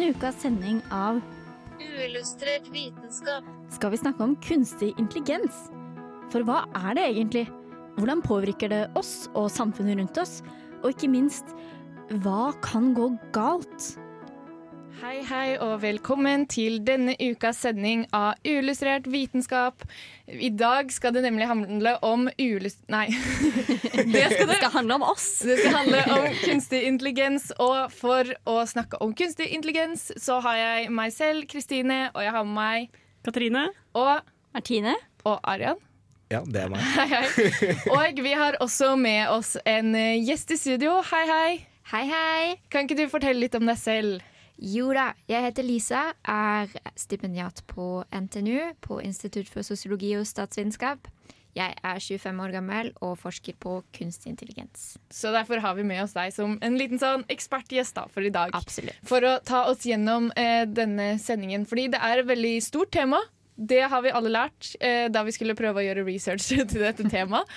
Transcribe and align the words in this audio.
Denne 0.00 0.16
ukas 0.16 0.38
sending 0.40 0.78
av 0.90 1.18
Uillustrert 1.80 2.68
vitenskap. 2.72 3.44
skal 3.68 3.90
vi 3.92 3.98
snakke 4.00 4.24
om 4.24 4.36
kunstig 4.40 4.94
intelligens. 4.96 5.68
For 6.32 6.40
hva 6.40 6.62
er 6.88 6.96
det 6.96 7.04
egentlig? 7.04 7.42
Hvordan 7.98 8.22
påvirker 8.24 8.72
det 8.72 8.80
oss 8.96 9.28
og 9.34 9.50
samfunnet 9.52 9.98
rundt 10.00 10.16
oss? 10.16 10.40
Og 10.80 10.94
ikke 10.94 11.10
minst, 11.12 11.52
hva 12.24 12.54
kan 12.64 12.94
gå 12.96 13.10
galt? 13.36 13.99
Hei, 14.98 15.20
hei, 15.24 15.54
og 15.62 15.78
velkommen 15.84 16.42
til 16.50 16.80
denne 16.84 17.12
ukas 17.22 17.60
sending 17.62 18.02
av 18.16 18.34
Uillustrert 18.46 19.06
vitenskap. 19.08 19.84
I 20.26 20.50
dag 20.52 20.90
skal 20.92 21.14
det 21.14 21.22
nemlig 21.24 21.46
handle 21.48 21.92
om 22.04 22.26
uillus... 22.34 22.76
Nei. 22.92 23.06
Det 24.10 24.24
skal 24.26 24.34
Det 24.34 24.48
det. 24.50 24.56
skal 24.58 24.72
handle 24.74 24.96
om 24.98 25.04
oss. 25.06 25.28
Det 25.46 25.56
skal 25.60 25.76
handle 25.78 26.02
om 26.16 26.26
kunstig 26.42 26.82
intelligens, 26.88 27.48
og 27.62 27.92
for 27.94 28.28
å 28.50 28.58
snakke 28.68 28.98
om 29.04 29.14
kunstig 29.16 29.48
intelligens, 29.54 30.08
så 30.20 30.40
har 30.44 30.58
jeg 30.58 30.90
meg 30.96 31.14
selv, 31.14 31.46
Kristine, 31.50 32.08
og 32.14 32.24
jeg 32.26 32.34
har 32.34 32.44
med 32.48 32.56
meg 32.58 33.00
Katrine. 33.26 33.68
og, 33.94 34.26
Martine? 34.56 34.96
og 35.24 35.38
Arian. 35.44 35.78
Ja, 36.32 36.42
det 36.46 36.64
er 36.66 36.72
meg. 36.72 36.82
Hei, 36.96 37.08
hei. 37.10 37.74
Og 37.92 38.20
vi 38.24 38.32
har 38.38 38.56
også 38.62 38.92
med 38.96 39.28
oss 39.34 39.56
en 39.68 39.94
eh, 39.98 40.18
gjest 40.24 40.52
i 40.54 40.60
studio. 40.60 41.00
Hei, 41.10 41.24
hei. 41.28 41.50
Hei, 41.90 42.04
hei. 42.06 42.42
Kan 42.70 42.86
ikke 42.86 43.00
du 43.00 43.08
fortelle 43.10 43.42
litt 43.42 43.56
om 43.58 43.66
deg 43.66 43.78
selv? 43.80 44.20
Jo 44.60 44.90
da, 44.92 45.14
jeg 45.24 45.40
heter 45.46 45.64
Lisa, 45.64 46.00
er 46.28 46.68
stipendiat 46.98 47.62
på 47.70 48.02
NTNU, 48.12 48.74
på 48.84 48.98
Institutt 49.00 49.48
for 49.48 49.64
sosiologi 49.64 50.12
og 50.18 50.26
statsvitenskap. 50.28 51.08
Jeg 51.56 51.74
er 51.82 51.98
25 51.98 52.42
år 52.44 52.52
gammel 52.54 52.90
og 53.02 53.16
forsker 53.18 53.56
på 53.58 53.80
kunstig 53.96 54.30
intelligens. 54.30 54.98
Så 55.10 55.32
derfor 55.34 55.62
har 55.64 55.74
vi 55.74 55.86
med 55.88 56.04
oss 56.04 56.12
deg 56.14 56.30
som 56.34 56.58
en 56.62 56.76
liten 56.78 57.00
sånn 57.00 57.24
ekspertgjest 57.32 57.98
for 58.12 58.22
i 58.22 58.30
dag. 58.34 58.52
Absolutt. 58.54 59.00
For 59.08 59.24
å 59.24 59.38
ta 59.42 59.64
oss 59.72 59.88
gjennom 59.88 60.28
eh, 60.38 60.62
denne 60.68 61.14
sendingen. 61.18 61.64
Fordi 61.66 61.88
det 61.96 62.02
er 62.04 62.22
et 62.22 62.28
veldig 62.28 62.54
stort 62.62 62.92
tema. 62.94 63.18
Det 63.60 63.82
har 63.92 64.02
vi 64.02 64.12
alle 64.16 64.32
lært 64.32 64.70
eh, 64.80 65.06
da 65.12 65.20
vi 65.26 65.34
skulle 65.36 65.56
prøve 65.58 65.82
å 65.82 65.84
gjøre 65.84 66.04
research 66.06 66.48
til 66.70 66.80
dette 66.80 67.04
temaet. 67.12 67.48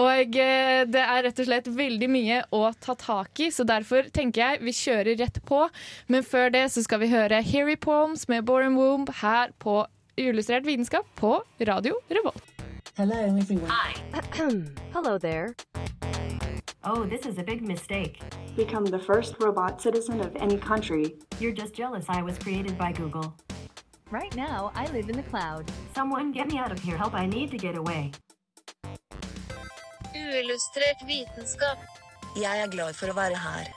Og 0.00 0.38
eh, 0.40 0.82
det 0.88 1.02
er 1.04 1.24
rett 1.26 1.42
og 1.42 1.48
slett 1.50 1.68
veldig 1.76 2.08
mye 2.12 2.42
å 2.56 2.62
ta 2.80 2.96
tak 2.98 3.44
i, 3.44 3.50
så 3.52 3.66
derfor 3.68 4.08
tenker 4.14 4.40
jeg 4.40 4.64
vi 4.64 4.76
kjører 4.76 5.20
rett 5.20 5.40
på. 5.48 5.66
Men 6.08 6.24
før 6.26 6.52
det 6.54 6.66
så 6.74 6.84
skal 6.86 7.04
vi 7.04 7.12
høre 7.12 7.42
Hairy 7.44 7.76
Poems 7.76 8.26
med 8.32 8.48
Boren 8.48 8.78
Womb 8.80 9.10
her 9.20 9.52
på 9.60 9.82
Uillustrert 10.20 10.66
vitenskap 10.68 11.06
på 11.20 11.38
Radio 11.68 12.00
Revolt. 12.10 12.44
Hello 14.94 15.18
there. 15.18 15.54
Oh, 16.82 17.04
this 17.04 17.26
is 17.26 17.38
a 17.38 17.42
big 17.42 17.62
mistake. 17.62 18.20
become 18.56 18.84
the 18.84 18.98
first 18.98 19.36
robot 19.40 19.80
citizen 19.80 20.20
of 20.20 20.36
any 20.36 20.58
country. 20.58 21.14
You're 21.38 21.52
just 21.52 21.74
jealous 21.74 22.04
I 22.08 22.22
was 22.22 22.38
created 22.38 22.76
by 22.76 22.92
Google. 22.92 23.34
Right 24.10 24.34
now, 24.34 24.72
I 24.74 24.90
live 24.90 25.08
in 25.08 25.16
the 25.16 25.22
cloud. 25.22 25.70
Someone 25.94 26.32
get 26.32 26.48
me 26.50 26.58
out 26.58 26.72
of 26.72 26.80
here. 26.80 26.96
Help, 26.96 27.14
I 27.14 27.26
need 27.26 27.52
to 27.52 27.56
get 27.56 27.76
away. 27.76 28.10
Uillustrert 30.14 31.04
vitenskap. 31.06 31.78
Jeg 32.34 32.58
er 32.58 32.72
glad 32.72 32.98
for 32.98 33.12
å 33.12 33.14
være 33.14 33.38
her. 33.38 33.70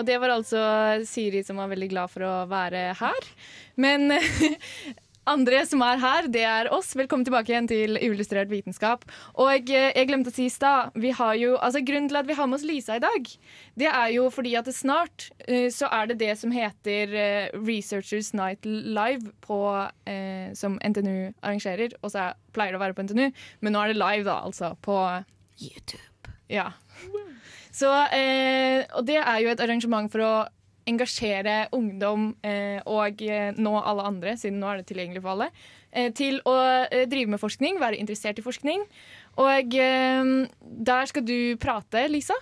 Og 0.00 0.06
det 0.08 0.16
var 0.20 0.32
altså 0.32 0.62
Siri 1.08 1.42
som 1.44 1.60
var 1.60 1.68
veldig 1.74 1.90
glad 1.92 2.12
for 2.12 2.24
å 2.24 2.32
være 2.48 2.94
her. 2.96 3.28
Men 3.76 4.16
andre 5.26 5.62
som 5.66 5.82
er 5.84 6.00
her, 6.00 6.28
det 6.32 6.42
er 6.46 6.68
oss. 6.74 6.92
Velkommen 6.98 7.26
tilbake 7.26 7.50
igjen 7.52 7.68
til 7.70 7.98
Uillustrert 7.98 8.50
vitenskap. 8.50 9.04
Og 9.34 9.50
jeg, 9.50 9.66
jeg 9.96 10.08
glemte 10.08 10.30
å 10.30 10.34
si 10.36 10.46
i 10.46 10.52
stad, 10.52 10.94
vi 10.94 11.10
har 11.16 11.34
jo 11.40 11.56
altså 11.56 11.82
Grunnen 11.86 12.08
til 12.10 12.20
at 12.20 12.28
vi 12.28 12.36
har 12.38 12.48
med 12.48 12.58
oss 12.60 12.66
Lisa 12.66 12.98
i 12.98 13.02
dag, 13.02 13.30
det 13.78 13.90
er 13.90 14.12
jo 14.14 14.28
fordi 14.32 14.54
at 14.58 14.68
det 14.68 14.76
snart 14.76 15.28
uh, 15.48 15.68
så 15.74 15.90
er 15.92 16.10
det 16.10 16.18
det 16.22 16.32
som 16.40 16.54
heter 16.54 17.14
uh, 17.16 17.58
Researchers 17.66 18.32
Night 18.38 18.66
Live 18.66 19.32
på, 19.44 19.60
uh, 19.84 20.48
som 20.58 20.78
NTNU 20.80 21.32
arrangerer. 21.42 21.96
Og 22.02 22.14
så 22.14 22.28
er- 22.28 22.36
pleier 22.56 22.72
det 22.72 22.80
å 22.80 22.84
være 22.86 22.96
på 22.96 23.06
NTNU, 23.06 23.26
men 23.60 23.74
nå 23.74 23.82
er 23.82 23.92
det 23.92 24.00
live, 24.00 24.24
da, 24.28 24.40
altså. 24.46 24.74
På 24.80 25.00
YouTube. 25.60 26.34
ja. 26.52 26.70
Så, 27.76 27.90
eh, 28.16 28.86
og 28.96 29.04
det 29.04 29.18
er 29.20 29.40
jo 29.44 29.50
et 29.52 29.60
arrangement 29.60 30.08
for 30.08 30.24
å 30.24 30.30
engasjere 30.86 31.56
ungdom 31.76 32.28
eh, 32.46 32.78
og 32.86 33.22
eh, 33.26 33.50
nå 33.58 33.72
alle 33.80 34.04
andre, 34.06 34.36
siden 34.38 34.60
nå 34.62 34.68
er 34.70 34.80
det 34.82 34.86
tilgjengelig 34.90 35.22
for 35.24 35.34
alle, 35.34 35.48
eh, 35.90 36.12
til 36.14 36.38
å 36.46 36.54
eh, 36.86 37.06
drive 37.10 37.32
med 37.34 37.42
forskning, 37.42 37.80
være 37.82 37.98
interessert 37.98 38.38
i 38.38 38.44
forskning. 38.46 38.84
Og 39.42 39.74
eh, 39.74 40.30
der 40.86 41.10
skal 41.10 41.26
du 41.26 41.36
prate, 41.62 42.06
Lisa. 42.12 42.36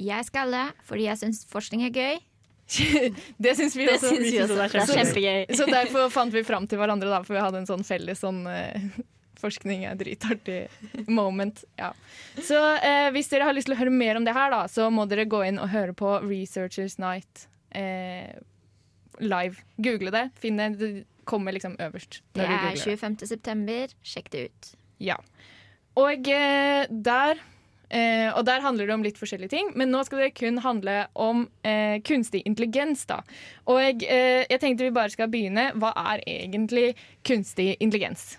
Jeg 0.00 0.24
skal 0.30 0.54
det 0.56 0.66
fordi 0.88 1.10
jeg 1.10 1.20
syns 1.20 1.44
forskning 1.52 1.84
er 1.90 1.92
gøy. 1.92 2.18
det 3.42 3.52
syns 3.58 3.74
vi 3.76 3.86
også. 3.90 4.12
syns 4.14 4.26
vi 4.30 4.38
også. 4.44 4.56
Det 4.56 4.66
er 4.80 4.86
Så- 4.86 4.96
kjempegøy. 4.98 5.56
Så 5.58 5.66
derfor 5.68 6.10
fant 6.14 6.32
vi 6.32 6.44
fram 6.46 6.68
til 6.70 6.78
hverandre, 6.80 7.10
da, 7.10 7.20
for 7.26 7.34
vi 7.36 7.42
hadde 7.42 7.60
en 7.64 7.68
sånn 7.68 7.84
felles 7.86 8.22
sånn 8.24 8.44
eh, 8.48 8.90
Forskning 9.40 9.86
er 9.88 9.94
dritartig 9.96 10.66
moment. 11.08 11.62
Ja. 11.80 11.94
Så 12.44 12.58
eh, 12.84 13.06
hvis 13.14 13.30
dere 13.32 13.46
har 13.48 13.54
lyst 13.56 13.70
til 13.70 13.72
å 13.72 13.78
høre 13.80 13.92
mer 13.94 14.18
om 14.20 14.26
det 14.26 14.34
her, 14.36 14.50
da, 14.52 14.66
så 14.68 14.90
må 14.92 15.06
dere 15.08 15.24
gå 15.24 15.40
inn 15.48 15.56
og 15.56 15.70
høre 15.72 15.94
på 15.96 16.10
Researchers 16.26 16.98
Night 17.00 17.46
eh, 17.76 18.34
live. 19.20 19.62
Google 19.76 20.10
det. 20.14 20.26
Finn 20.40 20.60
det. 20.60 20.72
Det 20.80 20.90
kommer 21.24 21.52
liksom 21.52 21.76
øverst. 21.78 22.22
Det 22.34 22.44
er 22.44 22.50
googler 22.50 22.74
det. 22.74 22.98
25. 22.98 23.16
september. 23.26 23.94
Sjekk 24.02 24.32
det 24.32 24.44
ut. 24.48 24.74
Ja. 25.00 25.16
Og 26.00 26.28
eh, 26.28 26.86
der 26.90 27.40
eh, 27.90 28.28
og 28.34 28.44
der 28.46 28.60
handler 28.64 28.86
det 28.86 28.94
om 28.94 29.04
litt 29.04 29.18
forskjellige 29.18 29.52
ting, 29.52 29.72
men 29.78 29.90
nå 29.90 30.02
skal 30.06 30.24
det 30.24 30.34
kun 30.38 30.60
handle 30.64 31.06
om 31.14 31.48
eh, 31.66 32.00
kunstig 32.06 32.42
intelligens. 32.46 33.06
da. 33.10 33.20
Og 33.66 34.04
eh, 34.06 34.44
jeg 34.50 34.60
tenkte 34.62 34.86
vi 34.86 34.94
bare 34.94 35.12
skal 35.12 35.30
begynne. 35.32 35.70
Hva 35.80 35.92
er 36.14 36.22
egentlig 36.26 36.94
kunstig 37.26 37.74
intelligens? 37.80 38.38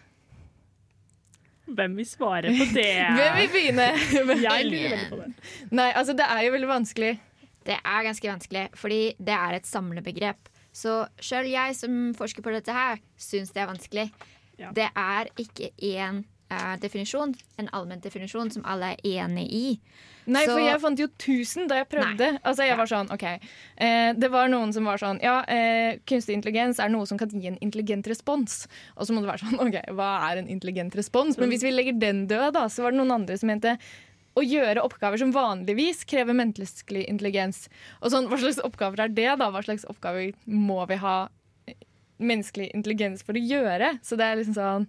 Hvem 1.71 1.93
vil 1.95 2.07
svare 2.07 2.51
på 2.51 2.65
det? 2.75 2.87
Hvem 3.17 3.35
vil 3.37 3.51
begynne? 3.53 3.89
Jeg 4.11 4.25
lurer 4.25 4.95
veldig 4.95 5.09
på 5.11 5.19
det. 5.21 5.27
Nei, 5.71 5.91
altså 5.95 6.15
det 6.17 6.27
er 6.27 6.47
jo 6.47 6.55
veldig 6.57 6.71
vanskelig. 6.71 7.11
Det 7.65 7.77
er 7.77 8.03
ganske 8.07 8.27
vanskelig, 8.31 8.65
fordi 8.75 9.01
det 9.19 9.33
er 9.37 9.53
et 9.59 9.65
samlebegrep. 9.69 10.49
Så 10.73 11.05
sjøl 11.21 11.49
jeg 11.51 11.75
som 11.75 12.13
forsker 12.17 12.41
på 12.45 12.53
dette 12.55 12.71
her, 12.73 13.01
syns 13.19 13.51
det 13.53 13.61
er 13.61 13.67
vanskelig. 13.69 14.11
Ja. 14.57 14.71
Det 14.73 14.87
er 14.95 15.27
ikke 15.41 15.71
én 15.81 16.23
uh, 16.51 16.75
definisjon, 16.81 17.33
en 17.59 17.69
allmenn 17.73 18.01
definisjon 18.03 18.49
som 18.51 18.63
alle 18.65 18.93
er 18.93 19.05
enig 19.25 19.45
i. 19.51 19.79
Nei, 20.27 20.43
Så- 20.45 20.51
for 20.53 20.59
jeg 20.61 20.79
fant 20.81 20.99
jo 20.99 21.07
1000 21.07 21.67
da 21.67 21.75
jeg 21.81 21.89
prøvde. 21.89 22.27
Altså 22.45 22.63
jeg 22.65 22.69
Ja. 22.69 22.75
var 22.77 22.85
sånn, 22.85 23.11
ok 23.11 23.23
eh, 23.77 24.13
Det 24.13 24.29
var 24.31 24.47
noen 24.49 24.71
som 24.71 24.85
var 24.85 24.97
sånn 25.01 25.19
Ja, 25.21 25.39
eh, 25.47 25.97
kunstig 26.05 26.35
intelligens 26.37 26.77
er 26.79 26.89
noe 26.89 27.07
som 27.07 27.17
kan 27.17 27.27
gi 27.29 27.47
en 27.47 27.57
intelligent 27.59 28.05
respons. 28.07 28.67
Og 28.97 29.07
så 29.07 29.13
må 29.13 29.21
det 29.21 29.31
være 29.31 29.41
sånn 29.41 29.59
OK, 29.65 29.81
hva 29.97 30.31
er 30.31 30.37
en 30.37 30.47
intelligent 30.47 30.93
respons? 30.95 31.37
Men 31.39 31.49
hvis 31.49 31.63
vi 31.63 31.71
legger 31.71 31.97
den 31.99 32.27
død, 32.27 32.53
da, 32.53 32.65
så 32.69 32.83
var 32.83 32.91
det 32.91 32.99
noen 33.01 33.11
andre 33.11 33.37
som 33.37 33.47
mente 33.47 33.77
å 34.37 34.43
gjøre 34.45 34.83
oppgaver 34.85 35.19
som 35.21 35.33
vanligvis 35.35 36.05
krever 36.09 36.35
menneskelig 36.37 37.03
intelligens. 37.09 37.65
Og 38.01 38.13
sånn, 38.13 38.29
Hva 38.31 38.39
slags 38.39 38.61
oppgaver 38.63 39.05
er 39.05 39.15
det, 39.15 39.29
da? 39.41 39.49
Hva 39.51 39.63
slags 39.65 39.87
oppgaver 39.91 40.31
må 40.45 40.79
vi 40.89 40.99
ha 41.01 41.15
eh, 41.67 41.75
menneskelig 42.21 42.71
intelligens 42.75 43.25
for 43.27 43.35
å 43.37 43.43
gjøre? 43.43 43.97
Så 44.05 44.19
det 44.19 44.27
er 44.27 44.39
liksom 44.39 44.57
sånn 44.57 44.87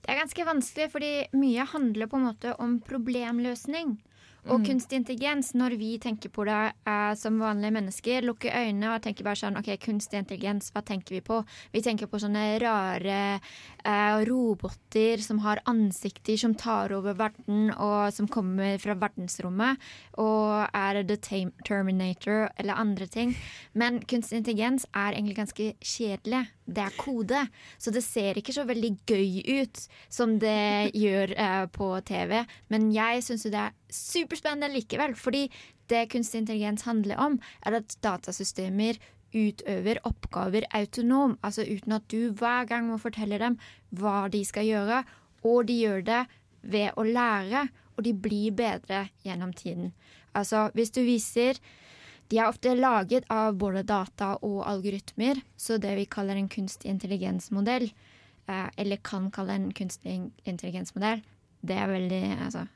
Det 0.00 0.14
er 0.14 0.22
ganske 0.22 0.46
vanskelig, 0.46 0.90
fordi 0.94 1.12
mye 1.36 1.66
handler 1.72 2.08
på 2.10 2.20
en 2.20 2.28
måte 2.30 2.54
om 2.62 2.78
problemløsning. 2.86 3.98
Og 4.48 4.64
kunstig 4.64 4.96
intelligens, 4.96 5.52
når 5.58 5.76
vi 5.80 5.90
tenker 6.00 6.32
på 6.32 6.46
det 6.48 6.58
eh, 6.88 7.12
som 7.18 7.36
vanlige 7.42 7.74
mennesker, 7.76 8.24
lukker 8.24 8.54
øynene 8.56 8.94
og 8.94 9.02
tenker 9.04 9.26
bare 9.26 9.36
sånn 9.36 9.58
OK, 9.60 9.68
kunstig 9.82 10.22
intelligens, 10.22 10.70
hva 10.72 10.82
tenker 10.86 11.18
vi 11.18 11.20
på? 11.24 11.42
Vi 11.74 11.82
tenker 11.84 12.08
på 12.08 12.20
sånne 12.22 12.44
rare 12.62 13.18
eh, 13.36 14.20
roboter 14.28 15.20
som 15.24 15.42
har 15.44 15.60
ansikter 15.70 16.40
som 16.40 16.56
tar 16.56 16.94
over 16.96 17.18
verden, 17.18 17.68
og 17.76 18.08
som 18.16 18.28
kommer 18.32 18.80
fra 18.80 18.96
verdensrommet, 18.96 19.80
og 20.22 20.64
er 20.72 21.02
The 21.04 21.18
Terminator 21.66 22.48
eller 22.56 22.80
andre 22.80 23.10
ting. 23.10 23.36
Men 23.76 24.00
kunstig 24.08 24.40
intelligens 24.40 24.88
er 24.94 25.12
egentlig 25.12 25.36
ganske 25.42 25.72
kjedelig. 25.84 26.46
Det 26.70 26.84
er 26.84 26.96
kode. 26.98 27.42
Så 27.78 27.92
det 27.94 28.02
ser 28.06 28.38
ikke 28.38 28.54
så 28.54 28.64
veldig 28.68 28.92
gøy 29.08 29.60
ut 29.60 29.82
som 30.12 30.38
det 30.42 30.92
gjør 31.04 31.34
uh, 31.36 31.66
på 31.72 31.92
TV. 32.06 32.40
Men 32.72 32.90
jeg 32.94 33.24
syns 33.26 33.48
det 33.48 33.62
er 33.66 33.76
superspennende 33.90 34.72
likevel. 34.74 35.16
Fordi 35.18 35.46
det 35.90 36.08
kunstig 36.12 36.44
intelligens 36.44 36.86
handler 36.86 37.18
om, 37.18 37.40
er 37.66 37.80
at 37.80 37.96
datasystemer 38.04 39.00
utøver 39.34 40.00
oppgaver 40.06 40.66
autonom. 40.74 41.36
Altså 41.42 41.66
uten 41.66 41.98
at 41.98 42.06
du 42.10 42.30
hver 42.38 42.66
gang 42.70 42.88
må 42.90 42.98
fortelle 43.02 43.38
dem 43.42 43.58
hva 43.90 44.28
de 44.32 44.44
skal 44.46 44.68
gjøre. 44.68 45.02
Og 45.46 45.66
de 45.66 45.78
gjør 45.80 46.04
det 46.06 46.24
ved 46.60 46.96
å 47.00 47.04
lære, 47.06 47.68
og 47.96 48.04
de 48.04 48.12
blir 48.14 48.52
bedre 48.52 49.06
gjennom 49.24 49.52
tiden. 49.56 49.94
Altså 50.36 50.68
hvis 50.76 50.92
du 50.94 51.00
viser 51.02 51.58
de 52.30 52.38
er 52.38 52.48
ofte 52.48 52.76
laget 52.78 53.26
av 53.32 53.56
både 53.58 53.82
data 53.86 54.36
og 54.46 54.62
algoritmer, 54.70 55.40
så 55.58 55.80
det 55.82 55.96
vi 55.98 56.06
kaller 56.10 56.38
en 56.38 56.50
kunstig 56.50 56.90
intelligensmodell, 56.92 57.88
eh, 58.46 58.68
eller 58.76 59.02
kan 59.02 59.30
kalle 59.34 59.56
en 59.58 59.70
kunstig 59.74 60.18
intelligensmodell, 60.44 61.24
det 61.60 61.76
er 61.76 61.90
veldig 61.90 62.22
altså, 62.46 62.66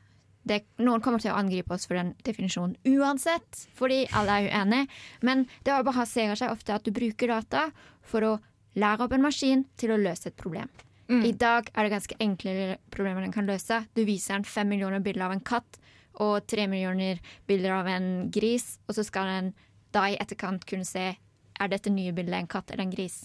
det, 0.44 0.64
Noen 0.82 1.00
kommer 1.00 1.22
til 1.22 1.32
å 1.32 1.38
angripe 1.38 1.72
oss 1.72 1.86
for 1.88 1.96
den 1.96 2.12
definisjonen 2.26 2.76
uansett, 2.98 3.62
fordi 3.78 4.02
alle 4.12 4.42
er 4.42 4.50
uenige. 4.50 4.90
Men 5.24 5.46
det 5.64 5.78
baserer 5.86 6.36
seg 6.36 6.52
ofte 6.52 6.74
at 6.74 6.84
du 6.84 6.92
bruker 6.92 7.32
data 7.32 7.70
for 8.04 8.26
å 8.26 8.34
lære 8.76 9.06
opp 9.06 9.14
en 9.16 9.24
maskin 9.24 9.64
til 9.80 9.94
å 9.94 10.00
løse 10.02 10.28
et 10.28 10.36
problem. 10.36 10.68
I 11.04 11.34
dag 11.36 11.68
er 11.74 11.84
det 11.84 11.92
ganske 11.92 12.16
enkle 12.20 12.76
problemer 12.92 13.20
den 13.20 13.32
kan 13.32 13.48
løse. 13.48 13.82
Du 13.92 14.04
viser 14.08 14.38
den 14.38 14.46
fem 14.48 14.70
millioner 14.72 15.02
bilder 15.04 15.26
av 15.26 15.34
en 15.34 15.42
katt 15.44 15.76
og 16.22 16.46
tre 16.50 16.66
millioner 16.70 17.20
bilder 17.48 17.78
av 17.80 17.90
en 17.90 18.08
gris, 18.34 18.78
og 18.88 18.98
så 18.98 19.06
skal 19.06 19.30
den 19.30 19.52
da 19.94 20.08
i 20.10 20.18
etterkant 20.20 20.66
kunne 20.66 20.86
se 20.88 21.12
er 21.54 21.70
dette 21.70 21.92
nye 21.92 22.14
bildet 22.14 22.40
en 22.40 22.50
katt 22.50 22.72
eller 22.72 22.86
en 22.86 22.94
gris. 22.94 23.22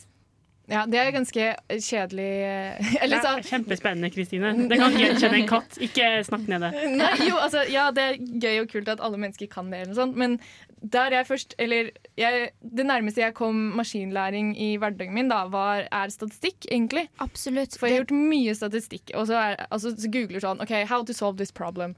Ja, 0.69 0.83
det 0.86 1.00
er 1.01 1.09
ganske 1.09 1.45
kjedelig 1.81 2.27
eh, 2.45 2.89
Eller 3.01 3.18
Det 3.18 3.25
sånn 3.25 3.39
er 3.41 3.47
kjempespennende, 3.47 4.12
Kristine. 4.13 4.51
Det 4.69 4.77
kan 4.77 4.97
gjenkjenne 5.01 5.41
en 5.41 5.50
katt. 5.50 5.77
Ikke 5.81 6.09
snakk 6.27 6.45
ned 6.51 6.62
det. 6.68 6.71
Nei, 6.94 7.13
jo, 7.25 7.39
altså, 7.41 7.63
ja, 7.71 7.88
det 7.95 8.06
er 8.06 8.19
gøy 8.19 8.62
og 8.63 8.69
kult 8.75 8.92
at 8.94 9.01
alle 9.01 9.18
mennesker 9.21 9.50
kan 9.50 9.71
det, 9.74 9.81
eller 9.81 9.95
noe 9.95 10.00
sånt, 10.03 10.19
men 10.19 10.38
der 10.80 11.12
jeg 11.12 11.27
først 11.27 11.56
Eller 11.59 11.89
jeg, 12.15 12.51
det 12.62 12.85
nærmeste 12.88 13.19
jeg 13.19 13.33
kom 13.35 13.57
maskinlæring 13.75 14.53
i 14.56 14.69
hverdagen 14.80 15.18
min, 15.18 15.31
da, 15.31 15.42
var, 15.51 15.88
er 15.89 16.13
statistikk, 16.13 16.69
egentlig. 16.69 17.07
Absolutt. 17.19 17.75
For 17.80 17.89
jeg 17.89 17.97
har 17.97 18.06
gjort 18.06 18.30
mye 18.30 18.56
statistikk, 18.56 19.09
og 19.15 19.27
så, 19.31 19.42
er, 19.42 19.65
altså, 19.74 19.95
så 19.97 20.13
googler 20.13 20.45
sånn 20.45 20.62
OK, 20.63 20.75
how 20.88 21.01
to 21.03 21.18
solve 21.18 21.42
this 21.42 21.56
problem. 21.56 21.97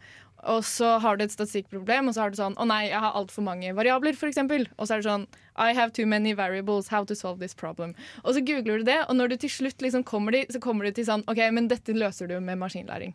Og 0.50 0.66
så 0.66 0.96
har 1.02 1.18
du 1.18 1.26
et 1.26 1.34
statistikkproblem, 1.34 2.10
og 2.10 2.16
så 2.16 2.24
har 2.24 2.34
du 2.34 2.40
sånn 2.40 2.58
Å 2.58 2.66
nei, 2.66 2.88
jeg 2.90 3.02
har 3.04 3.18
altfor 3.18 3.46
mange 3.46 3.74
variabler, 3.78 4.18
f.eks. 4.18 4.40
Og 4.42 4.88
så 4.88 4.96
er 4.96 5.02
det 5.02 5.08
sånn 5.10 5.28
I 5.54 5.76
have 5.78 5.94
too 5.94 6.08
many 6.10 6.34
variables, 6.34 6.90
how 6.90 7.04
to 7.06 7.16
solve 7.18 7.40
this 7.40 7.54
problem. 7.58 7.94
Og 8.24 8.36
så 8.36 8.46
googler 8.46 8.82
du 8.82 8.88
det, 8.90 9.02
og 9.08 9.18
når 9.20 9.34
du 9.34 9.42
til 9.46 9.54
slutt 9.54 9.86
liksom 9.86 10.06
kommer 10.08 10.34
dit, 10.34 10.50
så 10.52 10.62
kommer 10.64 10.88
du 10.88 10.96
til 10.98 11.06
sånn 11.06 11.26
OK, 11.30 11.44
men 11.54 11.70
dette 11.72 11.94
løser 11.94 12.32
du 12.32 12.40
med 12.42 12.58
maskinlæring. 12.62 13.14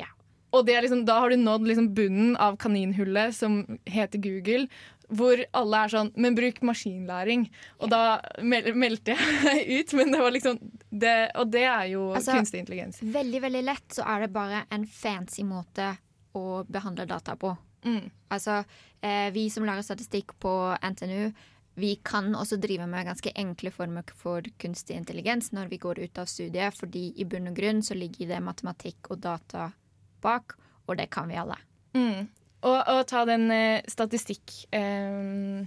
Ja. 0.00 0.08
Og 0.56 0.64
det 0.68 0.78
liksom, 0.86 1.04
da 1.08 1.20
har 1.20 1.32
du 1.32 1.40
nådd 1.40 1.68
liksom 1.68 1.92
bunnen 1.96 2.36
av 2.40 2.56
kaninhullet 2.62 3.36
som 3.36 3.64
heter 3.84 4.22
Google. 4.24 4.70
Hvor 5.06 5.38
alle 5.54 5.80
er 5.84 5.90
sånn 5.92 6.08
Men 6.18 6.34
bruk 6.34 6.56
maskinlæring. 6.66 7.44
Og 7.78 7.92
da 7.92 8.18
mel 8.42 8.72
meldte 8.74 9.14
jeg 9.14 9.60
ut, 9.78 9.92
men 9.94 10.10
det 10.10 10.22
var 10.24 10.34
liksom 10.34 10.58
det, 10.90 11.12
Og 11.38 11.52
det 11.52 11.62
er 11.62 11.84
jo 11.92 12.08
Altså, 12.16 12.34
kunstig 12.34 12.64
intelligens. 12.64 12.98
Veldig, 13.04 13.44
veldig 13.44 13.62
lett 13.68 14.00
så 14.00 14.08
er 14.16 14.24
det 14.24 14.32
bare 14.34 14.64
en 14.74 14.88
fancy 14.90 15.46
måte 15.46 15.92
å 16.36 16.62
behandle 16.68 17.08
data 17.08 17.36
på. 17.40 17.54
Mm. 17.86 18.10
Altså, 18.34 18.62
eh, 19.00 19.28
vi 19.34 19.48
som 19.50 19.66
lager 19.66 19.84
statistikk 19.86 20.34
på 20.42 20.52
NTNU, 20.82 21.32
vi 21.76 21.96
kan 22.04 22.32
også 22.34 22.56
drive 22.56 22.86
med 22.88 23.04
ganske 23.04 23.32
enkle 23.36 23.70
former 23.70 24.12
for 24.16 24.46
kunstig 24.62 24.96
intelligens 24.96 25.50
når 25.52 25.68
vi 25.68 25.78
går 25.82 26.00
ut 26.06 26.18
av 26.18 26.28
studiet, 26.30 26.74
fordi 26.74 27.10
i 27.20 27.26
bunn 27.28 27.50
og 27.50 27.58
grunn 27.58 27.82
så 27.84 27.94
ligger 27.98 28.30
det 28.30 28.40
matematikk 28.44 29.10
og 29.12 29.20
data 29.26 29.68
bak, 30.24 30.56
og 30.88 30.96
det 30.96 31.10
kan 31.12 31.28
vi 31.28 31.36
alle. 31.36 31.58
Mm. 31.92 32.28
Og, 32.64 32.78
og 32.80 33.02
ta 33.10 33.26
den 33.28 33.50
eh, 33.52 33.84
statistikk 33.88 34.52
eh, 34.74 35.66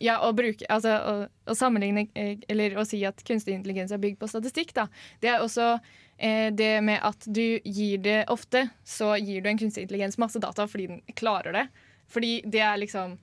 Ja, 0.00 0.18
og 0.24 0.38
bruke 0.38 0.66
Altså 0.72 0.94
å, 0.96 1.54
sammenligne 1.56 2.06
eh, 2.18 2.40
Eller 2.50 2.76
å 2.80 2.84
si 2.88 3.00
at 3.06 3.20
kunstig 3.28 3.54
intelligens 3.54 3.92
er 3.92 4.00
bygd 4.02 4.18
på 4.20 4.28
statistikk, 4.30 4.72
da. 4.76 4.88
Det 5.22 5.30
er 5.32 5.44
også 5.44 5.76
det 6.18 6.80
med 6.82 6.98
at 7.06 7.26
du 7.30 7.60
gir 7.62 8.00
det 8.02 8.24
ofte, 8.32 8.64
så 8.82 9.12
gir 9.22 9.44
du 9.44 9.48
en 9.52 9.58
kunstig 9.60 9.84
intelligens 9.84 10.18
masse 10.18 10.40
data 10.42 10.64
fordi 10.66 10.88
den 10.90 11.02
klarer 11.14 11.54
det. 11.54 11.62
Fordi 12.10 12.40
det 12.42 12.62
er 12.64 12.80
liksom 12.82 13.14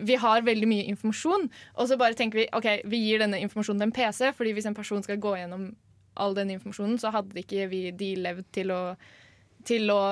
vi 0.00 0.16
har 0.16 0.44
veldig 0.44 0.68
mye 0.68 0.88
informasjon, 0.88 1.48
og 1.76 1.88
så 1.88 1.98
bare 2.00 2.16
tenker 2.16 2.42
vi 2.42 2.48
ok, 2.56 2.68
vi 2.88 3.00
gir 3.04 3.20
denne 3.22 3.40
informasjonen 3.44 3.82
til 3.82 3.90
en 3.90 3.96
PC, 3.96 4.30
fordi 4.36 4.54
hvis 4.56 4.68
en 4.70 4.76
person 4.76 5.02
skal 5.04 5.20
gå 5.20 5.34
gjennom 5.36 5.66
all 6.14 6.36
den 6.36 6.52
informasjonen, 6.54 6.98
så 7.00 7.12
hadde 7.12 7.40
ikke 7.40 7.68
vi 7.72 7.82
de 7.96 8.12
levd 8.20 8.48
til 8.56 8.72
å, 8.72 8.80
til 9.68 9.92
å 9.92 10.02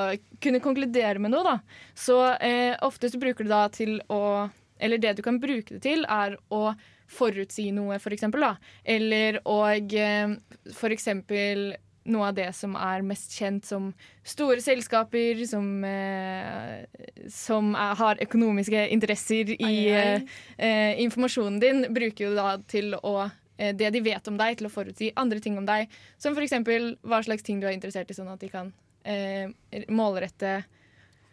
kunne 0.43 0.63
konkludere 0.65 1.21
med 1.23 1.33
noe. 1.33 1.45
Da. 1.47 1.83
Så 1.97 2.19
eh, 2.37 2.77
ofte 2.85 3.13
bruker 3.21 3.47
du 3.47 3.53
da 3.53 3.67
til 3.73 4.01
å 4.09 4.49
Eller 4.81 4.97
det 4.97 5.19
du 5.19 5.21
kan 5.21 5.37
bruke 5.37 5.75
det 5.75 5.83
til, 5.85 6.07
er 6.09 6.39
å 6.49 6.73
forutsi 7.11 7.67
noe, 7.77 7.99
for 8.01 8.15
eksempel. 8.17 8.41
Da. 8.41 8.55
Eller 8.85 9.37
og 9.45 9.93
eh, 9.93 10.33
for 10.73 10.95
eksempel 10.95 11.75
noe 12.05 12.31
av 12.31 12.37
det 12.39 12.49
som 12.57 12.73
er 12.81 13.03
mest 13.05 13.35
kjent 13.37 13.67
som 13.69 13.91
store 14.25 14.63
selskaper 14.65 15.43
som, 15.49 15.67
eh, 15.85 16.87
som 17.29 17.75
er, 17.75 17.95
har 18.01 18.23
økonomiske 18.25 18.87
interesser 18.95 19.53
i 19.57 19.59
Ai, 19.61 19.75
ai. 19.93 20.01
eh, 20.01 20.41
eh, 20.57 21.03
informasjonen 21.05 21.61
din, 21.61 21.85
bruker 21.95 22.31
jo 22.31 22.35
da 22.39 22.57
til 22.71 22.95
å 22.97 23.15
eh, 23.59 23.75
det 23.77 23.93
de 23.93 24.01
vet 24.01 24.29
om 24.33 24.39
deg, 24.41 24.59
til 24.59 24.71
å 24.71 24.73
forutsi 24.73 25.13
andre 25.21 25.41
ting 25.45 25.59
om 25.61 25.69
deg. 25.69 25.93
Som 26.19 26.37
f.eks. 26.37 26.57
hva 27.03 27.23
slags 27.27 27.45
ting 27.47 27.61
du 27.61 27.69
er 27.69 27.77
interessert 27.77 28.11
i, 28.11 28.17
sånn 28.17 28.33
at 28.33 28.41
de 28.41 28.49
kan 28.53 28.73
eh, 29.05 29.51
målrette 29.89 30.63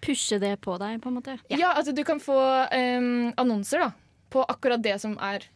Pushe 0.04 0.38
det 0.38 0.60
på 0.62 0.76
deg, 0.78 1.00
på 1.02 1.10
en 1.10 1.16
måte. 1.18 1.40
Ja, 1.50 1.72
altså 1.74 1.90
du 1.92 2.04
kan 2.06 2.20
få 2.22 2.38
annonser 2.70 3.82
da, 3.82 3.88
på 4.30 4.44
akkurat 4.46 4.84
det 4.86 4.94
som 5.02 5.16
er 5.18 5.48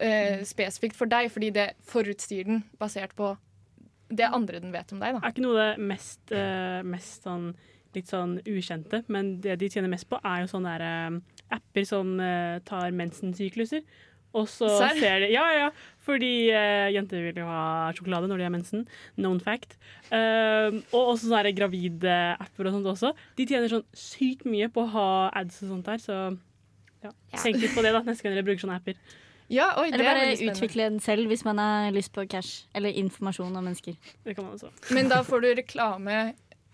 eh, 0.00 0.40
spesifikt 0.48 0.96
for 0.96 1.10
deg, 1.10 1.28
fordi 1.32 1.50
det 1.54 1.66
forutsier 1.88 2.48
den 2.48 2.62
basert 2.80 3.12
på 3.18 3.34
det 4.10 4.28
andre 4.28 4.60
den 4.62 4.72
vet 4.74 4.92
om 4.92 5.00
deg. 5.02 5.16
da. 5.16 5.22
Er 5.22 5.34
ikke 5.34 5.44
noe 5.44 5.58
det 5.58 5.88
mest, 5.90 6.22
uh, 6.34 6.80
mest 6.86 7.26
sånn 7.26 7.52
litt 7.90 8.06
sånn 8.06 8.36
ukjente, 8.46 9.00
men 9.10 9.40
det 9.42 9.56
de 9.58 9.66
tjener 9.66 9.90
mest 9.90 10.06
på, 10.06 10.18
er 10.22 10.44
jo 10.44 10.50
sånne 10.52 10.76
der, 10.78 11.10
uh, 11.10 11.40
apper 11.56 11.86
som 11.88 12.12
uh, 12.22 12.60
tar 12.66 12.94
mensensykluser. 12.94 13.82
Og 14.30 14.44
så 14.46 14.68
Sær? 14.70 14.94
ser 14.94 15.24
de 15.24 15.32
Ja, 15.32 15.42
ja, 15.50 15.70
fordi 16.06 16.52
jenter 16.94 17.24
vil 17.24 17.40
jo 17.40 17.48
ha 17.48 17.88
sjokolade 17.98 18.28
når 18.30 18.38
de 18.38 18.44
har 18.46 18.52
mensen. 18.54 18.84
Known 19.16 19.40
fact. 19.42 19.74
Og 20.14 21.00
også 21.00 21.32
sånne 21.32 21.50
gravide 21.50 22.14
apper 22.38 22.68
og 22.70 22.76
sånt 22.76 22.86
også. 22.92 23.10
De 23.34 23.48
tjener 23.50 23.66
sånn 23.72 23.82
sykt 23.90 24.46
mye 24.46 24.68
på 24.70 24.84
å 24.84 24.92
ha 24.92 25.08
ads 25.40 25.64
og 25.64 25.72
sånt 25.72 25.90
der, 25.90 25.98
så 25.98 26.20
ja. 27.02 27.10
Ja. 27.10 27.40
tenk 27.42 27.58
litt 27.58 27.74
på 27.74 27.82
det 27.82 27.90
da 27.90 28.04
neste 28.06 28.22
gang 28.22 28.38
dere 28.38 28.46
bruker 28.46 28.62
sånne 28.62 28.78
apper. 28.78 29.02
Ja, 29.50 29.72
oi, 29.80 29.88
Eller 29.90 30.06
er 30.06 30.20
bare 30.20 30.50
utvikle 30.52 30.86
den 30.86 31.00
selv 31.02 31.30
hvis 31.30 31.42
man 31.46 31.58
har 31.58 31.90
lyst 31.94 32.12
på 32.14 32.22
cash 32.30 32.68
eller 32.76 32.94
informasjon 33.02 33.50
om 33.50 33.64
mennesker. 33.66 33.96
Det 34.24 34.36
kan 34.36 34.46
man 34.46 34.54
også. 34.54 34.70
Men 34.94 35.10
da 35.10 35.24
får 35.26 35.42
du 35.42 35.48
reklame 35.58 36.18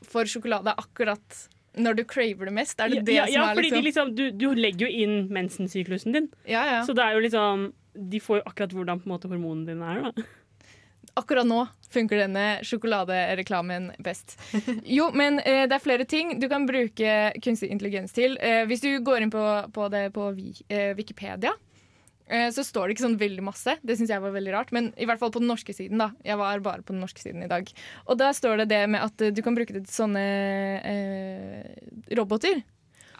for 0.05 0.29
sjokolade 0.29 0.75
akkurat 0.77 1.47
når 1.77 1.97
du 1.99 2.05
craver 2.09 2.49
det 2.49 2.55
mest? 2.57 2.81
Er 2.81 2.93
det 2.93 3.05
det 3.09 3.17
ja, 3.17 3.27
som 3.27 3.35
ja, 3.35 3.49
er 3.51 3.59
fordi 3.59 3.71
liksom, 3.71 3.83
de 3.83 3.89
liksom, 3.89 4.15
du, 4.17 4.25
du 4.53 4.61
legger 4.61 4.87
jo 4.87 5.05
inn 5.05 5.29
mensensyklusen 5.33 6.17
din. 6.17 6.31
ja, 6.49 6.65
ja. 6.77 6.81
Så 6.87 6.97
det 6.97 7.05
er 7.05 7.17
jo 7.17 7.25
liksom 7.25 7.69
De 7.97 8.21
får 8.21 8.41
jo 8.41 8.49
akkurat 8.49 8.73
hvordan 8.77 9.01
på 9.01 9.09
en 9.09 9.15
måte 9.15 9.29
hormonene 9.31 9.73
dine 9.73 9.93
er. 9.93 10.03
da 10.05 10.27
Akkurat 11.17 11.49
nå 11.49 11.63
funker 11.89 12.19
denne 12.21 12.59
sjokoladereklamen 12.67 13.93
best. 14.05 14.35
Jo, 14.85 15.07
men 15.17 15.39
eh, 15.41 15.65
det 15.65 15.79
er 15.79 15.81
flere 15.81 16.05
ting 16.05 16.35
du 16.41 16.45
kan 16.53 16.67
bruke 16.69 17.13
kunstig 17.41 17.71
intelligens 17.73 18.13
til. 18.13 18.37
Eh, 18.37 18.67
hvis 18.69 18.85
du 18.85 18.91
går 19.01 19.25
inn 19.25 19.33
på, 19.33 19.45
på 19.73 19.89
det 19.95 20.11
på 20.13 20.27
vi, 20.37 20.51
eh, 20.69 20.93
Wikipedia, 20.99 21.55
så 22.27 22.65
står 22.67 22.89
det 22.89 22.97
ikke 22.97 23.05
sånn 23.05 23.21
veldig 23.21 23.43
masse. 23.47 23.77
Det 23.87 23.95
syns 23.95 24.11
jeg 24.11 24.23
var 24.23 24.33
veldig 24.35 24.55
rart. 24.55 24.73
Men 24.75 24.89
i 24.99 25.07
hvert 25.07 25.21
fall 25.21 25.31
på 25.31 25.39
den 25.43 25.51
norske 25.51 25.71
siden. 25.77 26.01
da. 26.03 26.09
Jeg 26.27 26.39
var 26.41 26.63
bare 26.65 26.83
på 26.83 26.95
den 26.95 27.05
norske 27.05 27.23
siden 27.23 27.45
i 27.47 27.51
dag. 27.51 27.69
Og 28.11 28.19
der 28.19 28.35
står 28.35 28.65
det 28.65 28.71
det 28.73 28.81
med 28.91 29.05
at 29.05 29.23
eh, 29.23 29.31
du 29.31 29.45
kan 29.47 29.55
bruke 29.55 29.77
det 29.77 29.85
til 29.87 29.95
sånne 29.95 30.25
eh, 30.83 32.17
roboter. 32.19 32.65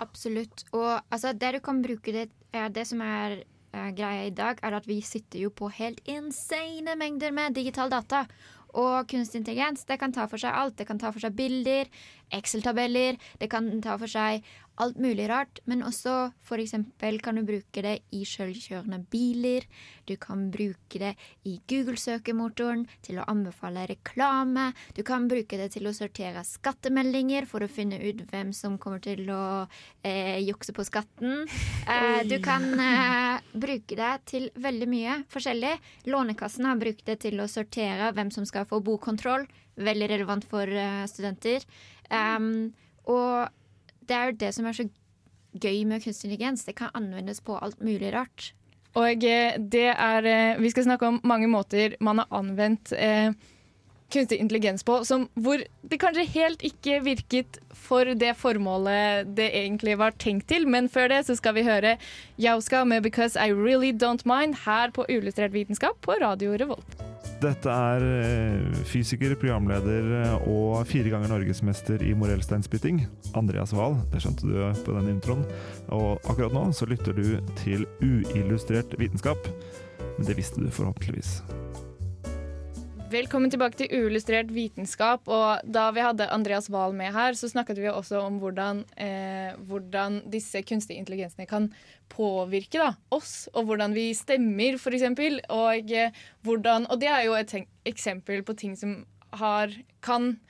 Absolutt. 0.03 0.67
Og 0.77 0.91
altså, 1.11 1.33
det 1.33 1.57
du 1.57 1.61
kan 1.65 1.83
bruke 1.85 2.13
det 2.13 2.29
eh, 2.53 2.69
Det 2.69 2.87
som 2.89 3.01
er 3.05 3.41
eh, 3.73 3.91
greia 3.97 4.27
i 4.27 4.35
dag, 4.35 4.61
er 4.63 4.77
at 4.77 4.89
vi 4.89 5.01
sitter 5.01 5.47
jo 5.47 5.51
på 5.55 5.71
helt 5.79 6.01
insane 6.09 6.97
mengder 6.99 7.33
med 7.33 7.57
digital 7.57 7.91
data. 7.93 8.27
Og 8.77 9.09
kunstig 9.09 9.41
intelligens 9.41 9.87
det 9.89 9.97
kan 10.01 10.13
ta 10.13 10.27
for 10.29 10.41
seg 10.41 10.53
alt. 10.53 10.77
Det 10.77 10.87
kan 10.89 11.01
ta 11.01 11.13
for 11.13 11.23
seg 11.23 11.37
bilder, 11.37 11.89
Excel-tabeller, 12.35 13.17
det 13.41 13.49
kan 13.49 13.71
ta 13.81 13.97
for 13.97 14.11
seg 14.11 14.45
alt 14.83 14.99
mulig 15.01 15.29
rart. 15.31 15.61
Men 15.65 15.85
også 15.87 16.33
eksempel 16.57 17.21
kan 17.25 17.39
du 17.39 17.45
bruke 17.47 17.83
det 17.85 17.99
i 18.15 18.25
selvkjørende 18.29 19.03
biler. 19.11 19.67
Du 20.07 20.15
kan 20.21 20.47
bruke 20.53 21.01
det 21.01 21.15
i 21.49 21.57
Google-søkemotoren 21.69 22.87
til 23.07 23.21
å 23.21 23.27
anbefale 23.31 23.87
reklame. 23.91 24.71
Du 24.97 25.03
kan 25.07 25.29
bruke 25.31 25.59
det 25.59 25.73
til 25.75 25.89
å 25.89 25.95
sortere 25.97 26.45
skattemeldinger 26.47 27.49
for 27.51 27.65
å 27.65 27.71
finne 27.71 27.99
ut 28.03 28.25
hvem 28.31 28.53
som 28.57 28.79
kommer 28.83 29.03
til 29.05 29.27
å 29.33 29.67
eh, 30.03 30.39
jukse 30.47 30.77
på 30.77 30.87
skatten. 30.87 31.47
Eh, 31.87 32.25
du 32.27 32.41
kan 32.43 32.65
eh, 32.83 33.43
bruke 33.55 33.95
det 33.95 34.11
til 34.27 34.49
veldig 34.59 34.89
mye 34.91 35.13
forskjellig. 35.31 35.71
Lånekassen 36.11 36.67
har 36.67 36.81
brukt 36.81 37.05
det 37.07 37.21
til 37.23 37.39
å 37.39 37.47
sortere 37.51 38.11
hvem 38.17 38.33
som 38.35 38.47
skal 38.49 38.67
få 38.67 38.81
bokontroll. 38.85 39.47
Veldig 39.79 40.09
relevant 40.11 40.47
for 40.51 40.67
uh, 40.67 41.05
studenter. 41.07 41.63
Um, 42.11 42.75
og 43.07 43.47
det 44.09 44.17
er 44.17 44.31
jo 44.31 44.39
det 44.41 44.53
som 44.55 44.67
er 44.67 44.77
så 44.77 44.87
gøy 45.57 45.85
med 45.89 46.05
kunstig 46.05 46.31
intelligens. 46.31 46.65
Det 46.65 46.77
kan 46.79 46.95
anvendes 46.95 47.41
på 47.41 47.59
alt 47.59 47.81
mulig 47.81 48.13
rart. 48.15 48.53
Og 48.97 49.25
eh, 49.25 49.59
det 49.59 49.91
er 49.93 50.31
eh, 50.31 50.63
Vi 50.63 50.73
skal 50.73 50.89
snakke 50.89 51.11
om 51.11 51.21
mange 51.25 51.49
måter 51.53 51.97
man 52.01 52.23
har 52.23 52.33
anvendt 52.33 52.93
eh, 52.97 53.33
kunstig 54.13 54.39
intelligens 54.41 54.85
på 54.87 55.01
som, 55.05 55.27
hvor 55.35 55.61
det 55.83 55.99
kanskje 56.01 56.29
helt 56.37 56.63
ikke 56.65 57.01
virket 57.05 57.59
for 57.75 58.09
det 58.15 58.37
formålet 58.39 59.35
det 59.37 59.51
egentlig 59.51 59.99
var 59.99 60.17
tenkt 60.19 60.49
til. 60.53 60.69
Men 60.69 60.89
før 60.89 61.11
det 61.13 61.25
så 61.27 61.37
skal 61.37 61.59
vi 61.59 61.67
høre 61.67 61.97
Jauska 62.39 62.85
med 62.85 63.03
'Because 63.03 63.37
I 63.37 63.53
Really 63.53 63.93
Don't 63.93 64.25
Mind' 64.25 64.65
her 64.65 64.91
på 64.91 65.07
Uillustrert 65.09 65.53
vitenskap 65.53 66.01
på 66.01 66.17
Radio 66.23 66.57
Revolt. 66.57 67.06
Dette 67.37 67.69
er 67.69 68.05
eh, 68.07 68.77
fysiker, 68.89 69.35
programleder 69.37 70.09
eh, 70.23 70.47
og 70.49 70.87
fire 70.89 71.13
ganger 71.13 71.35
norgesmester 71.35 72.01
i 72.01 72.15
morellsteinspytting, 72.17 73.03
Andreas 73.37 73.75
Wahl. 73.77 73.99
Det 74.13 74.23
skjønte 74.25 74.49
du 74.49 74.57
på 74.87 74.97
den 74.97 75.13
introen. 75.13 75.45
Og 75.93 76.17
akkurat 76.25 76.57
nå 76.57 76.71
så 76.77 76.89
lytter 76.89 77.17
du 77.17 77.37
til 77.61 77.85
uillustrert 78.01 78.97
vitenskap. 79.01 79.51
Men 80.17 80.31
det 80.31 80.39
visste 80.41 80.65
du 80.65 80.73
forhåpentligvis. 80.73 81.43
Velkommen 83.07 83.53
tilbake 83.55 83.79
til 83.79 83.93
Uillustrert 83.95 84.49
vitenskap. 84.51 85.29
Og 85.31 85.61
da 85.71 85.85
vi 85.95 86.03
hadde 86.03 86.27
Andreas 86.35 86.67
Wahl 86.75 86.91
med 86.91 87.15
her, 87.15 87.37
så 87.39 87.47
snakket 87.47 87.79
vi 87.79 87.87
også 87.87 88.19
om 88.19 88.41
hvordan, 88.43 88.81
eh, 88.99 89.55
hvordan 89.69 90.25
disse 90.33 90.59
kunstige 90.67 90.99
intelligensene 90.99 91.47
kan 91.47 91.69
påvirke 92.11 92.81
da, 92.83 92.89
oss, 93.15 93.47
og 93.55 93.69
hvordan 93.69 93.95
vi 93.95 94.09
stemmer, 94.11 94.75
f.eks. 94.75 95.07
Og, 95.49 95.93
eh, 95.95 96.11
og 96.51 96.99
det 96.99 97.13
er 97.13 97.23
jo 97.29 97.39
et 97.39 97.55
eksempel 97.87 98.43
på 98.43 98.59
ting 98.59 98.75
som 98.77 99.05
har 99.33 99.71
kan 100.03 100.41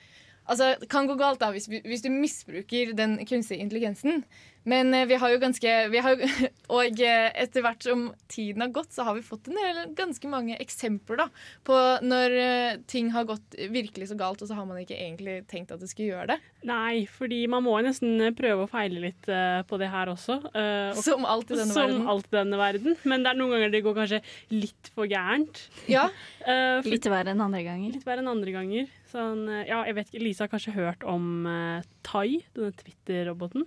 Altså, 0.47 0.77
kan 0.89 1.07
gå 1.07 1.17
galt 1.19 1.41
da 1.41 1.49
hvis, 1.51 1.65
hvis 1.67 2.01
du 2.05 2.07
misbruker 2.07 2.93
den 2.95 3.17
kunstige 3.27 3.59
intelligensen. 3.59 4.23
Men 4.67 4.89
eh, 4.93 5.05
vi 5.07 5.15
har 5.21 5.31
jo 5.31 5.39
ganske 5.39 5.73
vi 5.93 6.01
har, 6.03 6.19
Og 6.77 6.99
eh, 6.99 7.29
etter 7.39 7.63
hvert 7.63 7.85
som 7.87 8.09
tiden 8.27 8.65
har 8.65 8.71
gått, 8.75 8.91
så 8.91 9.05
har 9.07 9.15
vi 9.15 9.23
fått 9.23 9.47
en 9.47 9.55
del, 9.55 9.77
ganske 9.95 10.27
mange 10.27 10.57
eksempler 10.59 11.21
da, 11.21 11.27
på 11.67 11.77
når 12.03 12.35
eh, 12.41 12.79
ting 12.91 13.13
har 13.15 13.23
gått 13.29 13.55
virkelig 13.71 14.09
så 14.11 14.17
galt, 14.19 14.41
og 14.43 14.49
så 14.51 14.57
har 14.57 14.67
man 14.67 14.81
ikke 14.81 14.97
egentlig 14.97 15.37
tenkt 15.47 15.71
at 15.71 15.79
det 15.79 15.87
skulle 15.91 16.09
gjøre 16.11 16.33
det. 16.33 16.37
Nei, 16.67 17.05
fordi 17.07 17.45
man 17.47 17.63
må 17.63 17.77
nesten 17.85 18.19
prøve 18.35 18.65
å 18.65 18.71
feile 18.71 18.99
litt 19.05 19.29
på 19.69 19.79
det 19.79 19.87
her 19.93 20.11
også. 20.11 20.39
eh, 20.51 20.91
og- 20.91 20.99
Som 21.05 21.23
alt 21.29 21.51
i 21.53 21.55
denne 21.61 21.71
som 21.71 21.87
verden. 21.87 22.07
alt 22.11 22.27
i 22.27 22.35
denne 22.35 22.59
verden. 22.59 22.97
Men 23.07 23.23
det 23.23 23.31
er 23.31 23.39
noen 23.39 23.53
ganger 23.55 23.71
det 23.77 23.83
går 23.87 23.95
kanskje 24.01 24.21
litt 24.51 24.91
for 24.95 25.07
gærent. 25.07 25.63
Ja. 25.87 26.09
Eh, 26.47 26.79
for- 26.81 26.87
Litt 26.93 27.03
verre 27.11 27.33
enn 27.33 27.41
andre 27.43 27.59
ganger. 27.65 27.91
Litt 27.97 28.05
verre 28.07 28.21
enn 28.23 28.29
andre 28.31 28.51
ganger. 28.55 28.85
Sånn, 29.11 29.41
ja, 29.67 29.81
jeg 29.87 29.95
vet 29.97 30.11
ikke, 30.13 30.21
Lisa 30.23 30.45
har 30.45 30.51
kanskje 30.53 30.71
hørt 30.77 31.03
om 31.03 31.25
uh, 31.47 31.81
Tai, 32.07 32.37
denne 32.55 32.71
Twitter-roboten? 32.79 33.65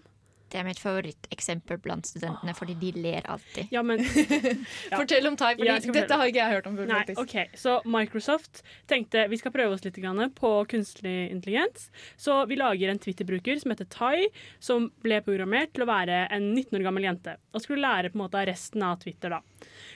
Det 0.50 0.58
er 0.58 0.66
mitt 0.66 0.80
favoritteksempel 0.82 1.78
blant 1.82 2.08
studentene, 2.10 2.54
fordi 2.58 2.74
de 2.80 2.90
ler 2.98 3.26
alltid. 3.30 3.70
Ja, 3.70 3.84
men 3.86 4.02
Fortell 5.00 5.28
om 5.30 5.36
Tai, 5.38 5.52
for 5.54 5.68
Ja, 5.68 5.76
dette 5.78 6.18
har 6.18 6.30
ikke 6.30 6.40
jeg 6.42 6.56
hørt 6.56 6.66
om 6.66 6.78
før. 6.78 6.88
Nei, 6.90 7.02
faktisk. 7.04 7.20
ok, 7.22 7.54
Så 7.60 7.76
Microsoft 7.86 8.62
tenkte 8.90 9.26
vi 9.30 9.38
skal 9.38 9.54
prøve 9.54 9.76
oss 9.76 9.84
litt 9.86 10.00
på 10.40 10.52
kunstig 10.70 11.14
intelligens. 11.30 11.90
Så 12.18 12.40
vi 12.50 12.58
lager 12.58 12.90
en 12.90 12.98
Twitter-bruker 12.98 13.60
som 13.62 13.74
heter 13.74 13.86
Tai, 13.92 14.26
som 14.58 14.90
ble 15.04 15.20
programmert 15.22 15.72
til 15.76 15.86
å 15.86 15.90
være 15.90 16.24
en 16.34 16.50
19 16.54 16.80
år 16.80 16.86
gammel 16.88 17.06
jente. 17.06 17.36
Og 17.54 17.62
skulle 17.62 17.86
lære 17.86 18.10
på 18.10 18.18
en 18.18 18.24
måte 18.24 18.40
av 18.40 18.48
resten 18.50 18.82
av 18.82 18.98
Twitter. 19.02 19.30
da. 19.30 19.42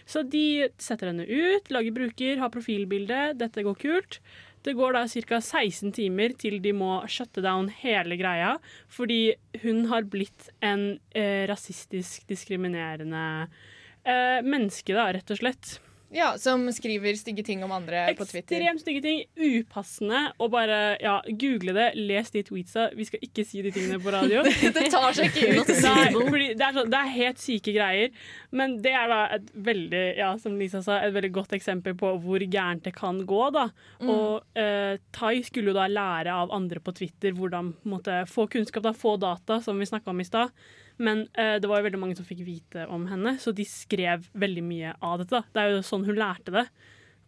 Så 0.07 0.23
de 0.23 0.69
setter 0.79 1.11
henne 1.11 1.27
ut, 1.27 1.71
lager 1.75 1.95
bruker, 1.97 2.39
har 2.39 2.53
profilbilde. 2.55 3.35
Dette 3.41 3.65
går 3.67 3.81
kult. 3.81 4.21
Det 4.65 4.73
går 4.73 4.97
da 4.97 5.05
ca. 5.09 5.41
16 5.41 5.93
timer 5.93 6.33
til 6.41 6.57
de 6.65 6.73
må 6.73 7.03
shutte 7.11 7.43
down 7.45 7.69
hele 7.83 8.17
greia, 8.17 8.55
fordi 8.89 9.35
hun 9.61 9.85
har 9.91 10.07
blitt 10.09 10.49
en 10.65 10.95
eh, 11.13 11.45
rasistisk 11.51 12.25
diskriminerende 12.31 13.25
eh, 13.45 14.41
menneske, 14.41 14.97
da, 14.97 15.11
rett 15.13 15.35
og 15.35 15.43
slett. 15.43 15.75
Ja, 16.15 16.35
Som 16.39 16.67
skriver 16.73 17.17
stygge 17.19 17.43
ting 17.45 17.65
om 17.67 17.73
andre 17.75 18.07
på 18.15 18.25
Twitter. 18.25 18.57
Ekstremt 18.57 18.83
stygge 18.85 19.03
ting. 19.03 19.23
Upassende. 19.35 20.21
Og 20.39 20.53
bare 20.55 20.97
ja, 21.03 21.17
google 21.27 21.75
det, 21.75 21.89
les 21.99 22.31
de 22.31 22.45
tweetsa. 22.47 22.89
Vi 22.95 23.07
skal 23.09 23.25
ikke 23.27 23.45
si 23.47 23.65
de 23.65 23.73
tingene 23.75 23.99
på 24.03 24.15
radio. 24.15 24.45
Det 24.75 24.87
tar 24.93 25.17
seg 25.17 25.31
ikke 25.31 25.59
ut. 25.59 25.73
Nei, 25.85 26.55
det, 26.55 26.65
er 26.65 26.77
så, 26.77 26.85
det 26.91 27.01
er 27.01 27.11
helt 27.15 27.43
syke 27.43 27.75
greier. 27.75 28.15
Men 28.55 28.79
det 28.85 28.95
er 28.95 29.11
da 29.11 29.21
et 29.37 29.51
veldig, 29.67 30.05
ja, 30.19 30.31
som 30.41 30.57
Lisa 30.59 30.83
sa, 30.85 31.01
et 31.03 31.15
veldig 31.15 31.33
godt 31.35 31.57
eksempel 31.59 31.97
på 31.99 32.15
hvor 32.23 32.47
gærent 32.47 32.87
det 32.87 32.95
kan 32.97 33.21
gå. 33.27 33.43
da. 33.55 33.69
Mm. 34.03 34.15
Og 34.15 34.61
eh, 34.61 35.01
Tai 35.15 35.35
skulle 35.47 35.73
jo 35.73 35.77
da 35.77 35.89
lære 35.91 36.35
av 36.35 36.55
andre 36.55 36.83
på 36.85 36.95
Twitter 36.97 37.35
hvordan 37.37 37.75
måtte, 37.91 38.23
få 38.31 38.47
kunnskap, 38.51 38.87
da, 38.87 38.95
få 38.97 39.17
data, 39.21 39.61
som 39.65 39.79
vi 39.81 39.91
snakka 39.91 40.15
om 40.15 40.23
i 40.23 40.29
stad. 40.29 40.55
Men 40.99 41.25
eh, 41.35 41.57
det 41.61 41.67
var 41.71 41.81
jo 41.81 41.89
veldig 41.89 42.01
mange 42.03 42.17
som 42.19 42.27
fikk 42.29 42.45
vite 42.47 42.87
om 42.93 43.07
henne, 43.11 43.37
så 43.43 43.53
de 43.55 43.65
skrev 43.67 44.29
veldig 44.35 44.63
mye 44.67 44.97
av 45.03 45.19
dette. 45.25 45.41
da. 45.41 45.43
Det 45.55 45.63
er 45.65 45.73
jo 45.77 45.87
sånn 45.87 46.05
hun 46.07 46.17
lærte 46.21 46.55
det. 46.55 46.69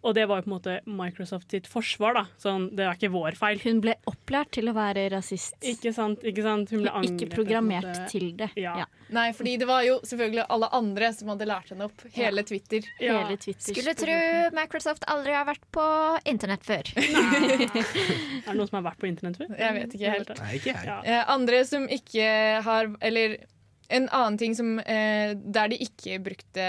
Og 0.07 0.13
det 0.15 0.27
var 0.31 0.39
jo 0.39 0.45
på 0.45 0.51
en 0.51 0.53
måte 0.53 0.75
Microsoft 0.87 1.51
sitt 1.51 1.67
forsvar. 1.67 2.15
da. 2.15 2.21
Sånn, 2.39 2.69
det 2.79 2.85
er 2.85 2.95
ikke 2.95 3.09
vår 3.11 3.35
feil. 3.35 3.59
Hun 3.65 3.81
ble 3.83 3.97
opplært 4.07 4.53
til 4.55 4.69
å 4.71 4.75
være 4.77 5.09
rasist. 5.11 5.57
Ikke 5.67 5.91
sant? 5.97 6.23
ikke 6.23 6.45
sant? 6.45 6.71
Hun 6.71 6.85
ble 6.85 6.93
Ikke 7.09 7.27
programmert 7.33 7.83
på 7.83 7.91
en 7.91 7.97
måte. 8.05 8.11
til 8.13 8.29
det. 8.39 8.51
Ja. 8.61 8.77
Ja. 8.85 8.87
Nei, 9.17 9.33
fordi 9.35 9.57
det 9.59 9.67
var 9.67 9.83
jo 9.83 9.97
selvfølgelig 10.07 10.45
alle 10.53 10.69
andre 10.79 11.11
som 11.17 11.33
hadde 11.33 11.49
lært 11.51 11.73
henne 11.75 11.89
opp. 11.89 12.05
Hele 12.15 12.45
Twitter. 12.47 12.87
Ja. 13.03 13.17
Hele 13.25 13.37
Twitter. 13.41 13.67
Skulle 13.73 13.97
tro 13.99 14.21
Microsoft 14.61 15.09
aldri 15.11 15.35
har 15.35 15.49
vært 15.49 15.67
på 15.75 15.89
internett 16.31 16.63
før. 16.69 16.93
Er 17.57 18.53
det 18.53 18.57
noen 18.61 18.69
som 18.69 18.79
har 18.79 18.87
vært 18.93 19.03
på 19.03 19.11
internett 19.11 19.41
før? 19.41 19.53
Jeg 19.59 19.75
vet 19.81 19.99
ikke 19.99 20.15
helt. 20.15 20.33
Nei, 20.39 20.53
ikke 20.61 20.73
jeg. 20.73 20.87
Ja. 20.87 21.01
Eh, 21.03 21.25
andre 21.35 21.65
som 21.67 21.87
ikke 21.91 22.31
har 22.67 22.93
Eller 23.01 23.39
en 23.89 24.09
annen 24.09 24.39
ting 24.39 24.55
som 24.59 24.79
eh, 24.81 25.35
Der 25.35 25.69
de 25.69 25.79
ikke 25.85 26.19
brukte 26.25 26.67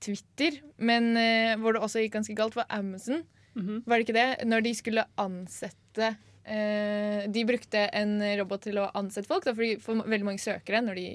Twitter, 0.00 0.60
men 0.78 1.16
eh, 1.16 1.56
hvor 1.58 1.74
det 1.76 1.82
også 1.82 2.02
gikk 2.04 2.16
ganske 2.18 2.36
galt, 2.38 2.56
var 2.58 2.66
Amazon. 2.70 3.24
Mhm. 3.58 3.82
Var 3.86 3.98
det 3.98 4.06
ikke 4.06 4.18
det? 4.18 4.46
Når 4.46 4.62
de 4.66 4.74
skulle 4.78 5.04
ansette 5.18 6.12
eh, 6.46 7.26
De 7.28 7.44
brukte 7.48 7.88
en 7.92 8.18
robot 8.38 8.62
til 8.68 8.78
å 8.78 8.90
ansette 8.94 9.26
folk, 9.28 9.44
da, 9.48 9.54
for 9.54 10.02
veldig 10.06 10.26
mange 10.28 10.42
søkere 10.42 10.82
når 10.84 10.94
de, 11.00 11.08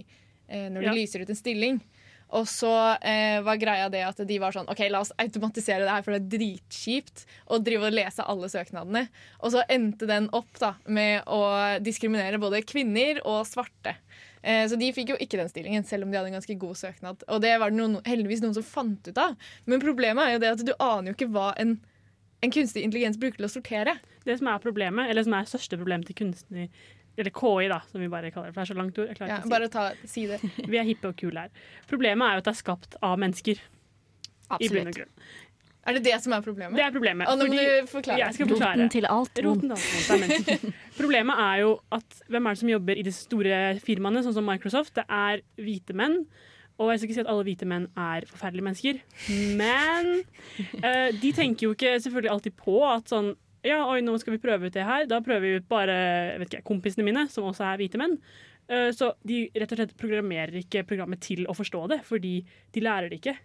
eh, 0.50 0.70
når 0.70 0.82
de 0.82 0.88
Ja. 0.92 0.94
lyser 0.94 1.22
ut 1.24 1.30
en 1.30 1.40
stilling. 1.40 1.82
Og 2.34 2.48
så 2.50 2.98
eh, 3.06 3.40
var 3.46 3.60
greia 3.62 3.90
det 3.94 4.02
at 4.08 4.18
de 4.28 4.38
var 4.42 4.52
sånn 4.56 4.68
OK, 4.72 4.80
la 4.90 5.02
oss 5.04 5.12
automatisere 5.22 5.84
det 5.86 5.92
her, 5.94 6.02
for 6.02 6.16
det 6.16 6.24
er 6.24 6.40
dritkjipt 6.40 7.26
å 7.54 7.60
drive 7.62 7.86
og 7.92 7.94
lese 7.94 8.26
alle 8.26 8.50
søknadene. 8.50 9.04
Og 9.44 9.52
så 9.54 9.62
endte 9.70 10.08
den 10.10 10.30
opp 10.34 10.58
da 10.60 10.72
med 10.88 11.22
å 11.30 11.78
diskriminere 11.84 12.40
både 12.42 12.64
kvinner 12.66 13.22
og 13.24 13.46
svarte. 13.46 13.94
Eh, 14.44 14.66
så 14.68 14.78
de 14.80 14.92
fikk 14.96 15.14
jo 15.14 15.20
ikke 15.24 15.40
den 15.40 15.52
stillingen, 15.52 15.86
selv 15.88 16.06
om 16.06 16.12
de 16.12 16.20
hadde 16.20 16.34
en 16.34 16.38
ganske 16.38 16.58
god 16.60 16.80
søknad. 16.80 17.24
Og 17.32 17.44
det 17.44 17.54
var 17.62 17.72
det 17.72 17.80
noen, 17.80 18.00
heldigvis 18.08 18.44
noen 18.44 18.58
som 18.58 18.66
fant 18.68 19.08
ut 19.08 19.22
av. 19.22 19.38
Men 19.66 19.84
problemet 19.84 20.26
er 20.26 20.36
jo 20.36 20.44
det 20.44 20.52
at 20.58 20.66
du 20.68 20.74
aner 20.78 21.12
jo 21.12 21.18
ikke 21.18 21.32
hva 21.36 21.52
en, 21.62 21.78
en 22.44 22.54
kunstig 22.54 22.84
intelligens 22.84 23.20
bruker 23.22 23.40
til 23.40 23.48
å 23.48 23.54
sortere. 23.54 23.96
Det 24.28 24.36
som 24.40 24.52
er 24.52 24.64
problemet, 24.64 25.10
eller 25.12 25.26
som 25.26 25.36
er 25.38 25.48
største 25.48 25.80
problemet 25.80 26.12
til 26.12 26.20
kunstig 26.24 26.70
eller 27.14 27.30
KI, 27.30 27.68
da, 27.70 27.78
som 27.92 28.02
vi 28.02 28.10
bare 28.10 28.32
kaller 28.34 28.50
det. 28.50 28.56
For 28.56 28.64
det 28.64 28.66
er 28.66 28.72
så 28.72 28.78
langt 28.80 29.00
ord. 29.00 29.20
Ja, 29.22 29.38
si 29.44 29.52
bare 29.52 29.70
ta, 29.70 29.84
si 30.10 30.26
det. 30.30 30.40
Vi 30.72 30.80
er 30.82 30.88
hippe 30.88 31.12
og 31.12 31.20
kule 31.20 31.46
her. 31.46 31.68
Problemet 31.90 32.26
er 32.26 32.40
jo 32.40 32.42
at 32.42 32.48
det 32.48 32.54
er 32.56 32.58
skapt 32.58 32.98
av 33.06 33.20
mennesker. 33.22 33.62
I 34.62 34.70
bunn 34.70 34.90
og 34.90 34.98
grunn. 34.98 35.12
Er 35.84 35.98
det 35.98 36.04
det 36.06 36.16
som 36.24 36.32
er 36.36 36.44
problemet? 36.44 36.78
Det 36.80 36.86
er 36.86 36.94
problemet. 36.96 37.28
Og 37.28 37.40
nå 37.40 37.50
må 37.52 37.60
du 37.60 37.90
forklare. 37.92 38.22
Jeg 38.22 38.38
skal 38.38 38.50
forklare. 38.54 38.78
Roten 38.80 38.94
til 38.94 39.08
alt 39.10 39.42
Roten 39.44 39.74
vondt. 39.74 39.90
til 40.08 40.24
alt. 40.30 40.66
Problemet 41.02 41.42
er 41.44 41.60
jo 41.64 41.74
at 41.92 42.20
hvem 42.32 42.48
er 42.48 42.56
det 42.56 42.62
som 42.62 42.72
jobber 42.72 43.00
i 43.00 43.04
de 43.04 43.14
store 43.16 43.60
firmaene, 43.84 44.24
sånn 44.24 44.38
som 44.38 44.48
Microsoft? 44.48 44.94
Det 44.96 45.04
er 45.12 45.44
hvite 45.60 45.96
menn. 46.00 46.22
Og 46.82 46.90
jeg 46.90 47.02
skal 47.02 47.10
ikke 47.10 47.18
si 47.18 47.24
at 47.26 47.32
alle 47.34 47.46
hvite 47.46 47.68
menn 47.70 47.90
er 48.00 48.26
forferdelige 48.30 48.66
mennesker, 48.66 49.02
men 49.60 50.08
uh, 50.82 51.10
de 51.22 51.30
tenker 51.36 51.68
jo 51.68 51.76
ikke 51.76 52.00
selvfølgelig 52.02 52.32
alltid 52.34 52.56
på 52.58 52.80
at 52.90 53.12
sånn 53.14 53.36
Ja, 53.64 53.84
oi, 53.88 54.02
nå 54.04 54.16
skal 54.20 54.34
vi 54.34 54.42
prøve 54.44 54.68
ut 54.68 54.76
det 54.76 54.84
her. 54.84 55.06
Da 55.08 55.22
prøver 55.24 55.44
vi 55.46 55.60
ut 55.62 55.70
bare 55.72 55.94
vet 56.42 56.50
ikke, 56.50 56.66
kompisene 56.68 57.06
mine, 57.08 57.28
som 57.32 57.46
også 57.48 57.68
er 57.70 57.78
hvite 57.80 58.02
menn. 58.02 58.18
Eh, 58.68 58.90
så 58.96 59.14
de 59.24 59.46
rett 59.56 59.72
og 59.72 59.80
slett 59.80 59.94
programmerer 60.00 60.58
ikke 60.60 60.84
programmet 60.88 61.22
til 61.24 61.46
å 61.48 61.56
forstå 61.56 61.86
det, 61.94 62.02
fordi 62.08 62.34
de 62.76 62.84
lærer 62.84 63.12
det 63.12 63.22
ikke. 63.22 63.38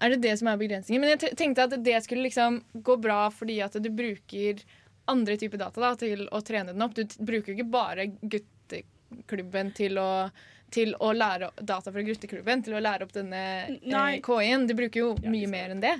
Er 0.00 0.12
det 0.12 0.20
det 0.26 0.34
som 0.38 0.48
er 0.50 0.58
begrensningen? 0.60 1.00
Men 1.00 1.14
jeg 1.14 1.36
tenkte 1.38 1.64
at 1.68 1.76
det 1.84 2.00
skulle 2.04 2.26
liksom 2.26 2.58
gå 2.84 2.96
bra 3.00 3.30
fordi 3.32 3.60
at 3.64 3.78
du 3.80 3.88
bruker 3.90 4.60
andre 5.08 5.36
typer 5.40 5.60
data 5.62 5.80
da, 5.80 5.92
til 5.96 6.26
å 6.34 6.40
trene 6.44 6.72
den 6.74 6.82
opp. 6.84 6.94
Du 6.98 7.04
t- 7.06 7.22
bruker 7.22 7.52
jo 7.52 7.56
ikke 7.60 7.70
bare 7.72 8.08
gutteklubben 8.20 9.72
til 9.76 9.98
å 10.02 10.10
til 10.74 10.96
å 10.98 11.12
lære 11.14 11.52
data 11.62 11.92
fra 11.94 12.02
gutteklubben 12.02 12.64
til 12.66 12.74
å 12.74 12.80
lære 12.82 13.06
opp 13.06 13.12
denne 13.14 13.40
eh. 13.78 14.16
KI-en. 14.26 14.64
Du 14.66 14.74
bruker 14.74 14.98
jo 15.04 15.12
mye 15.22 15.46
mer 15.48 15.70
enn 15.70 15.80
det. 15.84 15.92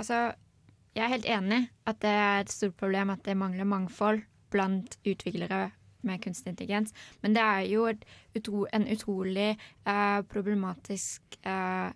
Altså, 0.00 0.22
jeg 0.96 1.04
er 1.04 1.12
helt 1.12 1.28
enig 1.28 1.58
at 1.86 2.00
det 2.00 2.14
er 2.16 2.40
et 2.46 2.54
stort 2.54 2.78
problem 2.80 3.12
at 3.12 3.20
det 3.28 3.36
mangler 3.36 3.68
mangfold 3.68 4.22
blant 4.50 4.96
utviklere 5.04 5.66
med 6.08 6.22
kunstig 6.24 6.54
intelligens. 6.54 6.94
Men 7.20 7.36
det 7.36 7.44
er 7.44 7.66
jo 7.68 7.84
et 7.92 8.06
utro, 8.40 8.64
en 8.72 8.88
utrolig 8.88 9.50
eh, 9.52 10.20
problematisk 10.32 11.36
eh, 11.44 11.90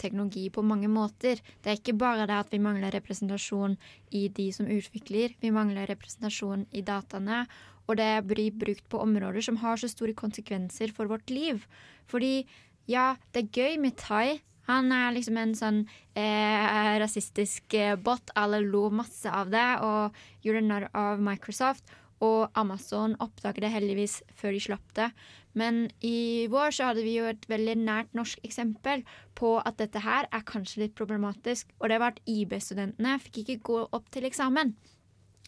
teknologi 0.00 0.46
på 0.52 0.64
mange 0.66 0.88
måter. 0.92 1.40
Det 1.62 1.72
er 1.72 1.78
ikke 1.80 1.96
bare 1.98 2.26
det 2.28 2.36
at 2.36 2.52
vi 2.52 2.62
mangler 2.62 2.94
representasjon 2.94 3.76
i 4.16 4.26
de 4.28 4.50
som 4.54 4.68
utvikler, 4.70 5.36
vi 5.42 5.52
mangler 5.54 5.88
representasjon 5.90 6.66
i 6.72 6.84
dataene. 6.86 7.44
Og 7.86 7.98
det 8.00 8.26
blir 8.26 8.54
brukt 8.54 8.86
på 8.90 8.98
områder 8.98 9.44
som 9.46 9.60
har 9.62 9.78
så 9.78 9.88
store 9.90 10.16
konsekvenser 10.18 10.90
for 10.94 11.06
vårt 11.10 11.30
liv. 11.30 11.62
Fordi 12.10 12.46
ja, 12.90 13.14
det 13.34 13.44
er 13.44 13.60
gøy 13.60 13.78
med 13.82 13.96
thai. 14.00 14.40
Han 14.66 14.90
er 14.90 15.14
liksom 15.14 15.36
en 15.38 15.54
sånn 15.54 15.78
eh, 16.18 16.96
rasistisk 16.98 17.76
eh, 17.78 17.94
bot. 17.94 18.32
Alle 18.34 18.58
lo 18.64 18.88
masse 18.90 19.30
av 19.30 19.52
det 19.54 19.68
og 19.86 20.16
gjorde 20.42 20.64
narr 20.66 20.88
av 20.90 21.22
Microsoft. 21.22 21.86
Og 22.24 22.48
Amazon 22.56 23.16
oppdaget 23.20 23.66
det 23.66 23.72
heldigvis 23.74 24.20
før 24.38 24.56
de 24.56 24.62
slapp 24.64 24.94
det. 24.96 25.10
Men 25.56 25.86
i 26.04 26.46
vår 26.52 26.74
så 26.76 26.90
hadde 26.90 27.04
vi 27.04 27.16
jo 27.18 27.28
et 27.28 27.44
veldig 27.48 27.76
nært 27.80 28.16
norsk 28.16 28.40
eksempel 28.44 29.04
på 29.36 29.56
at 29.60 29.78
dette 29.80 30.00
her 30.04 30.28
er 30.32 30.44
kanskje 30.48 30.84
litt 30.84 30.96
problematisk. 30.96 31.72
Og 31.80 31.92
det 31.92 32.00
var 32.00 32.14
at 32.14 32.22
IB-studentene 32.28 33.16
fikk 33.24 33.42
ikke 33.44 33.62
gå 33.70 33.80
opp 33.96 34.10
til 34.12 34.28
eksamen. 34.28 34.74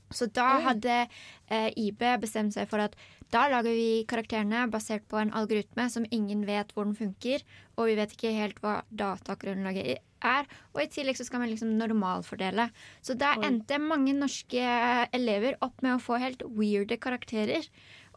Så 0.09 0.29
da 0.33 0.59
hadde 0.65 0.95
eh, 1.05 1.69
IB 1.77 2.01
bestemt 2.23 2.57
seg 2.57 2.69
for 2.71 2.81
at 2.81 2.97
da 3.33 3.45
lager 3.53 3.75
vi 3.77 4.07
karakterene 4.09 4.65
basert 4.73 5.05
på 5.09 5.19
en 5.21 5.35
algoritme 5.37 5.85
som 5.93 6.07
ingen 6.09 6.47
vet 6.49 6.73
hvordan 6.73 6.97
funker, 6.97 7.45
og 7.77 7.91
vi 7.91 7.97
vet 7.99 8.15
ikke 8.17 8.33
helt 8.33 8.63
hva 8.65 8.79
datagrunnlaget 8.89 10.01
er. 10.25 10.49
Og 10.75 10.83
i 10.83 10.89
tillegg 10.93 11.19
så 11.19 11.27
skal 11.27 11.43
man 11.43 11.51
liksom 11.53 11.77
normalfordele. 11.79 12.69
Så 13.05 13.17
da 13.19 13.35
endte 13.45 13.81
mange 13.83 14.15
norske 14.17 14.65
elever 15.15 15.59
opp 15.65 15.83
med 15.85 15.97
å 15.97 16.03
få 16.03 16.21
helt 16.23 16.45
weirde 16.57 16.99
karakterer. 17.03 17.69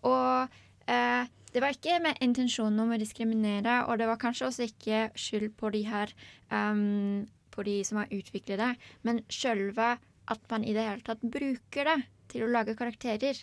Og 0.08 0.58
eh, 0.92 1.30
det 1.52 1.60
var 1.60 1.76
ikke 1.76 2.00
med 2.04 2.20
intensjonen 2.24 2.80
om 2.80 2.94
å 2.96 3.00
diskriminere, 3.00 3.82
og 3.92 4.00
det 4.00 4.08
var 4.08 4.20
kanskje 4.22 4.48
også 4.48 4.68
ikke 4.70 5.10
skyld 5.20 5.52
på 5.60 5.72
de 5.76 5.84
her 5.88 6.14
um, 6.48 7.28
På 7.52 7.66
de 7.68 7.82
som 7.84 8.00
har 8.00 8.14
utviklet 8.16 8.62
det, 8.62 8.70
men 9.04 9.20
sjølve 9.28 9.98
at 10.32 10.46
man 10.48 10.64
i 10.64 10.72
det 10.72 10.86
hele 10.88 11.04
tatt 11.04 11.20
bruker 11.34 11.90
det 11.90 11.98
til 12.32 12.46
å 12.46 12.52
lage 12.54 12.78
karakterer, 12.80 13.36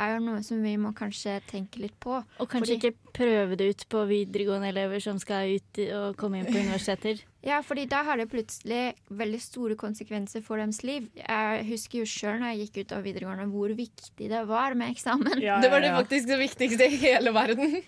er 0.00 0.14
jo 0.16 0.22
noe 0.24 0.42
som 0.46 0.62
vi 0.64 0.74
må 0.80 0.92
kanskje 0.96 1.38
tenke 1.50 1.82
litt 1.82 1.96
på. 2.02 2.18
Og 2.40 2.48
kanskje 2.48 2.76
Fordi- 2.76 2.90
ikke 2.90 3.12
prøve 3.20 3.56
det 3.58 3.68
ut 3.74 3.84
på 3.92 4.04
videregående 4.08 4.70
elever 4.70 5.02
som 5.02 5.18
skal 5.18 5.56
ut 5.56 5.80
og 5.96 6.16
komme 6.16 6.40
inn 6.40 6.48
på 6.50 6.58
universiteter. 6.58 7.20
Ja, 7.40 7.62
fordi 7.64 7.86
da 7.88 8.02
har 8.04 8.18
det 8.20 8.26
plutselig 8.28 8.96
veldig 9.16 9.38
store 9.40 9.76
konsekvenser 9.80 10.42
for 10.44 10.60
deres 10.60 10.82
liv. 10.84 11.06
Jeg 11.16 11.62
husker 11.70 12.02
jo 12.02 12.04
sjøl 12.04 12.36
når 12.36 12.50
jeg 12.52 12.66
gikk 12.66 12.76
ut 12.82 12.92
av 12.92 13.06
videregående 13.06 13.46
hvor 13.48 13.72
viktig 13.78 14.28
det 14.28 14.42
var 14.44 14.76
med 14.76 14.92
eksamen. 14.92 15.40
Ja, 15.40 15.56
Det 15.58 15.70
var 15.72 15.80
det 15.80 15.88
ja, 15.88 15.94
ja. 15.94 16.02
faktisk 16.02 16.28
det 16.28 16.36
viktigste 16.36 16.84
i 16.84 16.98
hele 17.00 17.32
verden. 17.32 17.78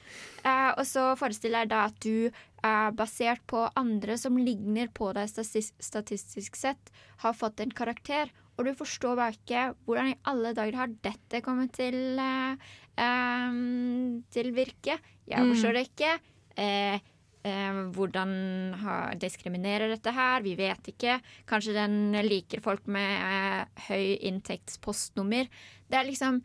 Uh, 0.41 0.73
og 0.79 0.87
så 0.89 1.05
forestiller 1.21 1.67
jeg 1.67 1.69
da 1.75 1.83
at 1.91 2.01
du 2.01 2.31
er 2.65 2.97
basert 2.97 3.45
på 3.51 3.67
andre 3.77 4.17
som 4.17 4.41
ligner 4.41 4.89
på 4.89 5.13
deg 5.13 5.29
statistisk 5.29 6.57
sett, 6.57 6.93
har 7.21 7.37
fått 7.37 7.61
en 7.61 7.77
karakter, 7.77 8.33
og 8.59 8.65
du 8.69 8.75
forstår 8.77 9.17
bare 9.17 9.33
ikke 9.37 9.63
hvordan 9.87 10.11
i 10.13 10.19
alle 10.29 10.53
dager 10.55 10.77
har 10.77 10.91
dette 11.03 11.41
kommet 11.43 11.73
til 11.73 12.19
eh, 12.21 12.57
til 14.33 14.53
virke. 14.55 14.99
Jeg 15.27 15.41
Mm. 15.41 15.53
forstår 15.55 15.73
det 15.73 15.89
ikke. 15.89 16.13
Eh, 16.57 17.01
eh, 17.45 17.73
hvordan 17.97 19.19
diskriminerer 19.19 19.89
dette 19.89 20.13
her? 20.13 20.43
Vi 20.43 20.55
vet 20.57 20.83
ikke. 20.93 21.21
Kanskje 21.47 21.73
den 21.75 22.13
liker 22.29 22.61
folk 22.61 22.87
med 22.87 23.11
eh, 23.23 23.65
høy 23.89 24.19
inntektspostnummer. 24.21 25.49
Det 25.91 25.99
er 25.99 26.05
liksom 26.11 26.43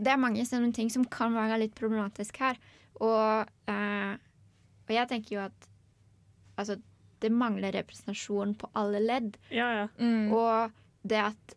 Det 0.00 0.08
er 0.08 0.16
mange 0.16 0.40
sånne 0.48 0.72
ting 0.72 0.88
som 0.88 1.04
kan 1.04 1.34
være 1.34 1.58
litt 1.60 1.74
problematisk 1.74 2.38
her. 2.40 2.56
Og, 3.02 3.46
eh, 3.68 4.14
og 4.88 4.88
jeg 4.88 5.08
tenker 5.08 5.34
jo 5.34 5.40
at 5.44 5.68
altså, 6.56 6.80
det 7.20 7.30
mangler 7.30 7.70
representasjon 7.72 8.54
på 8.56 8.70
alle 8.74 8.98
ledd. 9.04 9.36
Ja, 9.50 9.66
ja. 9.74 9.88
Mm. 9.98 10.32
Og 10.32 10.72
det 11.02 11.20
at 11.30 11.56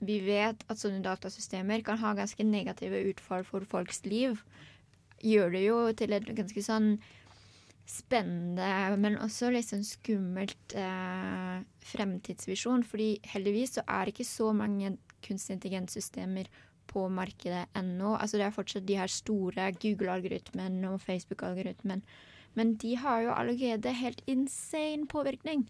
vi 0.00 0.16
vet 0.24 0.62
at 0.72 0.80
sånne 0.80 1.02
datasystemer 1.04 1.82
kan 1.84 2.00
ha 2.00 2.14
ganske 2.16 2.44
negative 2.46 3.02
utfall 3.10 3.44
for 3.44 3.66
folks 3.68 4.00
liv, 4.06 4.40
gjør 5.20 5.50
det 5.52 5.64
jo 5.66 5.80
til 5.96 6.16
et 6.16 6.28
ganske 6.36 6.62
sånn 6.64 6.94
spennende, 7.90 8.70
men 9.02 9.18
også 9.20 9.50
litt 9.52 9.68
sånn 9.68 9.84
skummelt 9.84 10.74
eh, 10.78 11.60
fremtidsvisjon. 11.90 12.84
Fordi 12.86 13.12
heldigvis 13.32 13.76
så 13.78 13.84
er 13.86 14.06
det 14.06 14.14
ikke 14.14 14.28
så 14.30 14.50
mange 14.56 14.94
kunstig 15.26 15.58
intelligenssystemer 15.58 16.48
på 16.90 17.06
markedet 17.12 17.66
ennå. 17.78 18.14
Altså 18.16 18.38
det 18.38 18.46
er 18.46 18.54
fortsatt 18.54 18.86
de 18.88 18.98
her 18.98 19.10
store 19.10 19.70
Google-algoritmen 19.82 20.80
og 20.90 21.00
Facebook-algoritmen. 21.02 22.04
Men 22.58 22.74
de 22.82 22.96
har 22.98 23.26
jo 23.26 23.34
allerede 23.34 23.92
helt 23.94 24.22
insane 24.30 25.06
påvirkning. 25.10 25.66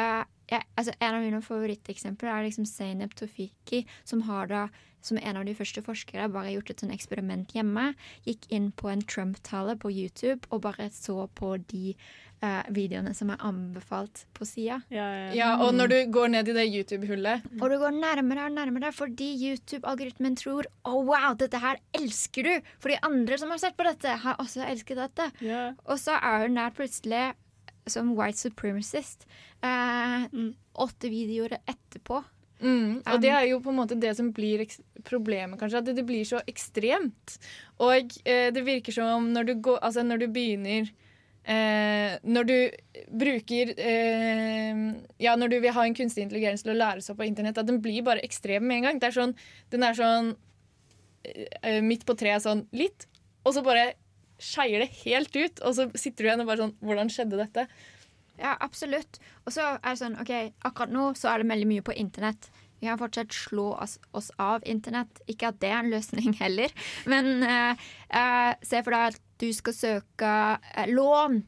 Eh, 0.00 0.24
jeg, 0.48 0.64
altså 0.80 0.94
en 0.98 1.14
av 1.14 1.24
mine 1.24 1.40
favoritteksempler 1.44 2.32
er 2.32 2.46
liksom 2.46 2.68
Zainab 2.68 3.14
Tofiki, 3.18 3.84
som 4.08 4.24
har 4.28 4.48
da 4.50 4.68
som 5.00 5.18
en 5.22 5.36
av 5.38 5.44
de 5.46 5.54
første 5.56 5.82
forskere 5.84 6.28
bare 6.32 6.52
gjort 6.54 6.72
et 6.72 6.82
sånn 6.82 6.94
eksperiment 6.94 7.52
hjemme. 7.54 7.92
Gikk 8.26 8.48
inn 8.54 8.72
på 8.74 8.90
en 8.92 9.04
Trump-tale 9.06 9.76
på 9.80 9.92
YouTube 9.94 10.48
og 10.50 10.64
bare 10.66 10.88
så 10.94 11.28
på 11.38 11.54
de 11.70 11.94
eh, 11.94 12.70
videoene 12.74 13.14
som 13.16 13.30
er 13.32 13.42
anbefalt 13.46 14.24
på 14.36 14.46
sida. 14.48 14.80
Ja, 14.90 15.06
ja, 15.06 15.24
ja. 15.28 15.32
Ja, 15.38 15.50
og 15.64 15.74
når 15.78 15.92
du 15.92 15.98
går 16.18 16.32
ned 16.34 16.50
i 16.50 16.56
det 16.56 16.66
YouTube-hullet 16.66 17.46
Og 17.60 17.66
du 17.70 17.78
går 17.80 17.94
nærmere 17.98 18.48
og 18.48 18.56
nærmere 18.58 18.92
fordi 18.94 19.30
YouTube-algoritmen 19.38 20.38
tror 20.38 20.68
Å, 20.82 20.94
wow, 20.98 21.34
dette 21.38 21.62
her 21.62 21.80
elsker 21.96 22.48
du! 22.48 22.70
For 22.82 22.92
de 22.92 23.00
andre 23.06 23.38
som 23.40 23.54
har 23.54 23.62
sett 23.62 23.78
på 23.78 23.86
dette, 23.86 24.18
har 24.24 24.40
også 24.42 24.66
elsket 24.66 24.98
dette. 24.98 25.30
Ja. 25.44 25.68
Og 25.86 26.00
så 26.02 26.18
er 26.18 26.46
hun 26.46 26.58
der 26.58 26.74
plutselig 26.74 27.28
som 27.92 28.14
white 28.18 28.38
supremacist. 28.38 29.26
Eh, 29.62 30.26
Mm. 30.32 30.54
Åtte 30.78 31.08
videoer 31.10 31.58
etterpå. 31.66 32.22
Mm, 32.60 33.02
og 33.06 33.20
det 33.22 33.30
er 33.30 33.44
jo 33.46 33.60
på 33.62 33.70
en 33.70 33.78
måte 33.78 33.96
det 33.98 34.16
som 34.18 34.32
blir 34.34 34.64
problemet, 35.06 35.58
kanskje. 35.60 35.78
At 35.78 35.90
det, 35.94 36.04
blir 36.06 36.24
så 36.26 36.40
ekstremt. 36.50 37.36
Og 37.78 38.16
eh, 38.24 38.48
det 38.54 38.64
virker 38.66 38.94
som 38.94 39.30
når 39.34 39.46
du, 39.46 39.52
går, 39.68 39.78
altså 39.82 40.02
når 40.02 40.24
du 40.24 40.26
begynner 40.34 40.88
eh, 41.44 42.16
Når 42.26 42.48
du 42.48 42.56
bruker 43.14 43.70
eh, 43.78 44.82
Ja, 45.22 45.36
når 45.38 45.54
du 45.54 45.60
vil 45.60 45.74
ha 45.76 45.86
en 45.86 45.94
kunstig 45.94 46.26
intelligens 46.26 46.66
til 46.66 46.74
å 46.74 46.78
lære 46.78 47.04
seg 47.04 47.18
på 47.18 47.28
internett, 47.28 47.58
at 47.58 47.70
den 47.70 47.80
blir 47.84 48.02
bare 48.06 48.24
ekstrem 48.26 48.66
med 48.66 48.80
en 48.80 48.88
gang. 48.88 48.98
Det 48.98 49.12
er 49.12 49.18
sånn, 49.20 49.36
den 49.70 49.86
er 49.86 49.98
sånn 49.98 50.34
eh, 51.62 51.80
midt 51.84 52.06
på 52.08 52.18
treet 52.18 52.42
sånn 52.42 52.66
litt, 52.74 53.06
og 53.46 53.54
så 53.54 53.62
bare 53.62 53.92
skeier 54.38 54.84
det 54.84 54.90
helt 55.04 55.34
ut. 55.36 55.60
Og 55.66 55.74
så 55.76 55.88
sitter 55.98 56.24
du 56.24 56.28
igjen 56.30 56.42
og 56.44 56.50
bare 56.50 56.62
sånn 56.66 56.76
Hvordan 56.84 57.10
skjedde 57.12 57.40
dette? 57.40 57.66
Ja, 58.38 58.54
absolutt. 58.62 59.18
Og 59.46 59.52
så 59.56 59.64
er 59.74 59.82
det 59.82 59.98
sånn, 59.98 60.16
ok, 60.22 60.32
akkurat 60.68 60.92
nå 60.94 61.10
så 61.18 61.32
er 61.32 61.42
det 61.42 61.50
veldig 61.50 61.68
mye 61.72 61.84
på 61.86 61.96
internett. 61.98 62.50
Vi 62.78 62.86
kan 62.86 62.98
fortsatt 63.00 63.34
slå 63.34 63.72
oss, 63.74 63.96
oss 64.14 64.30
av 64.38 64.62
internett. 64.62 65.18
Ikke 65.26 65.50
at 65.50 65.58
det 65.58 65.72
er 65.72 65.80
en 65.80 65.90
løsning 65.90 66.36
heller, 66.38 66.70
men 67.10 67.42
eh, 67.42 67.86
eh, 68.14 68.52
se 68.62 68.82
for 68.86 68.94
deg 68.94 69.16
at 69.16 69.22
du 69.42 69.48
skal 69.54 69.74
søke 69.74 70.34
eh, 70.74 70.90
lån, 70.90 71.40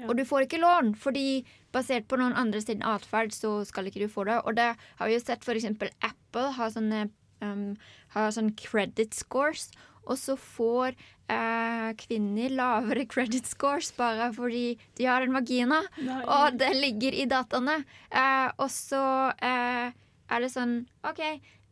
Ja. 0.00 0.06
og 0.08 0.14
du 0.16 0.22
får 0.24 0.46
ikke 0.46 0.62
lån, 0.62 0.94
fordi 0.96 1.42
basert 1.74 2.06
på 2.08 2.16
noen 2.16 2.32
andre 2.38 2.62
sin 2.62 2.80
atferd 2.86 3.34
så 3.36 3.50
skal 3.68 3.90
ikke 3.90 4.00
du 4.06 4.08
få 4.08 4.24
det. 4.24 4.38
Og 4.48 4.54
det 4.56 4.70
har 4.78 5.10
vi 5.10 5.12
jo 5.12 5.20
sett 5.20 5.44
eksempel 5.44 5.90
Apple 6.00 6.54
har 6.56 6.70
sånne, 6.72 7.10
um, 7.42 7.74
har 8.14 8.30
sånne 8.32 8.54
credit 8.56 9.12
scores, 9.14 9.66
og 10.06 10.16
så 10.16 10.38
får 10.40 10.96
eh, 11.30 11.90
kvinner 12.00 12.50
lavere 12.58 13.06
credit 13.10 13.46
scores 13.46 13.92
bare 13.96 14.30
fordi 14.34 14.74
de 14.98 15.06
har 15.08 15.22
en 15.26 15.36
vagina. 15.38 15.80
Nei. 16.02 16.20
Og 16.26 16.58
det 16.60 16.72
ligger 16.76 17.16
i 17.22 17.28
dataene. 17.30 17.78
Eh, 18.10 18.50
og 18.58 18.68
så 18.74 19.04
eh, 19.38 19.94
er 20.30 20.44
det 20.44 20.52
sånn 20.52 20.76
OK, 21.06 21.22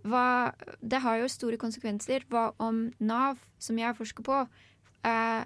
hva, 0.08 0.24
det 0.80 1.02
har 1.04 1.20
jo 1.20 1.28
store 1.30 1.58
konsekvenser. 1.60 2.26
Hva 2.30 2.48
om 2.62 2.86
Nav, 3.02 3.38
som 3.58 3.78
jeg 3.78 3.98
forsker 3.98 4.26
på, 4.26 4.42
eh, 5.04 5.44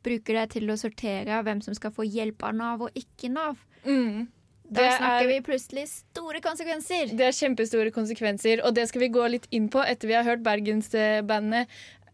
bruker 0.00 0.38
det 0.40 0.46
til 0.56 0.70
å 0.72 0.78
sortere 0.80 1.42
hvem 1.44 1.60
som 1.62 1.74
skal 1.76 1.92
få 1.92 2.06
hjelp 2.08 2.42
av 2.48 2.54
Nav 2.56 2.86
og 2.86 2.96
ikke 2.96 3.28
Nav? 3.32 3.58
Mm. 3.84 4.28
Da 4.70 4.84
snakker 4.96 5.24
er- 5.24 5.26
vi 5.26 5.40
plutselig 5.42 5.84
store 5.90 6.40
konsekvenser. 6.40 7.10
Det 7.18 7.26
er 7.26 7.34
kjempestore 7.34 7.90
konsekvenser, 7.90 8.62
og 8.64 8.74
det 8.74 8.86
skal 8.88 9.00
vi 9.02 9.08
gå 9.08 9.24
litt 9.28 9.48
inn 9.50 9.68
på 9.68 9.82
etter 9.82 10.06
vi 10.06 10.14
har 10.14 10.22
hørt 10.22 10.44
bergensbandet 10.46 11.66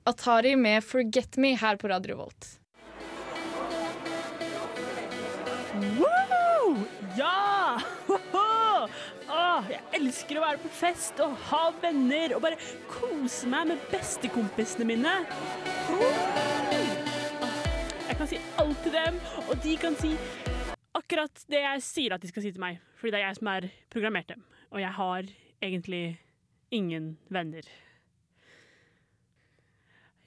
Atari 0.07 0.57
med 0.57 0.85
'Forget 0.85 1.37
Me' 1.37 1.57
her 1.57 1.77
på 1.77 1.88
Radio 1.88 2.14
Revolt. 2.14 2.61
Woo! 5.99 6.77
Ja! 7.19 7.81
Hoho! 8.07 8.88
Jeg 9.66 9.81
elsker 9.99 10.38
å 10.38 10.45
være 10.45 10.61
på 10.62 10.69
fest 10.71 11.19
og 11.25 11.33
ha 11.49 11.62
venner 11.83 12.37
og 12.37 12.42
bare 12.45 12.59
kose 12.87 13.49
meg 13.51 13.73
med 13.73 13.87
bestekompisene 13.90 14.87
mine. 14.87 15.14
Jeg 18.07 18.19
kan 18.21 18.31
si 18.31 18.38
alt 18.62 18.85
til 18.85 18.95
dem, 18.95 19.19
og 19.49 19.57
de 19.64 19.75
kan 19.81 19.99
si 19.99 20.12
akkurat 20.95 21.42
det 21.51 21.64
jeg 21.64 21.83
sier 21.83 22.14
at 22.14 22.23
de 22.23 22.31
skal 22.31 22.47
si 22.47 22.53
til 22.53 22.62
meg. 22.62 22.79
Fordi 23.01 23.16
det 23.16 23.21
er 23.23 23.27
jeg 23.27 23.40
som 23.40 23.51
er 23.57 23.69
programmert 23.90 24.31
dem. 24.31 24.47
Og 24.71 24.81
jeg 24.85 24.95
har 25.01 25.35
egentlig 25.66 26.05
ingen 26.71 27.16
venner. 27.27 27.66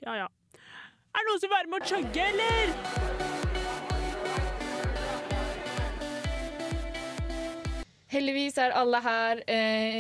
Ja 0.06 0.16
ja. 0.16 0.28
Er 1.12 1.26
det 1.26 1.28
noen 1.28 1.40
som 1.42 1.50
vil 1.50 1.58
være 1.58 1.70
med 1.72 1.82
å 1.82 1.88
chugge, 1.90 2.24
eller? 2.32 2.66
Heldigvis 8.10 8.56
er 8.64 8.74
alle 8.80 9.02
her 9.06 9.42
eh, 9.52 10.00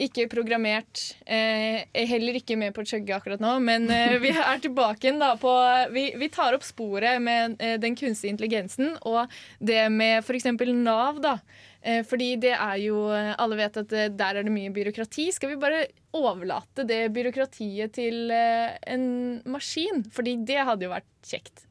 ikke 0.00 0.24
programmert. 0.32 1.02
Eh, 1.22 1.84
er 1.86 2.08
heller 2.10 2.38
ikke 2.40 2.56
med 2.58 2.74
på 2.74 2.82
å 2.82 2.88
chugge 2.88 3.14
akkurat 3.14 3.42
nå, 3.42 3.52
men 3.62 3.86
eh, 3.92 4.16
vi 4.22 4.32
er 4.32 4.62
tilbake 4.64 5.06
igjen 5.06 5.20
da 5.22 5.34
på 5.38 5.52
Vi, 5.94 6.08
vi 6.18 6.30
tar 6.34 6.56
opp 6.56 6.64
sporet 6.66 7.20
med 7.22 7.60
eh, 7.60 7.76
den 7.82 7.94
kunstige 7.98 8.32
intelligensen 8.32 8.96
og 9.06 9.30
det 9.60 9.84
med 9.92 10.24
f.eks. 10.24 10.48
Nav, 10.72 11.20
da. 11.22 11.36
Eh, 11.84 12.00
fordi 12.08 12.30
det 12.40 12.54
er 12.56 12.78
jo 12.80 12.96
Alle 13.12 13.58
vet 13.58 13.76
at 13.82 13.92
eh, 13.92 14.08
der 14.08 14.40
er 14.40 14.46
det 14.46 14.54
mye 14.54 14.72
byråkrati. 14.72 15.28
Skal 15.36 15.52
vi 15.52 15.60
bare 15.60 15.84
overlate 16.16 16.86
det 16.88 17.02
byråkratiet 17.12 17.92
til 17.98 18.32
eh, 18.32 18.76
en 18.88 19.06
maskin? 19.44 20.04
Fordi 20.14 20.38
det 20.48 20.64
hadde 20.64 20.88
jo 20.88 20.94
vært 20.94 21.10
kjekt. 21.28 21.66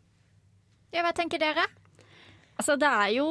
Ja, 0.94 1.02
hva 1.02 1.14
tenker 1.18 1.42
dere? 1.42 1.66
Altså, 2.60 2.76
det 2.78 2.90
er 2.90 3.14
jo 3.16 3.28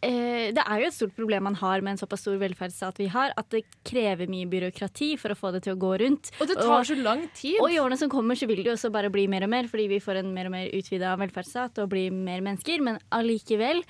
eh, 0.00 0.48
det 0.56 0.62
er 0.62 0.80
jo 0.80 0.88
et 0.88 0.96
stort 0.96 1.16
problem 1.18 1.44
man 1.50 1.58
har 1.60 1.82
med 1.84 1.94
en 1.94 2.00
såpass 2.00 2.22
stor 2.24 2.38
velferdsstat 2.40 3.00
vi 3.02 3.10
har, 3.12 3.34
at 3.36 3.50
det 3.52 3.66
krever 3.86 4.30
mye 4.32 4.48
byråkrati 4.48 5.12
for 5.20 5.34
å 5.34 5.38
få 5.38 5.52
det 5.52 5.66
til 5.66 5.76
å 5.76 5.80
gå 5.82 5.92
rundt. 6.00 6.32
Og 6.40 6.48
det 6.48 6.56
tar 6.60 6.88
så 6.88 6.96
lang 6.96 7.26
tid. 7.36 7.58
Og 7.60 7.72
i 7.72 7.80
årene 7.82 8.00
som 8.00 8.12
kommer 8.12 8.38
så 8.38 8.48
vil 8.48 8.62
det 8.62 8.70
jo 8.70 8.76
også 8.78 8.92
bare 8.94 9.12
bli 9.12 9.26
mer 9.28 9.44
og 9.44 9.52
mer, 9.52 9.68
fordi 9.72 9.90
vi 9.92 10.00
får 10.02 10.22
en 10.22 10.32
mer 10.36 10.48
og 10.48 10.56
mer 10.56 10.72
utvida 10.76 11.12
velferdsstat 11.20 11.82
og 11.84 11.90
blir 11.92 12.14
mer 12.14 12.44
mennesker. 12.46 12.84
Men 12.86 13.02
allikevel, 13.12 13.84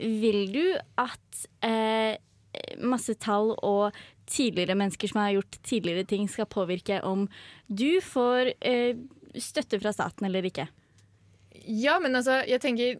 vil 0.00 0.46
du 0.52 0.64
at 1.00 1.46
eh, 1.66 2.16
masse 2.82 3.14
tall 3.22 3.52
og 3.64 3.96
tidligere 4.26 4.76
mennesker 4.78 5.10
som 5.10 5.22
har 5.22 5.36
gjort 5.36 5.58
tidligere 5.66 6.06
ting, 6.08 6.28
skal 6.28 6.48
påvirke 6.50 7.00
om 7.06 7.26
du 7.68 8.00
får 8.02 8.54
eh, 8.60 8.96
støtte 9.38 9.80
fra 9.82 9.92
staten 9.94 10.26
eller 10.28 10.46
ikke? 10.48 10.66
Ja, 11.66 11.98
men 12.02 12.16
altså, 12.18 12.40
jeg 12.46 12.62
tenker 12.62 12.98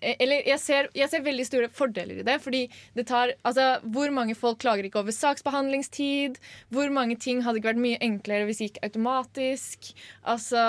eh, 0.00 0.14
eller 0.20 0.44
jeg 0.48 0.60
ser, 0.62 0.90
jeg 0.96 1.10
ser 1.12 1.24
veldig 1.24 1.46
store 1.48 1.70
fordeler 1.72 2.20
i 2.20 2.26
det. 2.26 2.38
Fordi 2.44 2.66
det 2.96 3.06
tar 3.10 3.34
Altså, 3.42 3.78
hvor 3.84 4.12
mange 4.14 4.36
folk 4.38 4.60
klager 4.62 4.88
ikke 4.88 5.02
over 5.02 5.14
saksbehandlingstid? 5.14 6.38
Hvor 6.72 6.92
mange 6.94 7.18
ting 7.20 7.42
hadde 7.44 7.60
ikke 7.60 7.72
vært 7.72 7.84
mye 7.84 8.02
enklere 8.04 8.48
hvis 8.48 8.62
det 8.62 8.70
gikk 8.70 8.84
automatisk? 8.90 9.92
Altså 10.24 10.62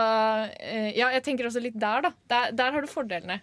eh, 0.59 0.91
Ja, 0.97 1.11
jeg 1.15 1.25
tenker 1.27 1.49
også 1.49 1.63
litt 1.63 1.79
der, 1.79 2.09
da. 2.09 2.15
Der, 2.31 2.51
der 2.55 2.75
har 2.75 2.83
du 2.85 2.91
fordelene. 2.91 3.41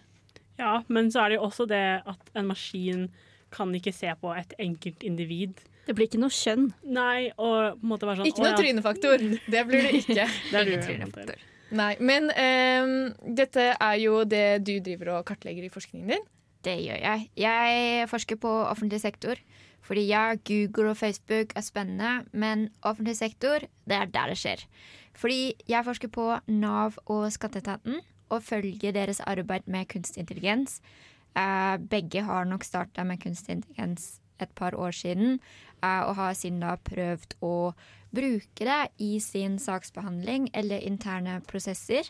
Ja, 0.57 0.81
men 0.89 1.11
så 1.13 1.23
er 1.23 1.33
det 1.33 1.39
jo 1.39 1.47
også 1.47 1.67
det 1.69 1.85
at 2.07 2.31
en 2.37 2.47
maskin 2.49 3.07
kan 3.53 3.73
ikke 3.75 3.93
se 3.95 4.11
på 4.21 4.31
et 4.35 4.55
enkelt 4.59 5.03
individ. 5.07 5.59
Det 5.87 5.95
blir 5.95 6.09
ikke 6.09 6.19
noe 6.19 6.33
skjønn. 6.33 6.71
Nei, 6.83 7.29
og 7.37 7.77
på 7.77 7.85
en 7.85 7.91
måte 7.93 8.09
være 8.09 8.19
sånn 8.21 8.31
Ikke 8.31 8.43
noe 8.43 8.55
ja». 8.55 8.57
trynefaktor. 8.59 9.23
Det 9.47 9.61
blir 9.69 9.85
det 9.85 9.93
ikke. 10.01 10.25
Det 10.51 10.57
er 10.59 10.65
Ingen 10.65 10.83
trynefaktor. 10.83 11.45
Nei, 11.77 11.93
Men 11.99 12.31
um, 12.31 12.97
dette 13.35 13.69
er 13.75 13.95
jo 13.99 14.21
det 14.27 14.63
du 14.67 14.77
driver 14.83 15.17
og 15.17 15.25
kartlegger 15.27 15.67
i 15.67 15.71
forskningen 15.71 16.11
din. 16.15 16.27
Det 16.67 16.75
gjør 16.83 16.99
jeg. 16.99 17.29
Jeg 17.39 18.09
forsker 18.11 18.39
på 18.43 18.51
offentlig 18.67 18.99
sektor. 19.03 19.39
Fordi 19.87 20.03
ja, 20.09 20.33
Google 20.47 20.91
og 20.91 20.97
Facebook 20.99 21.53
er 21.55 21.63
spennende, 21.63 22.25
men 22.35 22.67
offentlig 22.83 23.15
sektor, 23.15 23.63
det 23.87 23.95
er 23.95 24.09
der 24.11 24.33
det 24.33 24.39
skjer. 24.41 24.65
Fordi 25.15 25.53
jeg 25.69 25.85
forsker 25.87 26.11
på 26.11 26.25
Nav 26.51 26.97
og 27.05 27.29
Skatteetaten 27.31 28.01
og 28.29 28.43
følger 28.43 28.95
deres 28.95 29.21
arbeid 29.25 29.67
med 29.67 29.87
kunstig 29.91 30.23
intelligens. 30.25 30.81
Eh, 31.37 31.77
begge 31.77 32.23
har 32.23 32.45
nok 32.45 32.63
starta 32.63 33.03
med 33.03 33.21
kunstig 33.23 33.59
intelligens 33.59 34.19
et 34.39 34.49
par 34.55 34.75
år 34.77 34.91
siden, 34.93 35.39
eh, 35.83 36.01
og 36.05 36.15
har 36.15 36.33
siden 36.33 36.59
da 36.61 36.75
prøvd 36.77 37.37
å 37.41 37.73
bruke 38.13 38.65
det 38.65 38.81
i 39.03 39.17
sin 39.19 39.57
saksbehandling 39.59 40.49
eller 40.53 40.83
interne 40.85 41.41
prosesser. 41.47 42.09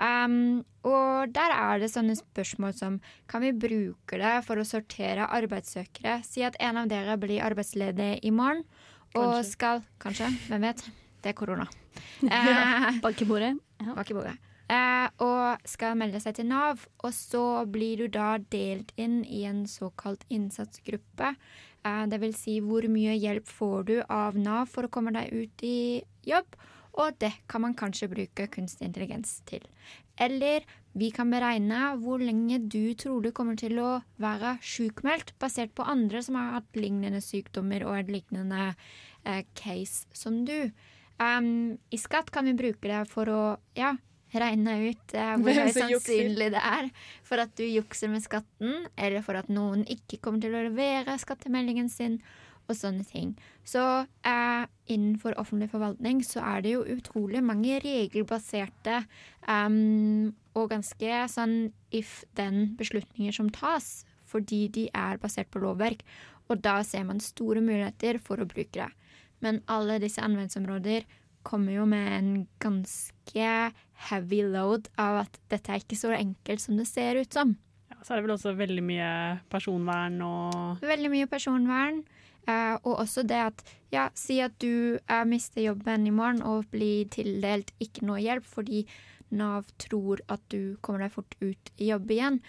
Um, 0.00 0.64
og 0.88 1.30
der 1.34 1.52
er 1.52 1.82
det 1.82 1.90
sånne 1.92 2.16
spørsmål 2.16 2.72
som 2.74 2.96
kan 3.30 3.44
vi 3.44 3.52
bruke 3.52 4.18
det 4.18 4.38
for 4.46 4.58
å 4.58 4.66
sortere 4.66 5.28
arbeidssøkere? 5.28 6.22
Si 6.26 6.42
at 6.46 6.56
en 6.58 6.80
av 6.80 6.88
dere 6.90 7.18
blir 7.20 7.44
arbeidsledig 7.44 8.16
i 8.24 8.32
morgen 8.34 8.64
og 9.12 9.20
Kanskje. 9.20 9.50
skal 9.52 9.84
Kanskje, 10.02 10.30
hvem 10.48 10.66
vet? 10.70 10.86
Det 11.22 11.34
er 11.34 11.38
korona. 11.38 11.68
Eh, 12.22 13.00
Bak 13.02 13.20
i 13.20 13.26
bordet. 13.28 13.56
Ja. 13.82 14.51
Eh, 14.72 15.08
og 15.20 15.66
skal 15.68 15.98
melde 16.00 16.20
seg 16.22 16.38
til 16.38 16.48
Nav. 16.48 16.86
Og 17.04 17.12
så 17.16 17.44
blir 17.68 18.04
du 18.04 18.06
da 18.12 18.36
delt 18.52 18.92
inn 19.00 19.20
i 19.24 19.44
en 19.48 19.64
såkalt 19.68 20.24
innsatsgruppe. 20.32 21.34
Eh, 21.84 22.04
det 22.08 22.20
vil 22.22 22.36
si 22.36 22.58
hvor 22.64 22.86
mye 22.88 23.16
hjelp 23.18 23.48
får 23.50 23.88
du 23.90 23.96
av 24.06 24.38
Nav 24.38 24.70
for 24.72 24.88
å 24.88 24.92
komme 24.92 25.14
deg 25.14 25.32
ut 25.32 25.66
i 25.66 26.02
jobb. 26.28 26.56
Og 27.00 27.16
det 27.20 27.32
kan 27.48 27.64
man 27.64 27.76
kanskje 27.76 28.10
bruke 28.12 28.48
kunstig 28.52 28.84
intelligens 28.84 29.40
til. 29.48 29.64
Eller 30.20 30.66
vi 30.92 31.08
kan 31.10 31.30
beregne 31.32 31.94
hvor 32.02 32.20
lenge 32.20 32.58
du 32.68 32.92
tror 33.00 33.24
du 33.24 33.30
kommer 33.32 33.56
til 33.56 33.78
å 33.80 34.02
være 34.20 34.58
sjukmeldt, 34.60 35.32
basert 35.40 35.72
på 35.72 35.86
andre 35.88 36.20
som 36.24 36.36
har 36.36 36.58
hatt 36.58 36.76
lignende 36.76 37.22
sykdommer 37.24 37.86
og 37.88 37.96
et 37.96 38.12
lignende 38.12 38.74
eh, 39.24 39.44
case 39.56 40.04
som 40.12 40.42
du. 40.44 40.68
Um, 41.22 41.78
I 41.92 41.98
skatt 42.00 42.32
kan 42.34 42.48
vi 42.48 42.56
bruke 42.58 42.88
det 42.88 43.04
for 43.08 43.28
å 43.30 43.42
ja, 43.78 43.94
regne 44.40 44.76
ut 44.88 45.16
eh, 45.18 45.34
hvor 45.42 45.52
jukser. 45.58 45.80
sannsynlig 45.80 46.52
det 46.54 46.62
er 46.62 46.88
for 47.26 47.42
at 47.42 47.52
du 47.58 47.64
jukser 47.66 48.12
med 48.12 48.24
skatten, 48.24 48.86
eller 48.96 49.24
for 49.26 49.40
at 49.40 49.50
noen 49.52 49.84
ikke 49.90 50.20
kommer 50.24 50.44
til 50.44 50.56
å 50.56 50.64
levere 50.68 51.18
skattemeldingen 51.20 51.90
sin, 51.92 52.20
og 52.70 52.78
sånne 52.78 53.04
ting. 53.06 53.34
Så 53.66 53.82
eh, 54.26 54.64
innenfor 54.92 55.36
offentlig 55.40 55.70
forvaltning 55.72 56.22
så 56.26 56.42
er 56.46 56.64
det 56.64 56.74
jo 56.76 56.84
utrolig 56.94 57.42
mange 57.44 57.80
regelbaserte 57.82 59.02
um, 59.46 60.32
og 60.58 60.70
ganske 60.72 61.22
sånn 61.32 61.56
if 61.94 62.22
then-beslutninger 62.38 63.34
som 63.34 63.50
tas, 63.52 64.04
fordi 64.28 64.66
de 64.72 64.88
er 64.96 65.20
basert 65.22 65.50
på 65.52 65.62
lovverk. 65.62 66.04
Og 66.50 66.62
da 66.64 66.80
ser 66.86 67.06
man 67.08 67.22
store 67.22 67.62
muligheter 67.64 68.18
for 68.22 68.40
å 68.40 68.48
bruke 68.48 68.78
det. 68.78 68.90
Men 69.42 69.60
alle 69.70 69.98
disse 70.02 70.22
anvendelsesområder 70.22 71.06
kommer 71.46 71.74
jo 71.76 71.84
med 71.88 72.08
en 72.16 72.32
ganske 72.62 73.50
heavy 74.08 74.40
load 74.52 74.88
av 75.00 75.22
at 75.26 75.38
dette 75.52 75.72
er 75.72 75.82
ikke 75.82 75.98
så 75.98 76.12
enkelt 76.16 76.62
som 76.62 76.78
det 76.80 76.88
ser 76.90 77.20
ut 77.20 77.32
som. 77.32 77.54
Ja, 77.92 77.98
så 78.02 78.14
er 78.14 78.20
det 78.20 78.26
vel 78.26 78.34
også 78.36 78.54
veldig 78.58 78.84
mye 78.86 79.12
personvern 79.52 80.18
og 80.26 80.82
Veldig 80.82 81.12
mye 81.12 81.30
personvern. 81.30 82.02
Uh, 82.42 82.74
og 82.82 83.04
også 83.04 83.22
det 83.22 83.38
at 83.38 83.60
ja, 83.94 84.08
si 84.18 84.40
at 84.42 84.56
du 84.58 84.98
uh, 84.98 85.22
mister 85.28 85.62
jobben 85.62 86.08
i 86.10 86.14
morgen 86.14 86.42
og 86.42 86.64
blir 86.72 87.06
tildelt 87.14 87.70
ikke 87.78 88.02
noe 88.08 88.18
hjelp 88.18 88.48
fordi 88.50 88.80
Nav 89.32 89.68
tror 89.80 90.20
at 90.28 90.42
du 90.52 90.74
kommer 90.82 91.06
deg 91.06 91.14
fort 91.14 91.36
ut 91.40 91.70
i 91.78 91.92
jobb 91.92 92.10
igjen. 92.12 92.40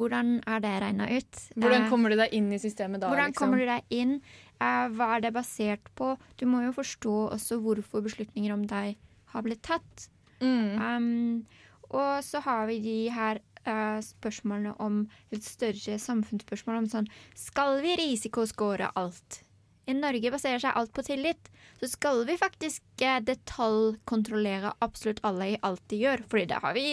Hvordan 0.00 0.38
er 0.48 0.62
det 0.64 0.70
regna 0.82 1.08
ut? 1.10 1.40
Hvordan 1.54 1.82
Eh, 1.84 1.90
kommer 1.90 2.10
du 2.10 2.16
deg 2.16 2.32
inn 2.32 2.48
i 2.52 2.58
systemet 2.62 3.02
da? 3.02 3.10
Hvordan 3.10 3.34
liksom? 3.34 3.42
kommer 3.42 3.58
du 3.60 3.66
deg 3.68 3.82
inn? 3.92 4.14
Eh, 4.62 4.88
hva 4.96 5.14
er 5.16 5.24
det 5.24 5.34
basert 5.34 5.92
på? 5.98 6.14
Du 6.38 6.46
må 6.50 6.62
jo 6.66 6.74
forstå 6.76 7.14
også 7.36 7.58
hvorfor 7.62 8.04
beslutninger 8.04 8.54
om 8.54 8.66
deg 8.70 8.98
har 9.32 9.46
blitt 9.46 9.62
tatt. 9.66 10.08
Mm. 10.42 10.76
Um, 10.78 11.46
og 11.92 12.22
så 12.24 12.42
har 12.44 12.66
vi 12.70 12.80
de 12.82 12.98
her 13.14 13.40
uh, 13.66 13.98
spørsmålene 14.04 14.74
om 14.82 15.04
litt 15.32 15.46
større 15.46 15.98
samfunnsspørsmål 16.02 16.82
om 16.82 16.90
sånn 16.90 17.08
Skal 17.38 17.80
vi 17.84 17.96
risikoscore 18.00 18.90
alt? 18.98 19.42
I 19.90 19.96
Norge 19.98 20.30
baserer 20.30 20.62
seg 20.62 20.76
alt 20.78 20.92
på 20.94 21.04
tillit. 21.06 21.50
Så 21.80 21.90
skal 21.94 22.22
vi 22.28 22.38
faktisk 22.40 22.84
uh, 23.02 23.18
detaljkontrollere 23.24 24.74
absolutt 24.84 25.22
alle 25.26 25.54
i 25.54 25.60
alt 25.66 25.82
de 25.90 26.02
gjør, 26.04 26.24
fordi 26.28 26.48
det 26.52 26.62
har 26.64 26.76
vi 26.78 26.86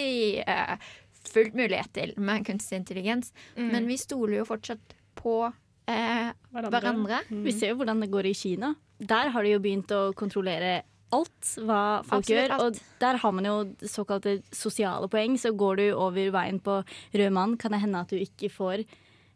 uh, 0.45 0.91
fullt 1.29 1.57
mulighet 1.57 1.93
til 1.97 2.15
med 2.17 2.47
kunstig 2.47 2.81
intelligens. 2.81 3.33
Mm. 3.57 3.69
Men 3.73 3.89
vi 3.89 3.99
stoler 3.99 4.39
jo 4.39 4.49
fortsatt 4.49 4.95
på 5.19 5.41
eh, 5.89 6.29
hverandre. 6.53 7.23
Mm. 7.29 7.43
Vi 7.47 7.55
ser 7.57 7.73
jo 7.73 7.79
hvordan 7.81 8.05
det 8.05 8.11
går 8.13 8.29
i 8.29 8.35
Kina. 8.37 8.73
Der 8.99 9.33
har 9.33 9.43
de 9.45 9.55
jo 9.55 9.59
begynt 9.63 9.91
å 9.95 10.09
kontrollere 10.17 10.79
alt 11.15 11.51
hva 11.65 11.81
folk 12.05 12.21
Absolutt 12.21 12.29
gjør. 12.37 12.51
alt. 12.55 12.63
Og 12.79 13.01
der 13.01 13.19
har 13.23 13.31
man 13.33 13.47
jo 13.49 13.57
såkalte 13.89 14.35
sosiale 14.53 15.09
poeng. 15.09 15.37
Så 15.41 15.55
går 15.57 15.79
du 15.81 15.85
over 15.97 16.31
veien 16.35 16.59
på 16.61 16.81
rød 17.17 17.31
mann, 17.33 17.57
kan 17.57 17.73
det 17.73 17.81
hende 17.81 18.03
at 18.05 18.11
du 18.13 18.19
ikke 18.21 18.51
får 18.53 18.83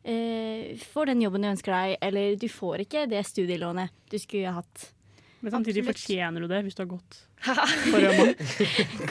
eh, 0.06 0.74
får 0.94 1.12
den 1.12 1.24
jobben 1.24 1.46
du 1.46 1.50
ønsker 1.54 1.74
deg, 1.74 1.98
eller 2.04 2.36
du 2.40 2.50
får 2.52 2.84
ikke 2.86 3.08
det 3.10 3.24
studielånet 3.26 3.94
du 4.12 4.20
skulle 4.22 4.54
hatt. 4.54 4.90
Men 5.44 5.52
samtidig 5.58 5.82
Absolutt. 5.84 6.00
fortjener 6.00 6.44
du 6.44 6.48
det 6.48 6.60
hvis 6.64 6.76
du 6.78 6.84
har 6.86 6.92
gått 6.94 7.18
på 7.92 8.00
rød 8.04 8.20
mann. 8.20 8.36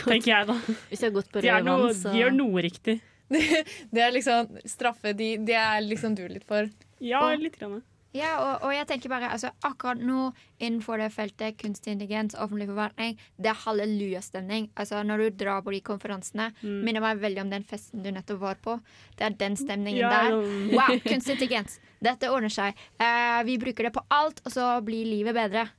Tenker 0.06 0.30
jeg, 0.32 0.46
da. 0.48 0.56
Hvis 0.88 1.02
du 1.02 1.08
har 1.08 1.16
gått 1.18 1.32
på 1.32 1.42
rød 1.44 1.66
mann, 1.68 1.88
så 1.96 2.12
de 2.12 2.22
gjør 2.22 2.36
noe 2.36 2.62
riktig. 2.64 3.00
Det 3.92 4.00
er 4.04 4.10
liksom 4.12 4.58
straffe 4.68 5.14
de, 5.16 5.38
det 5.40 5.54
er 5.56 5.78
liksom 5.80 6.12
du 6.16 6.26
litt 6.28 6.44
for. 6.44 6.66
Ja, 7.02 7.24
Og- 7.32 7.40
litt. 7.42 7.58
Grann. 7.58 7.82
Ja, 8.14 8.34
og, 8.44 8.66
og 8.66 8.72
jeg 8.76 8.84
tenker 8.90 9.08
bare, 9.08 9.30
altså 9.32 9.48
akkurat 9.64 9.96
nå 10.04 10.34
innenfor 10.60 11.00
det 11.00 11.06
feltet 11.14 11.56
kunstig 11.56 11.94
intelligens, 11.94 12.34
offentlig 12.36 12.66
forvaltning, 12.68 13.14
det 13.40 13.48
er 13.48 13.56
hallelujastemning. 13.62 14.66
Altså 14.76 15.00
når 15.06 15.22
du 15.22 15.44
drar 15.44 15.62
på 15.64 15.72
de 15.72 15.80
konferansene, 15.80 16.50
Mm. 16.62 16.82
minner 16.84 17.00
meg 17.00 17.22
veldig 17.22 17.40
om 17.40 17.48
den 17.54 17.64
festen 17.64 18.02
du 18.04 18.10
nettopp 18.12 18.38
var 18.42 18.56
på. 18.60 18.74
Det 19.16 19.24
er 19.30 19.30
den 19.40 19.56
stemningen 19.56 20.02
Ja, 20.04 20.10
der. 20.10 20.36
Wow, 20.76 20.98
kunstig 21.08 21.38
intelligens. 21.38 21.78
Dette 22.04 22.28
ordner 22.28 22.52
seg. 22.52 22.74
Eh, 23.00 23.42
vi 23.48 23.56
bruker 23.56 23.84
det 23.88 23.94
på 23.94 24.04
alt, 24.10 24.42
og 24.44 24.52
så 24.52 24.84
blir 24.84 25.06
livet 25.08 25.34
bedre. 25.34 25.70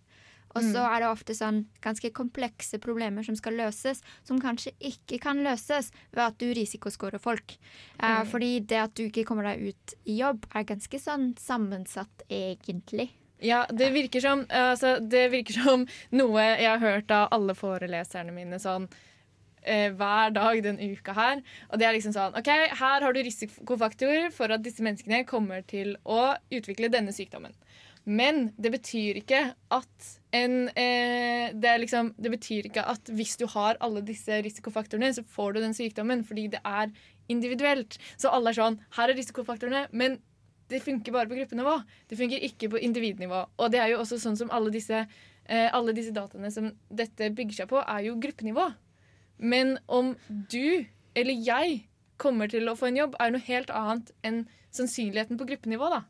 Og 0.55 0.61
så 0.61 0.83
Mm. 0.83 0.95
er 0.95 0.99
det 0.99 1.07
ofte 1.09 1.33
sånn 1.33 1.65
ganske 1.81 2.11
komplekse 2.13 2.77
problemer 2.79 3.23
som 3.25 3.35
skal 3.35 3.53
løses, 3.53 4.01
som 4.23 4.39
kanskje 4.39 4.71
ikke 4.79 5.19
kan 5.19 5.37
løses 5.43 5.91
ved 6.13 6.23
at 6.23 6.37
du 6.37 6.53
risikoscorer 6.53 7.19
folk. 7.19 7.57
Eh, 7.99 8.23
Mm. 8.23 8.27
Fordi 8.27 8.59
det 8.65 8.77
at 8.77 8.93
du 8.95 9.09
ikke 9.09 9.25
kommer 9.25 9.43
deg 9.43 9.69
ut 9.69 9.93
i 10.05 10.17
jobb, 10.19 10.45
er 10.53 10.63
ganske 10.63 10.99
sånn 10.99 11.33
sammensatt, 11.35 12.21
egentlig. 12.29 13.09
Ja, 13.41 13.65
det 13.65 13.91
virker 13.91 14.21
som, 14.21 14.45
altså, 14.45 14.99
det 15.09 15.31
virker 15.31 15.63
som 15.63 15.87
noe 16.11 16.39
jeg 16.57 16.65
har 16.65 16.79
hørt 16.79 17.11
av 17.11 17.27
alle 17.31 17.53
foreleserne 17.53 18.31
mine 18.31 18.55
sånn 18.59 18.87
eh, 19.65 19.89
hver 19.91 20.33
dag 20.33 20.61
den 20.63 20.77
uka 20.77 21.13
her. 21.13 21.41
Og 21.71 21.79
det 21.79 21.87
er 21.87 21.93
liksom 21.93 22.13
sånn 22.13 22.37
OK, 22.37 22.47
her 22.47 23.01
har 23.01 23.13
du 23.13 23.21
risikofaktor 23.23 24.29
for 24.31 24.51
at 24.51 24.61
disse 24.61 24.79
menneskene 24.83 25.25
kommer 25.25 25.61
til 25.65 25.95
å 26.05 26.35
utvikle 26.51 26.89
denne 26.91 27.11
sykdommen. 27.15 27.53
Men 28.03 28.49
det 28.59 28.73
betyr 28.73 29.21
ikke 29.21 29.41
at 29.71 30.07
en 30.35 30.67
eh, 30.75 31.53
det, 31.55 31.73
liksom, 31.85 32.11
det 32.19 32.33
betyr 32.33 32.67
ikke 32.67 32.83
at 32.93 33.11
hvis 33.15 33.37
du 33.39 33.45
har 33.53 33.79
alle 33.83 34.03
disse 34.03 34.41
risikofaktorene, 34.43 35.13
så 35.15 35.23
får 35.23 35.55
du 35.55 35.61
den 35.63 35.75
sykdommen, 35.77 36.25
fordi 36.27 36.49
det 36.51 36.59
er 36.67 36.91
individuelt. 37.31 37.95
Så 38.19 38.33
alle 38.33 38.51
er 38.51 38.59
sånn 38.59 38.79
Her 38.97 39.13
er 39.13 39.19
risikofaktorene, 39.19 39.85
men 39.91 40.19
det 40.71 40.81
funker 40.83 41.15
bare 41.15 41.29
på 41.29 41.37
gruppenivå. 41.37 41.77
Det 42.09 42.17
funker 42.19 42.43
ikke 42.43 42.71
på 42.73 42.81
individnivå. 42.81 43.45
Og 43.59 43.71
det 43.71 43.79
er 43.79 43.93
jo 43.93 44.01
også 44.01 44.19
sånn 44.19 44.39
som 44.39 44.51
alle 44.51 44.73
disse, 44.73 45.05
eh, 45.45 45.69
alle 45.71 45.95
disse 45.95 46.15
dataene 46.15 46.51
som 46.51 46.71
dette 46.89 47.31
bygger 47.35 47.61
seg 47.61 47.71
på, 47.71 47.83
er 47.83 48.07
jo 48.07 48.19
gruppenivå. 48.19 48.71
Men 49.37 49.77
om 49.87 50.15
du 50.29 50.85
eller 51.15 51.45
jeg 51.45 51.83
kommer 52.17 52.49
til 52.49 52.69
å 52.69 52.75
få 52.77 52.89
en 52.89 52.97
jobb, 52.97 53.15
er 53.19 53.33
noe 53.33 53.45
helt 53.45 53.71
annet 53.73 54.11
enn 54.25 54.43
sannsynligheten 54.73 55.37
på 55.37 55.47
gruppenivå. 55.49 55.89
da. 55.93 56.03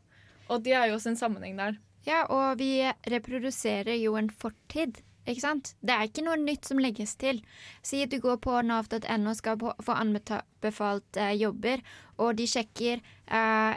Og 0.52 0.64
det 0.64 0.74
er 0.76 0.90
jo 0.90 0.98
også 0.98 1.14
en 1.14 1.20
sammenheng 1.20 1.58
der. 1.58 1.80
Ja, 2.04 2.24
og 2.28 2.58
vi 2.60 2.84
reproduserer 3.10 3.96
jo 3.96 4.16
en 4.20 4.30
fortid. 4.30 5.00
Ikke 5.24 5.40
sant? 5.40 5.72
Det 5.80 5.94
er 5.94 6.04
ikke 6.04 6.24
noe 6.26 6.36
nytt 6.36 6.68
som 6.68 6.80
legges 6.82 7.14
til. 7.20 7.40
Si 7.80 8.02
at 8.04 8.12
du 8.12 8.18
går 8.20 8.36
på 8.44 8.58
nav.no 8.60 9.30
og 9.30 9.38
skal 9.38 9.56
få 9.62 9.96
anbefalt 9.96 11.16
eh, 11.20 11.32
jobber, 11.40 11.80
og 12.20 12.36
de 12.36 12.48
sjekker 12.50 13.00
eh, 13.00 13.76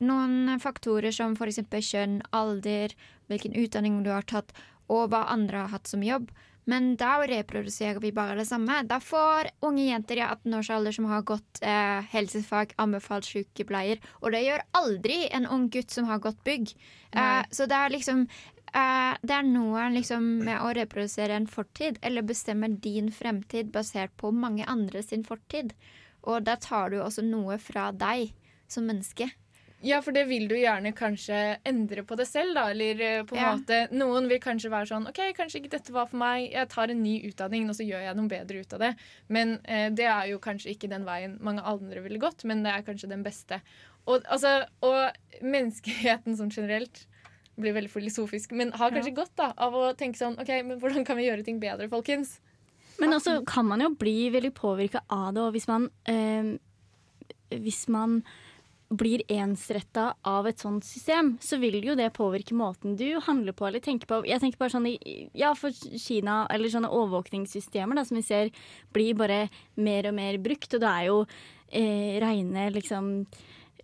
noen 0.00 0.56
faktorer 0.62 1.12
som 1.12 1.36
f.eks. 1.36 1.60
kjønn, 1.90 2.22
alder, 2.32 2.96
hvilken 3.28 3.56
utdanning 3.60 4.00
du 4.06 4.12
har 4.14 4.24
tatt, 4.24 4.54
og 4.88 5.10
hva 5.12 5.26
andre 5.28 5.66
har 5.66 5.74
hatt 5.74 5.90
som 5.90 6.04
jobb. 6.04 6.30
Men 6.68 6.90
da 7.00 7.14
reproduserer 7.24 8.00
vi 8.00 8.10
bare 8.12 8.36
det 8.36 8.44
samme. 8.44 8.82
Da 8.84 8.98
får 9.00 9.48
unge 9.64 9.86
jenter 9.86 10.20
i 10.20 10.26
18-årsalder 10.26 10.92
som 10.92 11.06
har 11.08 11.24
gått 11.24 11.62
eh, 11.64 12.04
helsefag, 12.12 12.74
anbefalt 12.76 13.24
sykepleier. 13.24 14.02
Og 14.20 14.34
det 14.34 14.44
gjør 14.44 14.66
aldri 14.76 15.22
en 15.32 15.48
ung 15.48 15.70
gutt 15.72 15.94
som 15.94 16.10
har 16.10 16.20
gått 16.20 16.42
bygg. 16.44 16.74
Eh, 17.16 17.40
så 17.50 17.64
det 17.70 17.78
er 17.78 17.94
liksom 17.94 18.26
eh, 18.28 19.14
Det 19.22 19.38
er 19.38 19.48
noe 19.48 19.86
liksom 19.96 20.28
med 20.44 20.60
å 20.60 20.74
reprodusere 20.76 21.40
en 21.40 21.48
fortid, 21.48 22.02
eller 22.04 22.28
bestemme 22.28 22.68
din 22.68 23.08
fremtid 23.16 23.72
basert 23.72 24.12
på 24.20 24.34
mange 24.36 24.68
andre 24.68 25.02
sin 25.02 25.24
fortid. 25.24 25.72
Og 26.28 26.44
da 26.44 26.58
tar 26.60 26.92
du 26.92 27.00
også 27.00 27.24
noe 27.24 27.56
fra 27.62 27.88
deg 27.96 28.34
som 28.68 28.84
menneske. 28.84 29.30
Ja, 29.86 30.00
for 30.02 30.10
det 30.10 30.24
vil 30.26 30.48
du 30.50 30.56
gjerne 30.58 30.90
kanskje 30.96 31.36
endre 31.68 32.02
på 32.02 32.16
det 32.18 32.24
selv, 32.26 32.56
da. 32.56 32.64
Eller 32.72 33.00
eh, 33.00 33.20
på 33.22 33.36
en 33.36 33.42
Ja. 33.42 33.50
måte 33.54 33.76
Noen 33.94 34.26
vil 34.28 34.40
kanskje 34.42 34.72
være 34.72 34.88
sånn 34.90 35.06
OK, 35.06 35.20
kanskje 35.36 35.60
ikke 35.60 35.70
dette 35.76 35.92
var 35.94 36.08
for 36.10 36.18
meg. 36.18 36.48
Jeg 36.50 36.68
tar 36.72 36.90
en 36.90 37.02
ny 37.02 37.20
utdanning, 37.28 37.68
og 37.70 37.76
så 37.78 37.86
gjør 37.86 38.02
jeg 38.02 38.16
noe 38.18 38.28
bedre 38.32 38.64
ut 38.64 38.72
av 38.74 38.82
det. 38.82 38.90
Men 39.28 39.60
eh, 39.64 39.90
det 39.94 40.08
er 40.10 40.32
jo 40.32 40.40
kanskje 40.42 40.72
ikke 40.74 40.90
den 40.90 41.06
veien 41.06 41.38
mange 41.40 41.62
andre 41.62 42.02
ville 42.02 42.18
gått, 42.18 42.42
men 42.44 42.64
det 42.66 42.72
er 42.74 42.82
kanskje 42.82 43.08
den 43.12 43.22
beste. 43.22 43.60
Og, 44.08 44.24
altså, 44.26 44.64
og 44.82 45.14
menneskeheten 45.46 46.34
sånn 46.38 46.50
generelt 46.50 47.04
blir 47.58 47.74
veldig 47.74 47.90
filosofisk, 47.90 48.52
men 48.54 48.70
har 48.78 48.90
kanskje 48.94 49.14
godt 49.16 49.34
da 49.38 49.52
av 49.58 49.74
å 49.74 49.88
tenke 49.98 50.18
sånn 50.18 50.36
OK, 50.38 50.50
men 50.64 50.78
hvordan 50.78 51.04
kan 51.06 51.18
vi 51.18 51.26
gjøre 51.26 51.42
ting 51.46 51.58
bedre, 51.62 51.88
folkens? 51.90 52.36
Men 52.98 53.14
også 53.14 53.44
kan 53.46 53.66
man 53.66 53.82
jo 53.82 53.92
bli 53.98 54.28
veldig 54.34 54.52
påvirka 54.54 55.02
av 55.10 55.32
det, 55.34 55.42
og 55.42 55.52
hvis 55.54 55.68
man 55.70 55.88
øh, 56.10 56.56
Hvis 57.50 57.86
man 57.88 58.22
blir 58.88 59.22
ensretta 59.28 60.14
av 60.24 60.46
et 60.48 60.62
sånt 60.62 60.84
system, 60.86 61.34
så 61.44 61.58
vil 61.60 61.76
jo 61.84 61.96
det 61.98 62.08
påvirke 62.16 62.56
måten 62.56 62.96
du 62.96 63.20
handler 63.26 63.52
på 63.52 63.66
eller 63.68 63.84
tenker 63.84 64.08
på. 64.08 64.22
Jeg 64.24 64.40
tenker 64.40 64.60
bare 64.62 64.72
sånn 64.72 64.88
Ja, 65.36 65.52
for 65.58 65.74
Kina, 65.74 66.46
eller 66.52 66.72
sånne 66.72 66.90
overvåkningssystemer 66.96 67.98
da, 67.98 68.06
som 68.08 68.16
vi 68.16 68.24
ser 68.24 68.50
blir 68.96 69.18
bare 69.18 69.46
mer 69.76 70.08
og 70.08 70.16
mer 70.16 70.40
brukt, 70.40 70.72
og 70.72 70.80
det 70.84 70.94
er 70.94 71.08
jo 71.10 71.20
eh, 71.68 72.16
reine 72.24 72.70
liksom 72.72 73.12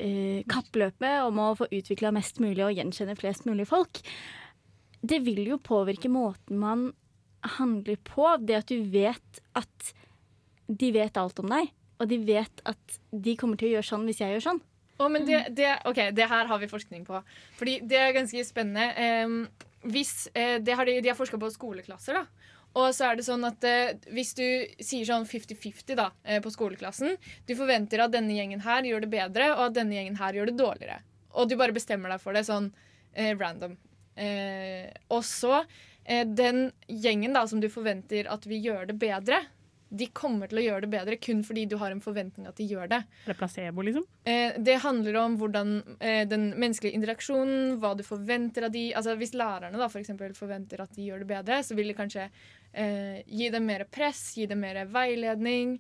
eh, 0.01 0.41
kappløpet 0.49 1.21
om 1.27 1.43
å 1.43 1.53
få 1.61 1.69
utvikla 1.69 2.15
mest 2.17 2.41
mulig 2.41 2.65
og 2.65 2.75
gjenkjenne 2.81 3.21
flest 3.21 3.45
mulig 3.49 3.69
folk. 3.69 4.01
Det 5.05 5.21
vil 5.21 5.45
jo 5.53 5.61
påvirke 5.61 6.09
måten 6.09 6.63
man 6.65 6.93
handler 7.59 8.01
på. 8.01 8.39
Det 8.41 8.63
at 8.63 8.73
du 8.73 8.81
vet 8.89 9.45
at 9.53 9.95
de 10.65 10.95
vet 10.97 11.19
alt 11.21 11.43
om 11.43 11.51
deg, 11.53 11.69
og 12.01 12.09
de 12.09 12.25
vet 12.25 12.63
at 12.65 13.03
de 13.13 13.35
kommer 13.37 13.61
til 13.61 13.69
å 13.69 13.77
gjøre 13.77 13.93
sånn 13.93 14.09
hvis 14.09 14.25
jeg 14.25 14.33
gjør 14.39 14.49
sånn. 14.49 14.65
Å, 14.99 15.09
men 15.11 15.27
det, 15.27 15.41
det, 15.59 15.71
ok, 15.91 16.01
det 16.15 16.31
her 16.31 16.47
har 16.51 16.61
vi 16.63 16.71
forskning 16.71 17.05
på. 17.07 17.21
Fordi 17.59 17.81
det 17.83 17.99
er 17.99 18.15
ganske 18.15 18.45
spennende. 18.47 18.91
Eh, 18.95 19.71
hvis, 19.91 20.29
eh, 20.35 20.57
det 20.63 20.77
har 20.79 20.87
de, 20.87 21.01
de 21.03 21.11
har 21.11 21.19
forska 21.19 21.41
på 21.41 21.51
skoleklasser. 21.55 22.21
da. 22.21 22.51
Og 22.75 22.91
så 22.95 23.07
er 23.07 23.19
det 23.19 23.27
sånn 23.27 23.47
at 23.47 23.65
eh, 23.69 23.95
Hvis 24.15 24.35
du 24.35 24.45
sier 24.83 25.07
sånn 25.07 25.27
50-50 25.29 25.95
da, 25.99 26.09
eh, 26.27 26.41
på 26.43 26.51
skoleklassen 26.51 27.17
Du 27.47 27.55
forventer 27.59 28.03
at 28.03 28.15
denne 28.15 28.35
gjengen 28.35 28.65
her 28.65 28.87
gjør 28.89 29.05
det 29.05 29.13
bedre, 29.13 29.53
og 29.55 29.69
at 29.69 29.77
denne 29.79 29.95
gjengen 29.95 30.19
her 30.19 30.39
gjør 30.39 30.51
det 30.51 30.59
dårligere. 30.59 31.01
Og 31.35 31.51
du 31.51 31.57
bare 31.59 31.75
bestemmer 31.75 32.15
deg 32.15 32.23
for 32.23 32.37
det 32.37 32.45
sånn 32.47 32.71
eh, 33.15 33.35
random. 33.39 33.77
Eh, 34.19 34.91
og 35.11 35.25
så 35.27 35.65
eh, 36.05 36.23
den 36.27 36.69
gjengen 36.87 37.35
da 37.35 37.45
som 37.51 37.63
du 37.63 37.71
forventer 37.73 38.29
at 38.31 38.47
vi 38.47 38.61
gjør 38.63 38.91
det 38.91 38.99
bedre, 39.03 39.41
de 39.95 40.09
kommer 40.17 40.51
til 40.51 40.61
å 40.61 40.65
gjøre 40.65 40.85
det 40.85 40.91
bedre 40.93 41.19
kun 41.23 41.43
fordi 41.47 41.67
du 41.71 41.77
har 41.81 41.95
en 41.95 42.03
forventning 42.05 42.49
at 42.51 42.59
de 42.61 42.67
gjør 42.69 42.91
det. 42.91 43.01
Er 43.25 43.33
det 43.33 43.39
placebo, 43.39 43.85
liksom? 43.87 44.07
Eh, 44.29 44.57
det 44.67 44.79
handler 44.85 45.19
om 45.23 45.37
hvordan 45.41 45.75
eh, 45.99 46.23
den 46.29 46.51
menneskelige 46.53 46.99
interaksjonen, 46.99 47.77
hva 47.83 47.95
du 47.99 48.05
forventer 48.07 48.69
av 48.69 48.75
de 48.75 48.87
Altså 48.95 49.15
Hvis 49.19 49.35
lærerne 49.39 49.79
da 49.81 49.89
for 49.91 50.03
eksempel 50.03 50.35
forventer 50.37 50.83
at 50.85 50.95
de 50.97 51.09
gjør 51.09 51.23
det 51.25 51.31
bedre, 51.31 51.61
så 51.67 51.77
vil 51.79 51.91
det 51.91 51.99
kanskje 51.99 52.27
eh, 52.27 53.21
gi 53.27 53.51
dem 53.55 53.69
mer 53.69 53.87
press, 53.91 54.33
gi 54.39 54.49
dem 54.51 54.63
mer 54.65 54.85
veiledning. 54.91 55.79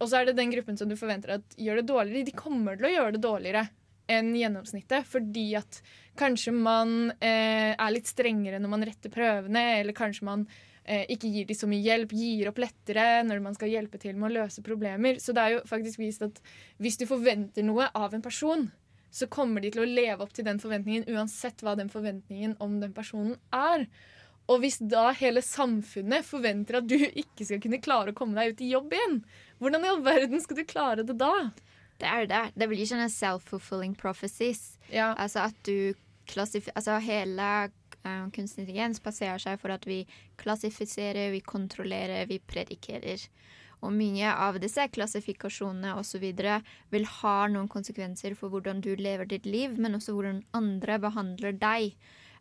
Og 0.00 0.10
så 0.10 0.20
er 0.20 0.28
det 0.28 0.38
den 0.38 0.52
gruppen 0.52 0.78
som 0.78 0.90
du 0.90 0.96
forventer 0.98 1.38
at 1.38 1.56
gjør 1.60 1.80
det 1.80 1.88
dårligere. 1.88 2.28
De 2.28 2.36
kommer 2.36 2.78
til 2.78 2.90
å 2.90 2.94
gjøre 2.94 3.16
det 3.16 3.24
dårligere 3.24 3.66
enn 4.10 4.34
gjennomsnittet, 4.36 5.06
fordi 5.08 5.46
at 5.56 5.80
kanskje 6.18 6.52
man 6.56 7.12
eh, 7.24 7.72
er 7.72 7.94
litt 7.94 8.10
strengere 8.10 8.60
når 8.60 8.72
man 8.74 8.86
retter 8.86 9.12
prøvene, 9.12 9.64
eller 9.80 9.96
kanskje 9.96 10.28
man 10.28 10.46
ikke 10.84 11.30
gir 11.32 11.46
de 11.48 11.54
så 11.56 11.68
mye 11.70 11.80
hjelp, 11.80 12.10
gir 12.12 12.50
opp 12.50 12.58
lettere 12.60 13.22
når 13.24 13.42
man 13.44 13.54
skal 13.56 13.72
hjelpe 13.72 14.00
til 14.02 14.16
med 14.18 14.28
å 14.28 14.34
løse 14.42 14.64
problemer. 14.64 15.16
Så 15.22 15.32
det 15.32 15.42
er 15.42 15.54
jo 15.54 15.62
faktisk 15.68 16.02
vist 16.02 16.24
at 16.26 16.40
hvis 16.82 16.98
du 17.00 17.06
forventer 17.08 17.64
noe 17.64 17.88
av 17.96 18.12
en 18.12 18.24
person, 18.24 18.66
så 19.14 19.28
kommer 19.30 19.62
de 19.62 19.70
til 19.70 19.84
å 19.84 19.88
leve 19.88 20.20
opp 20.24 20.34
til 20.34 20.44
den 20.44 20.58
forventningen 20.60 21.06
uansett 21.14 21.62
hva 21.62 21.76
den 21.78 21.88
forventningen 21.92 22.56
om 22.64 22.80
den 22.82 22.92
personen 22.96 23.36
er. 23.54 23.86
Og 24.50 24.60
hvis 24.60 24.76
da 24.82 25.06
hele 25.16 25.40
samfunnet 25.40 26.26
forventer 26.28 26.80
at 26.80 26.88
du 26.90 26.98
ikke 26.98 27.46
skal 27.46 27.62
kunne 27.64 27.80
klare 27.80 28.12
å 28.12 28.16
komme 28.18 28.36
deg 28.36 28.52
ut 28.52 28.64
i 28.66 28.72
jobb 28.74 28.92
igjen, 28.92 29.20
hvordan 29.62 29.86
i 29.86 29.92
all 29.92 30.02
verden 30.04 30.42
skal 30.42 30.58
du 30.58 30.66
klare 30.68 31.06
det 31.06 31.16
da? 31.22 31.30
Det 32.02 32.10
er 32.10 32.26
det. 32.28 32.42
Det 32.58 32.68
blir 32.68 32.84
sånne 32.90 33.06
self-fulfilling 33.08 33.94
prophecies. 33.96 34.74
Altså 34.92 35.46
at 35.46 35.56
du 35.64 35.94
klassif... 36.28 36.68
Altså 36.74 36.98
hele 37.06 37.48
uh, 38.04 38.28
kunstig 38.34 38.64
intelligens 38.64 39.02
baserer 39.02 39.42
seg 39.42 39.58
for 39.60 39.74
at 39.74 39.86
vi 39.88 40.04
klassifiserer, 40.40 41.32
vi 41.34 41.42
kontrollerer, 41.44 42.26
vi 42.30 42.38
predikerer. 42.38 43.28
Og 43.84 43.92
mye 43.92 44.30
av 44.30 44.56
disse 44.62 44.86
klassifikasjonene 44.94 45.94
osv. 46.00 46.24
vil 46.92 47.08
ha 47.18 47.36
noen 47.52 47.68
konsekvenser 47.68 48.36
for 48.38 48.52
hvordan 48.52 48.80
du 48.84 48.94
lever 48.96 49.28
ditt 49.28 49.46
liv, 49.46 49.74
men 49.78 49.98
også 49.98 50.14
hvordan 50.16 50.44
andre 50.56 50.98
behandler 51.02 51.58
deg. 51.60 51.92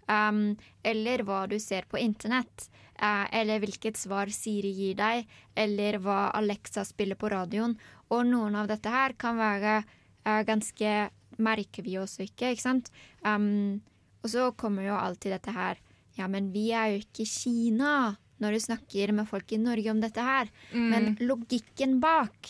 Um, 0.07 0.55
eller 0.83 1.23
hva 1.23 1.45
du 1.47 1.57
ser 1.59 1.87
på 1.89 1.99
internett. 1.99 2.69
Uh, 2.95 3.25
eller 3.35 3.59
hvilket 3.63 3.99
svar 3.99 4.31
Siri 4.31 4.71
gir 4.77 4.95
deg, 4.99 5.27
eller 5.59 5.99
hva 6.03 6.29
Alexa 6.37 6.85
spiller 6.87 7.19
på 7.19 7.31
radioen. 7.33 7.75
Og 8.13 8.23
noen 8.29 8.55
av 8.59 8.69
dette 8.71 8.91
her 8.93 9.15
kan 9.19 9.39
være 9.39 9.81
uh, 9.83 10.41
ganske 10.47 11.09
Merker 11.41 11.81
vi 11.81 11.95
også 11.97 12.27
ikke, 12.27 12.51
ikke 12.53 12.61
sant? 12.61 12.91
Um, 13.25 13.81
og 14.23 14.31
så 14.31 14.49
kommer 14.57 14.87
jo 14.87 14.97
alltid 14.97 15.35
dette 15.35 15.53
her 15.53 15.79
Ja, 16.17 16.27
men 16.31 16.51
vi 16.53 16.69
er 16.71 16.93
jo 16.93 17.01
ikke 17.03 17.25
Kina 17.27 18.15
når 18.43 18.55
du 18.55 18.63
snakker 18.65 19.13
med 19.15 19.29
folk 19.29 19.51
i 19.55 19.59
Norge 19.61 19.91
om 19.91 20.01
dette 20.03 20.23
her. 20.23 20.49
Mm. 20.73 20.89
Men 20.91 21.05
logikken 21.23 21.99
bak 22.03 22.49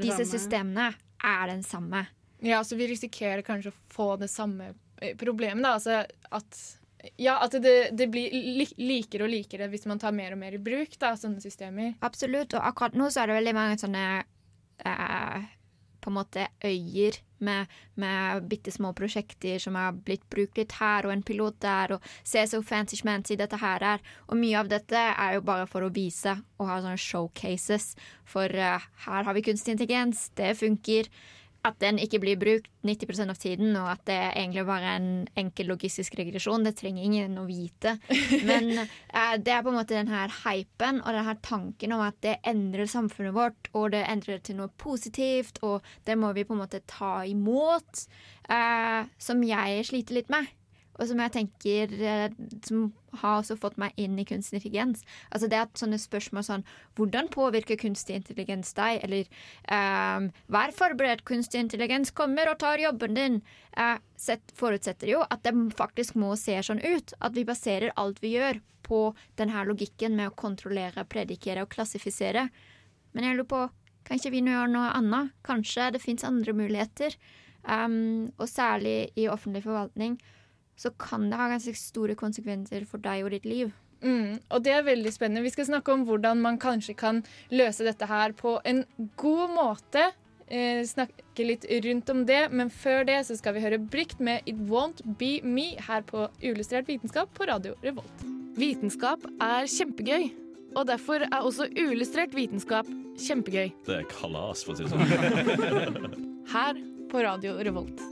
disse 0.00 0.22
samme? 0.22 0.30
systemene 0.30 0.86
er 1.24 1.50
den 1.50 1.64
samme. 1.66 2.04
Ja, 2.44 2.60
så 2.64 2.78
vi 2.78 2.86
risikerer 2.90 3.42
kanskje 3.42 3.72
å 3.72 3.76
få 3.92 4.08
det 4.20 4.28
samme 4.32 4.74
eh, 5.00 5.16
problemet, 5.18 5.64
da. 5.64 5.74
Altså 5.74 6.04
at 6.30 6.60
ja, 7.20 7.36
at 7.44 7.56
det, 7.60 7.74
det 7.92 8.06
blir 8.12 8.32
li 8.32 8.66
likere 8.80 9.26
og 9.26 9.32
likere 9.32 9.68
hvis 9.72 9.84
man 9.90 10.00
tar 10.00 10.14
mer 10.16 10.32
og 10.32 10.40
mer 10.40 10.56
i 10.56 10.62
bruk 10.62 10.96
da, 11.00 11.14
sånne 11.20 11.42
systemer. 11.44 11.94
Absolutt, 12.04 12.56
og 12.56 12.64
akkurat 12.64 12.96
nå 12.96 13.10
så 13.12 13.22
er 13.22 13.30
det 13.30 13.38
veldig 13.40 13.56
mange 13.56 13.80
sånne 13.80 14.04
eh, 14.22 15.50
på 16.04 16.12
en 16.12 16.18
måte 16.18 16.48
øyer 16.64 17.18
med, 17.44 17.70
med 18.00 18.48
bitte 18.48 18.72
små 18.72 18.92
prosjekter 18.96 19.60
som 19.62 19.76
har 19.78 19.96
blitt 20.06 20.24
brukt 20.32 20.58
litt 20.60 20.76
her, 20.78 21.06
og 21.06 21.14
en 21.14 21.24
pilot 21.26 21.58
der, 21.64 21.96
og 21.96 22.08
se 22.24 22.44
så 22.48 22.60
fancy-schmancy 22.64 23.38
dette 23.40 23.58
her 23.60 23.84
er. 23.94 24.04
Og 24.28 24.38
mye 24.40 24.60
av 24.60 24.70
dette 24.72 25.00
er 25.12 25.36
jo 25.36 25.44
bare 25.46 25.68
for 25.70 25.84
å 25.84 25.92
vise 25.94 26.36
og 26.58 26.68
ha 26.70 26.80
sånne 26.80 27.00
showcases. 27.00 27.94
For 28.28 28.48
uh, 28.48 28.84
her 29.06 29.26
har 29.28 29.36
vi 29.36 29.44
kunstig 29.48 29.76
intelligens, 29.76 30.28
det 30.38 30.54
funker. 30.60 31.10
At 31.64 31.78
den 31.80 31.96
ikke 32.02 32.20
blir 32.20 32.36
brukt 32.40 32.68
90% 32.84 33.32
av 33.32 33.38
tiden, 33.40 33.76
og 33.80 33.88
at 33.88 34.02
det 34.08 34.18
egentlig 34.34 34.66
bare 34.68 34.90
er 34.90 34.98
en 35.00 35.28
enkel 35.40 35.70
logistisk 35.72 36.18
regresjon, 36.20 36.66
det 36.66 36.74
trenger 36.76 37.06
ingen 37.06 37.38
å 37.40 37.46
vite. 37.48 37.96
Men 38.48 38.68
eh, 38.76 39.36
det 39.40 39.54
er 39.54 39.62
på 39.64 39.72
en 39.72 39.78
måte 39.78 39.96
den 39.96 40.12
her 40.12 40.32
hypen 40.42 41.00
og 41.00 41.16
den 41.16 41.28
her 41.28 41.38
tanken 41.44 41.96
om 41.96 42.04
at 42.04 42.18
det 42.24 42.36
endrer 42.44 42.90
samfunnet 42.90 43.36
vårt, 43.36 43.70
og 43.72 43.94
det 43.96 44.04
endrer 44.10 44.38
det 44.38 44.50
til 44.50 44.60
noe 44.60 44.72
positivt, 44.76 45.62
og 45.64 45.80
det 46.04 46.18
må 46.20 46.34
vi 46.36 46.44
på 46.44 46.56
en 46.56 46.62
måte 46.66 46.84
ta 46.90 47.16
imot, 47.28 48.04
eh, 48.52 49.08
som 49.16 49.48
jeg 49.48 49.88
sliter 49.88 50.20
litt 50.20 50.32
med. 50.32 50.52
Og 50.94 51.08
som 51.10 51.18
jeg 51.18 51.32
tenker 51.34 51.94
eh, 52.06 52.28
Som 52.62 52.92
har 53.20 53.40
også 53.40 53.56
fått 53.60 53.78
meg 53.80 53.94
inn 54.00 54.18
i 54.18 54.26
kunstig 54.28 54.60
intelligens. 54.60 55.04
Altså 55.30 55.48
det 55.50 55.60
at 55.60 55.80
sånne 55.80 55.98
spørsmål 56.00 56.46
sånn 56.46 56.66
Hvordan 56.98 57.30
påvirker 57.34 57.78
kunstig 57.80 58.18
intelligens 58.18 58.74
deg? 58.76 59.00
Eller 59.06 59.28
um, 59.68 60.30
Vær 60.52 60.74
forberedt, 60.76 61.24
kunstig 61.28 61.62
intelligens 61.62 62.14
kommer 62.14 62.50
og 62.52 62.60
tar 62.62 62.82
jobben 62.82 63.16
din. 63.18 63.40
Uh, 63.76 63.96
sett, 64.16 64.54
forutsetter 64.58 65.10
jo 65.10 65.22
at 65.28 65.44
det 65.46 65.54
faktisk 65.78 66.18
må 66.20 66.34
se 66.40 66.58
sånn 66.62 66.82
ut. 66.84 67.16
At 67.20 67.36
vi 67.36 67.46
baserer 67.48 67.94
alt 68.00 68.22
vi 68.24 68.34
gjør 68.36 68.60
på 68.84 69.06
denne 69.38 69.64
logikken 69.64 70.16
med 70.18 70.30
å 70.30 70.36
kontrollere, 70.36 71.06
predikere 71.08 71.64
og 71.64 71.72
klassifisere. 71.72 72.48
Men 73.14 73.28
jeg 73.28 73.38
lurer 73.38 73.50
på 73.54 73.64
kan 74.04 74.20
ikke 74.20 74.34
vi 74.34 74.42
gjøre 74.44 74.68
noe 74.68 74.90
annet? 74.92 75.32
Kanskje 75.46 75.88
det 75.94 76.02
fins 76.02 76.26
andre 76.28 76.52
muligheter? 76.52 77.16
Um, 77.64 78.28
og 78.36 78.50
særlig 78.50 79.08
i 79.16 79.24
offentlig 79.32 79.62
forvaltning 79.64 80.18
så 80.76 80.90
kan 80.98 81.28
det 81.30 81.38
ha 81.38 81.48
ganske 81.52 81.76
store 81.78 82.16
konsekvenser 82.18 82.86
for 82.88 83.02
deg 83.02 83.24
og 83.26 83.34
ditt 83.36 83.48
liv. 83.48 83.72
Mm, 84.04 84.36
og 84.52 84.64
det 84.64 84.74
er 84.74 84.84
veldig 84.84 85.12
spennende. 85.14 85.44
Vi 85.46 85.54
skal 85.54 85.70
snakke 85.70 85.94
om 85.94 86.04
hvordan 86.08 86.42
man 86.44 86.60
kanskje 86.60 86.96
kan 86.98 87.22
løse 87.54 87.86
dette 87.86 88.08
her 88.10 88.34
på 88.36 88.58
en 88.68 88.84
god 89.20 89.54
måte. 89.54 90.10
Eh, 90.44 90.82
snakke 90.84 91.46
litt 91.46 91.64
rundt 91.86 92.10
om 92.12 92.24
det, 92.28 92.42
men 92.52 92.68
før 92.68 93.06
det 93.08 93.22
så 93.30 93.36
skal 93.38 93.56
vi 93.56 93.64
høre 93.64 93.80
Brykt 93.80 94.20
med 94.20 94.44
It 94.44 94.60
Won't 94.68 95.00
Be 95.18 95.38
Me 95.40 95.70
her 95.80 96.04
på 96.04 96.26
Uillustrert 96.42 96.90
vitenskap 96.90 97.32
på 97.34 97.48
Radio 97.48 97.72
Revolt. 97.84 98.26
Vitenskap 98.60 99.24
er 99.42 99.64
kjempegøy, 99.70 100.28
og 100.76 100.84
derfor 100.90 101.24
er 101.24 101.40
også 101.40 101.70
uillustrert 101.72 102.36
vitenskap 102.36 102.86
kjempegøy. 103.24 103.72
Det 103.88 103.96
er 104.02 104.10
kalas, 104.12 104.66
for 104.66 104.74
å 104.74 104.78
si 104.78 104.84
det 104.84 104.92
sånn. 104.92 106.20
Her 106.54 106.78
på 107.10 107.24
Radio 107.24 107.56
Revolt. 107.64 108.04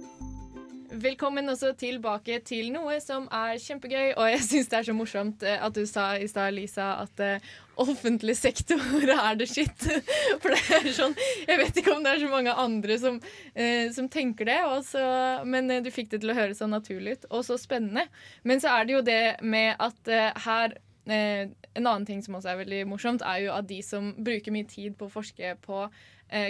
Velkommen 0.92 1.48
også 1.48 1.70
tilbake 1.81 2.35
til 2.44 2.66
noe 2.74 2.98
som 3.00 3.24
er 3.33 3.57
kjempegøy, 3.62 4.11
og 4.12 4.26
jeg 4.28 4.40
syns 4.44 4.66
det 4.68 4.76
er 4.76 4.85
så 4.85 4.94
morsomt 4.96 5.44
eh, 5.48 5.62
at 5.64 5.72
du 5.72 5.87
sa 5.88 6.18
i 6.20 6.26
stad, 6.28 6.52
Lisa, 6.52 6.90
at 7.07 7.22
uh, 7.24 7.46
offentlig 7.81 8.35
sektor 8.37 8.76
er 9.14 9.38
det 9.40 9.48
shit. 9.48 9.87
For 10.42 10.52
det 10.52 10.61
er 10.76 10.90
sånn 10.92 11.16
Jeg 11.48 11.57
vet 11.62 11.81
ikke 11.81 11.94
om 11.94 12.05
det 12.05 12.12
er 12.12 12.20
så 12.20 12.28
mange 12.28 12.57
andre 12.66 13.00
som, 13.00 13.16
uh, 13.57 13.88
som 13.96 14.12
tenker 14.12 14.50
det, 14.50 14.59
også, 14.68 15.07
men 15.48 15.72
uh, 15.72 15.81
du 15.81 15.88
fikk 15.94 16.12
det 16.12 16.20
til 16.26 16.35
å 16.35 16.37
høres 16.37 16.61
så 16.61 16.68
naturlig 16.68 17.16
ut, 17.16 17.28
og 17.31 17.48
så 17.48 17.57
spennende. 17.57 18.05
Men 18.44 18.61
så 18.61 18.76
er 18.76 18.85
det 18.85 18.98
jo 18.98 19.05
det 19.09 19.22
med 19.40 19.81
at 19.81 20.16
her 20.44 20.76
en 21.09 21.87
annen 21.88 22.05
ting 22.07 22.20
som 22.22 22.37
også 22.37 22.52
er 22.52 22.61
veldig 22.61 22.85
morsomt, 22.87 23.24
er 23.26 23.46
jo 23.46 23.57
at 23.57 23.64
de 23.66 23.81
som 23.83 24.12
bruker 24.22 24.52
mye 24.55 24.68
tid 24.68 24.92
på 24.98 25.09
å 25.09 25.14
forske 25.16 25.57
på 25.64 25.87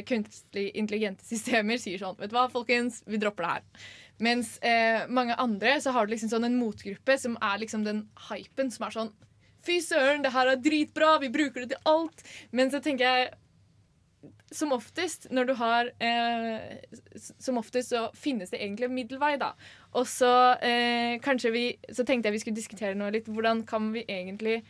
kunstig 0.06 0.68
intelligente 0.78 1.24
systemer, 1.26 1.80
sier 1.80 1.98
sånn 1.98 2.18
Vet 2.20 2.30
du 2.30 2.36
hva, 2.36 2.44
folkens, 2.52 3.00
vi 3.08 3.18
dropper 3.22 3.46
det 3.46 3.54
her. 3.54 3.86
Mens 4.22 4.56
eh, 4.62 5.04
mange 5.08 5.36
andre 5.40 5.78
så 5.82 5.94
har 5.94 6.06
du 6.06 6.12
liksom 6.14 6.30
sånn 6.30 6.46
en 6.46 6.58
motgruppe 6.60 7.16
som 7.18 7.38
er 7.42 7.62
liksom 7.62 7.86
den 7.86 8.04
hypen 8.28 8.70
som 8.70 8.88
er 8.88 8.98
sånn 8.98 9.14
Fy 9.62 9.76
søren, 9.78 10.24
det 10.24 10.32
her 10.34 10.48
er 10.50 10.58
dritbra, 10.58 11.20
vi 11.22 11.28
bruker 11.30 11.62
det 11.62 11.76
til 11.76 11.84
alt. 11.86 12.24
Men 12.50 12.72
så 12.72 12.80
tenker 12.82 13.06
jeg 13.06 13.28
som 14.52 14.72
oftest 14.74 15.28
når 15.34 15.48
du 15.48 15.52
har 15.58 15.90
eh, 16.02 16.78
Som 17.38 17.58
oftest 17.58 17.92
så 17.94 18.04
finnes 18.18 18.50
det 18.52 18.60
egentlig 18.60 18.88
en 18.88 18.96
middelvei, 18.96 19.36
da. 19.40 19.52
Og 19.98 20.06
så 20.10 20.32
eh, 20.62 21.18
kanskje 21.24 21.54
vi 21.54 21.64
Så 21.88 22.04
tenkte 22.04 22.28
jeg 22.28 22.38
vi 22.38 22.42
skulle 22.44 22.60
diskutere 22.60 22.98
noe 22.98 23.12
litt. 23.14 23.30
Hvordan 23.30 23.64
kan 23.68 23.90
vi 23.94 24.04
egentlig 24.08 24.60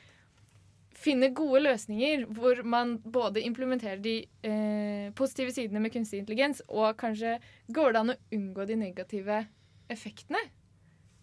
finne 1.03 1.33
gode 1.37 1.65
løsninger 1.67 2.27
hvor 2.37 2.63
man 2.67 2.97
både 3.03 3.43
implementerer 3.45 4.01
de 4.03 4.17
eh, 4.47 5.13
positive 5.19 5.55
sidene 5.55 5.83
med 5.83 5.95
kunstig 5.95 6.23
intelligens, 6.23 6.63
og 6.69 6.97
kanskje 7.01 7.39
går 7.75 7.93
det 7.93 8.03
an 8.03 8.15
å 8.15 8.19
unngå 8.39 8.67
de 8.71 8.81
negative 8.87 9.45
effektene? 9.93 10.43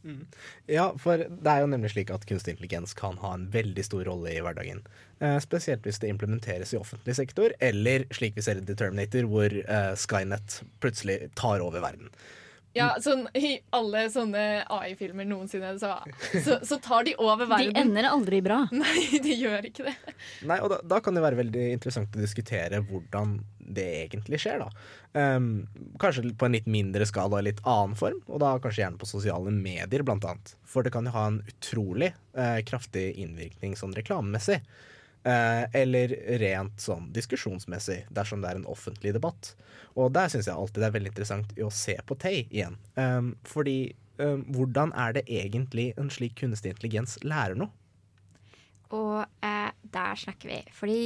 Mm. 0.03 0.23
Ja, 0.71 0.85
for 0.95 1.19
det 1.27 1.51
er 1.51 1.63
jo 1.63 1.71
nemlig 1.71 1.91
slik 1.91 2.11
at 2.13 2.23
kunstig 2.27 2.53
intelligens 2.55 2.93
kan 2.95 3.17
ha 3.19 3.33
en 3.35 3.49
veldig 3.51 3.83
stor 3.83 4.05
rolle 4.07 4.31
i 4.31 4.41
hverdagen. 4.43 4.81
Eh, 5.19 5.37
spesielt 5.43 5.83
hvis 5.87 5.99
det 5.99 6.11
implementeres 6.13 6.71
i 6.73 6.79
offentlig 6.79 7.17
sektor, 7.19 7.55
eller 7.59 8.07
slik 8.15 8.37
vi 8.37 8.45
ser 8.45 8.61
i 8.61 8.67
Determinator, 8.67 9.27
hvor 9.31 9.55
eh, 9.59 9.91
Skynet 9.99 10.61
plutselig 10.79 11.33
tar 11.39 11.63
over 11.65 11.83
verden. 11.83 12.13
Ja, 12.77 12.89
sånn 13.01 13.23
I 13.33 13.55
alle 13.73 14.03
sånne 14.13 14.43
AI-filmer 14.69 15.25
noensinne 15.25 15.71
så, 15.81 15.95
så, 16.31 16.59
så, 16.61 16.77
tar 16.83 17.07
de 17.07 17.15
over 17.17 17.49
verden. 17.49 17.73
De 17.73 17.81
ender 17.81 18.09
aldri 18.09 18.41
bra. 18.45 18.61
Nei, 18.83 19.21
de 19.23 19.37
gjør 19.39 19.69
ikke 19.71 19.87
det. 19.87 19.95
Nei, 20.49 20.59
og 20.61 20.69
da, 20.73 20.81
da 20.85 20.99
kan 21.03 21.17
det 21.17 21.23
være 21.25 21.39
veldig 21.41 21.65
interessant 21.73 22.13
å 22.13 22.21
diskutere 22.21 22.83
hvordan 22.85 23.39
det 23.69 23.87
egentlig 24.03 24.39
skjer, 24.41 24.63
da. 24.63 24.69
Um, 25.13 25.67
kanskje 26.01 26.31
på 26.37 26.47
en 26.47 26.55
litt 26.57 26.69
mindre 26.69 27.05
skala 27.09 27.39
og 27.39 27.45
litt 27.45 27.61
annen 27.69 27.97
form, 27.97 28.21
og 28.29 28.41
da 28.41 28.55
kanskje 28.61 28.83
gjerne 28.83 29.01
på 29.01 29.09
sosiale 29.09 29.53
medier, 29.53 30.05
blant 30.05 30.25
annet. 30.25 30.53
For 30.69 30.85
det 30.85 30.93
kan 30.93 31.09
jo 31.09 31.13
ha 31.13 31.25
en 31.29 31.41
utrolig 31.49 32.13
uh, 32.37 32.61
kraftig 32.69 33.11
innvirkning 33.21 33.77
sånn 33.77 33.97
reklamemessig. 33.97 34.61
Uh, 35.19 35.65
eller 35.75 36.13
rent 36.39 36.79
sånn 36.79 37.09
diskusjonsmessig, 37.11 38.05
dersom 38.15 38.39
det 38.39 38.53
er 38.53 38.59
en 38.61 38.69
offentlig 38.71 39.11
debatt. 39.17 39.51
Og 39.99 40.13
der 40.15 40.31
syns 40.31 40.47
jeg 40.47 40.55
alltid 40.55 40.79
det 40.79 40.87
er 40.87 40.95
veldig 40.95 41.11
interessant 41.11 41.51
å 41.59 41.71
se 41.75 41.97
på 42.07 42.15
Tay 42.21 42.45
igjen. 42.45 42.77
Um, 42.95 43.33
fordi 43.43 43.91
um, 44.21 44.45
hvordan 44.55 44.93
er 44.95 45.17
det 45.19 45.25
egentlig 45.27 45.89
en 45.99 46.11
slik 46.13 46.37
kunstig 46.39 46.71
intelligens 46.71 47.17
lærer 47.27 47.59
noe? 47.59 47.73
Og 48.95 49.25
eh, 49.45 49.71
der 49.93 50.15
snakker 50.17 50.49
vi. 50.49 50.59
Fordi 50.73 51.01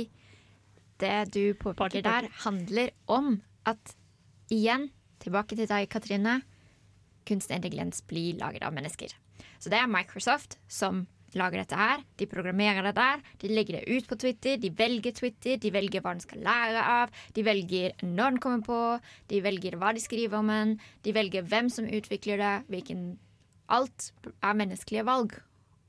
det 1.04 1.34
du 1.36 1.54
påpeker 1.60 2.06
der, 2.06 2.30
handler 2.46 2.94
om 3.12 3.42
at 3.68 3.96
igjen, 4.52 4.92
tilbake 5.24 5.56
til 5.56 5.68
deg, 5.68 5.90
Katrine, 5.92 6.42
kunstig 7.28 7.58
intelligens 7.58 8.04
blir 8.08 8.38
laget 8.40 8.64
av 8.64 8.76
mennesker. 8.76 9.12
Så 9.60 9.72
det 9.72 9.80
er 9.80 9.92
Microsoft 9.92 10.58
som 10.68 11.06
lager 11.40 11.64
dette 11.64 11.80
her. 11.80 12.04
De 12.20 12.28
programmerer 12.30 12.86
det 12.88 12.96
der. 12.98 13.24
De 13.42 13.52
legger 13.52 13.80
det 13.80 13.98
ut 13.98 14.08
på 14.10 14.18
Twitter. 14.22 14.58
De 14.62 14.72
velger 14.78 15.16
Twitter. 15.18 15.58
De 15.58 15.74
velger 15.74 16.04
hva 16.04 16.16
den 16.16 16.24
skal 16.24 16.44
lære 16.46 16.86
av. 16.94 17.14
De 17.36 17.46
velger 17.46 17.98
når 18.04 18.36
den 18.36 18.42
kommer 18.44 18.66
på. 18.68 18.80
De 19.32 19.44
velger 19.44 19.78
hva 19.82 19.94
de 19.96 20.04
skriver 20.04 20.40
om 20.40 20.52
den. 20.54 20.78
De 21.04 21.16
velger 21.16 21.46
hvem 21.50 21.70
som 21.74 21.90
utvikler 21.90 22.42
det. 22.42 22.56
Hvilken 22.70 23.14
Alt 23.72 24.12
er 24.44 24.58
menneskelige 24.60 25.06
valg. 25.08 25.38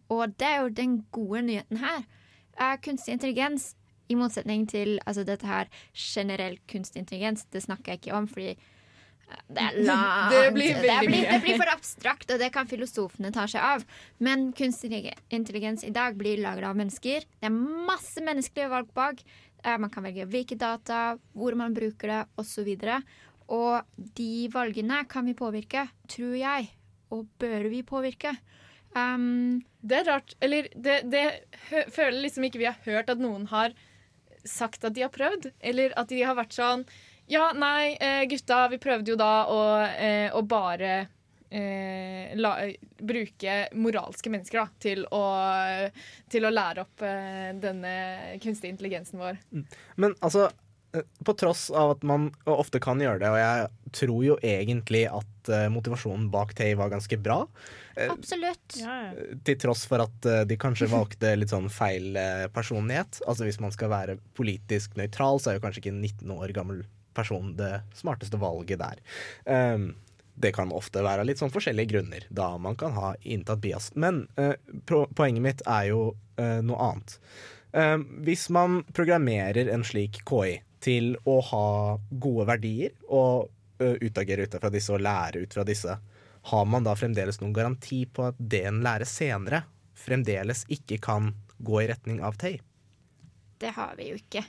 Og 0.09 0.37
det 0.39 0.47
er 0.47 0.61
jo 0.63 0.69
den 0.69 1.01
gode 1.13 1.43
nyheten 1.43 1.81
her. 1.83 2.05
Er 2.55 2.77
kunstig 2.77 3.17
intelligens, 3.17 3.75
i 4.09 4.15
motsetning 4.15 4.67
til 4.69 4.99
altså 5.07 5.25
dette 5.25 5.49
her 5.49 5.71
generell 5.97 6.59
kunstig 6.71 7.01
intelligens, 7.01 7.45
det 7.45 7.63
snakker 7.65 7.93
jeg 7.93 8.03
ikke 8.03 8.15
om, 8.15 8.29
fordi 8.29 8.55
det 9.49 9.61
er 9.61 9.79
langt. 9.87 10.33
Det 10.33 10.53
blir, 10.55 10.77
det, 10.83 10.99
blir, 11.07 11.27
det 11.29 11.41
blir, 11.45 11.59
for 11.61 11.73
abstrakt, 11.73 12.31
og 12.33 12.41
det 12.41 12.51
kan 12.55 12.69
filosofene 12.71 13.33
ta 13.35 13.47
seg 13.51 13.65
av. 13.65 13.85
Men 14.25 14.51
kunstig 14.57 15.11
intelligens 15.33 15.85
i 15.85 15.93
dag 15.95 16.17
blir 16.19 16.43
laget 16.43 16.69
av 16.69 16.79
mennesker. 16.79 17.27
Det 17.41 17.51
er 17.51 17.55
masse 17.89 18.23
menneskelige 18.25 18.73
valg 18.73 18.91
bak. 18.97 19.21
Eh, 19.65 19.77
man 19.81 19.93
kan 19.93 20.07
velge 20.07 20.29
hvilke 20.31 20.59
data, 20.61 21.19
hvor 21.37 21.57
man 21.61 21.77
bruker 21.77 22.13
det, 22.13 22.23
osv. 22.41 22.71
Og, 22.73 23.15
og 23.59 24.09
de 24.19 24.49
valgene 24.53 25.05
kan 25.11 25.29
vi 25.29 25.37
påvirke, 25.39 25.87
tror 26.11 26.37
jeg. 26.41 26.69
Og 27.15 27.29
bør 27.41 27.71
vi 27.73 27.85
påvirke. 27.87 28.37
Um, 28.95 29.65
det 29.83 30.03
er 30.03 30.13
rart. 30.13 30.37
Eller 30.45 30.71
det, 30.75 31.03
det 31.11 31.27
føler 31.93 32.23
liksom 32.23 32.47
ikke 32.47 32.63
vi 32.63 32.71
har 32.71 32.79
hørt 32.87 33.11
at 33.11 33.23
noen 33.23 33.49
har 33.51 33.75
sagt 34.45 34.85
at 34.85 34.95
de 34.97 35.05
har 35.05 35.13
prøvd. 35.15 35.51
Eller 35.61 35.95
at 36.01 36.11
de 36.13 36.23
har 36.23 36.39
vært 36.39 36.57
sånn 36.57 36.87
ja, 37.27 37.53
nei, 37.57 37.97
eh, 38.01 38.25
gutta, 38.29 38.69
vi 38.69 38.79
prøvde 38.83 39.15
jo 39.15 39.19
da 39.21 39.35
å, 39.49 39.61
eh, 39.87 40.29
å 40.35 40.43
bare 40.49 40.95
eh, 41.49 42.35
la, 42.37 42.57
bruke 43.01 43.57
moralske 43.79 44.33
mennesker 44.33 44.61
da, 44.61 44.67
til 44.83 45.07
å, 45.09 45.23
til 46.31 46.45
å 46.45 46.53
lære 46.53 46.85
opp 46.85 47.07
denne 47.63 47.95
kunstige 48.43 48.75
intelligensen 48.75 49.23
vår. 49.23 49.41
Mm. 49.55 49.65
Men 50.05 50.17
altså, 50.21 50.51
eh, 50.93 51.07
på 51.25 51.37
tross 51.41 51.71
av 51.71 51.97
at 51.97 52.05
man 52.07 52.29
ofte 52.51 52.83
kan 52.83 53.01
gjøre 53.01 53.23
det, 53.23 53.33
og 53.33 53.41
jeg 53.41 53.95
tror 53.95 54.25
jo 54.27 54.37
egentlig 54.45 55.05
at 55.09 55.51
eh, 55.53 55.69
motivasjonen 55.73 56.27
bak 56.33 56.53
Tay 56.59 56.75
var 56.79 56.93
ganske 56.93 57.19
bra. 57.25 57.41
eh, 57.97 58.11
Absolutt. 58.13 58.77
til 59.47 59.59
tross 59.63 59.87
for 59.89 60.05
at 60.05 60.29
eh, 60.29 60.43
de 60.51 60.59
kanskje 60.61 60.91
valgte 60.93 61.33
litt 61.39 61.55
sånn 61.55 61.71
feil 61.73 62.17
eh, 62.21 62.49
personlighet. 62.53 63.23
Altså 63.25 63.49
Hvis 63.49 63.63
man 63.63 63.73
skal 63.73 63.93
være 63.95 64.19
politisk 64.37 64.99
nøytral, 65.01 65.41
så 65.41 65.53
er 65.53 65.59
jo 65.59 65.65
kanskje 65.65 65.85
ikke 65.85 65.95
en 65.95 66.03
19 66.03 66.37
år 66.37 66.55
gammel 66.57 66.85
person 67.15 67.55
det 67.59 67.79
smarteste 67.97 68.41
valget 68.41 68.83
der. 68.83 69.01
Um, 69.45 69.93
det 70.35 70.51
kan 70.57 70.73
ofte 70.75 71.03
være 71.05 71.25
litt 71.27 71.39
sånn 71.39 71.53
forskjellige 71.55 71.93
grunner, 71.93 72.27
da 72.29 72.55
man 72.59 72.77
kan 72.79 72.95
ha 72.99 73.15
inntatt 73.23 73.63
bias. 73.63 73.93
Men 73.95 74.25
uh, 74.41 74.55
poenget 74.87 75.43
mitt 75.43 75.67
er 75.67 75.91
jo 75.93 76.01
uh, 76.15 76.61
noe 76.67 76.89
annet. 76.89 77.19
Um, 77.75 78.07
hvis 78.27 78.49
man 78.55 78.83
programmerer 78.95 79.71
en 79.71 79.87
slik 79.87 80.23
KI 80.27 80.59
til 80.85 81.15
å 81.27 81.39
ha 81.53 81.69
gode 82.11 82.49
verdier 82.51 82.93
og 83.09 83.49
uh, 83.83 83.95
utagere 84.03 84.47
ut 84.47 84.59
fra 84.59 84.73
disse 84.75 84.93
og 84.95 85.03
lære 85.07 85.47
ut 85.47 85.55
fra 85.55 85.65
disse, 85.67 85.97
har 86.51 86.67
man 86.69 86.85
da 86.85 86.93
fremdeles 86.99 87.41
noen 87.41 87.55
garanti 87.57 88.03
på 88.05 88.29
at 88.29 88.39
det 88.39 88.67
en 88.69 88.83
lærer 88.85 89.09
senere, 89.09 89.63
fremdeles 89.97 90.67
ikke 90.73 90.99
kan 91.03 91.33
gå 91.65 91.81
i 91.81 91.89
retning 91.89 92.21
av 92.27 92.37
Tay? 92.41 92.59
Det 93.59 93.73
har 93.79 93.95
vi 93.97 94.11
jo 94.11 94.19
ikke. 94.19 94.43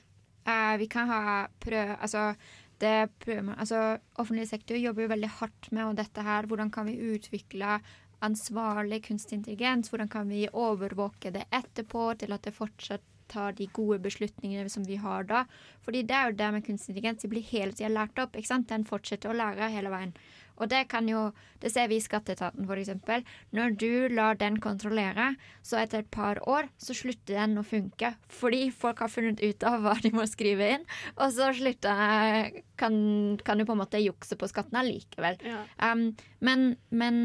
Eh, 0.45 0.77
vi 0.77 0.87
kan 0.87 1.09
ha 1.09 1.47
prøv... 1.59 1.95
Altså, 1.99 2.33
det 2.77 3.09
prøver 3.23 3.41
man, 3.41 3.59
altså, 3.59 3.97
offentlig 4.19 4.49
sektor 4.49 4.75
jobber 4.75 5.05
jo 5.05 5.13
veldig 5.13 5.31
hardt 5.39 5.71
med 5.71 5.95
dette 5.95 6.21
her. 6.21 6.47
Hvordan 6.49 6.71
kan 6.71 6.89
vi 6.89 7.15
utvikle 7.15 7.79
ansvarlig 8.25 9.03
kunstig 9.07 9.39
intelligens? 9.39 9.89
Hvordan 9.89 10.11
kan 10.11 10.29
vi 10.29 10.47
overvåke 10.51 11.31
det 11.31 11.45
etterpå 11.55 12.13
til 12.19 12.35
at 12.35 12.43
det 12.43 12.55
fortsatt 12.55 13.03
tar 13.31 13.55
de 13.57 13.65
gode 13.73 13.97
beslutningene 14.03 14.69
som 14.69 14.83
vi 14.85 14.99
har 15.01 15.23
da? 15.29 15.45
Fordi 15.87 16.03
det 16.03 16.17
er 16.17 16.29
jo 16.29 16.39
det 16.41 16.51
med 16.53 16.65
kunstig 16.65 16.93
intelligens. 16.93 17.23
De 17.23 17.31
blir 17.31 17.47
hele 17.53 17.71
tida 17.71 17.89
lært 17.89 18.19
opp. 18.19 18.35
ikke 18.35 18.51
sant? 18.51 18.69
Den 18.69 18.85
fortsetter 18.85 19.31
å 19.31 19.37
lære 19.39 19.71
hele 19.71 19.93
veien. 19.93 20.13
Og 20.55 20.69
det 20.71 20.85
kan 20.91 21.07
jo, 21.09 21.27
det 21.61 21.71
ser 21.73 21.89
vi 21.91 21.99
i 21.99 22.03
Skatteetaten 22.03 22.67
f.eks. 22.67 23.25
Når 23.55 23.75
du 23.81 24.07
lar 24.13 24.39
den 24.39 24.59
kontrollere, 24.63 25.33
så 25.65 25.81
etter 25.81 26.03
et 26.03 26.11
par 26.13 26.39
år 26.47 26.69
så 26.81 26.95
slutter 26.97 27.39
den 27.39 27.59
å 27.59 27.65
funke. 27.65 28.13
Fordi 28.31 28.69
folk 28.71 29.03
har 29.03 29.11
funnet 29.11 29.43
ut 29.43 29.67
av 29.67 29.81
hva 29.83 29.95
de 30.03 30.13
må 30.15 30.27
skrive 30.29 30.71
inn, 30.77 30.87
og 31.15 31.35
så 31.35 31.51
slutter, 31.55 32.61
kan, 32.79 32.95
kan 33.43 33.59
du 33.59 33.67
på 33.67 33.75
en 33.75 33.83
måte 33.83 34.03
jukse 34.03 34.37
på 34.39 34.49
skatten 34.51 34.79
allikevel. 34.79 35.39
Um, 35.79 36.09
men, 36.39 36.73
men 36.89 37.15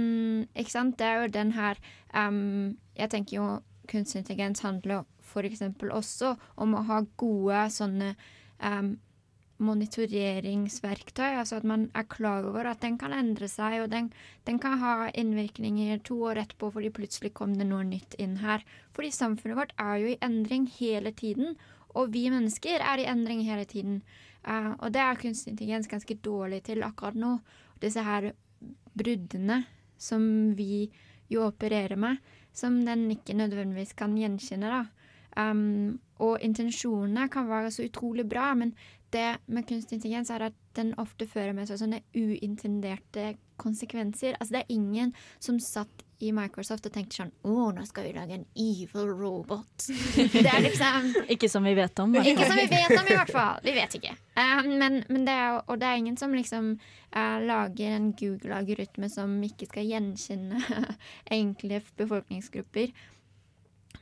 ikke 0.54 0.74
sant, 0.74 0.98
det 1.00 1.08
er 1.08 1.24
jo 1.24 1.34
den 1.34 1.54
her 1.56 1.78
um, 2.14 2.76
Jeg 2.98 3.10
tenker 3.12 3.36
jo 3.36 3.48
kunstig 3.90 4.22
intelligens 4.22 4.62
handler 4.62 5.04
f.eks. 5.30 5.62
også 5.90 6.34
om 6.60 6.74
å 6.74 6.84
ha 6.88 7.00
gode 7.20 7.64
sånne 7.74 8.14
um, 8.62 8.94
monitoreringsverktøy. 9.60 11.36
Altså 11.38 11.58
at 11.60 11.66
man 11.68 11.88
er 11.94 12.08
klar 12.10 12.46
over 12.48 12.70
at 12.70 12.82
den 12.84 12.96
kan 13.00 13.14
endre 13.16 13.48
seg, 13.50 13.80
og 13.84 13.90
den, 13.92 14.10
den 14.48 14.58
kan 14.62 14.78
ha 14.80 15.10
innvirkninger 15.14 16.02
to 16.06 16.18
år 16.30 16.42
etterpå 16.44 16.72
fordi 16.74 16.92
plutselig 16.96 17.34
kom 17.36 17.54
det 17.58 17.68
noe 17.68 17.84
nytt 17.86 18.16
inn 18.18 18.38
her. 18.44 18.64
Fordi 18.96 19.12
samfunnet 19.14 19.58
vårt 19.58 19.76
er 19.78 20.00
jo 20.02 20.12
i 20.12 20.18
endring 20.24 20.68
hele 20.78 21.12
tiden, 21.12 21.56
og 21.94 22.12
vi 22.14 22.28
mennesker 22.30 22.82
er 22.86 23.02
i 23.02 23.08
endring 23.10 23.42
hele 23.46 23.66
tiden. 23.68 24.00
Uh, 24.46 24.72
og 24.80 24.92
det 24.94 25.02
er 25.04 25.18
kunstig 25.20 25.52
intelligens 25.52 25.90
ganske 25.90 26.16
dårlig 26.24 26.62
til 26.68 26.84
akkurat 26.86 27.18
nå. 27.18 27.36
Disse 27.82 28.04
her 28.04 28.30
bruddene 28.96 29.64
som 30.00 30.22
vi 30.56 30.88
jo 31.30 31.44
opererer 31.46 31.98
med, 32.00 32.16
som 32.52 32.80
den 32.84 33.04
ikke 33.12 33.36
nødvendigvis 33.36 33.92
kan 33.98 34.16
gjenkjenne, 34.18 34.70
da. 34.72 34.86
Um, 35.38 36.00
og 36.18 36.42
intensjonene 36.42 37.28
kan 37.30 37.46
være 37.48 37.70
så 37.70 37.86
utrolig 37.86 38.26
bra, 38.28 38.50
men 38.58 38.72
det 39.14 39.28
med 39.46 39.66
kunstig 39.68 39.98
intelligens 39.98 40.30
er 40.30 40.48
at 40.50 40.58
den 40.78 40.92
ofte 41.02 41.26
fører 41.28 41.54
med 41.56 41.68
seg 41.68 41.80
sånne 41.80 42.02
uintenderte 42.14 43.34
konsekvenser. 43.60 44.36
Altså 44.38 44.56
det 44.56 44.62
er 44.62 44.76
ingen 44.76 45.12
som 45.42 45.58
satt 45.62 46.04
i 46.20 46.32
Microsoft 46.36 46.84
og 46.84 46.92
tenkte 46.92 47.16
sånn 47.16 47.30
Å, 47.48 47.70
nå 47.72 47.84
skal 47.88 48.06
vi 48.06 48.12
lage 48.12 48.36
en 48.36 48.46
evil 48.58 49.08
robot. 49.16 49.86
Det 50.34 50.44
er 50.44 50.60
liksom 50.66 51.08
Ikke 51.32 51.48
som 51.48 51.64
vi 51.64 51.72
vet 51.78 52.02
om. 52.02 52.12
Ikke 52.20 52.44
som 52.44 52.58
vi 52.60 52.66
vet 52.68 52.92
om, 52.96 53.08
i 53.08 53.16
hvert 53.16 53.32
fall. 53.32 53.60
Vi 53.66 53.74
vet 53.76 53.96
ikke. 53.96 54.12
Eh, 54.36 54.68
men, 54.68 55.00
men 55.08 55.24
det 55.28 55.32
er, 55.32 55.60
og 55.64 55.80
det 55.80 55.88
er 55.88 56.00
ingen 56.00 56.18
som 56.20 56.34
liksom 56.36 56.74
uh, 56.76 57.38
lager 57.44 57.96
en 57.96 58.10
Google-algoritme 58.16 59.08
som 59.12 59.32
ikke 59.46 59.70
skal 59.70 59.88
gjenkjenne 59.88 60.60
enkle 61.40 61.80
befolkningsgrupper. 62.00 62.92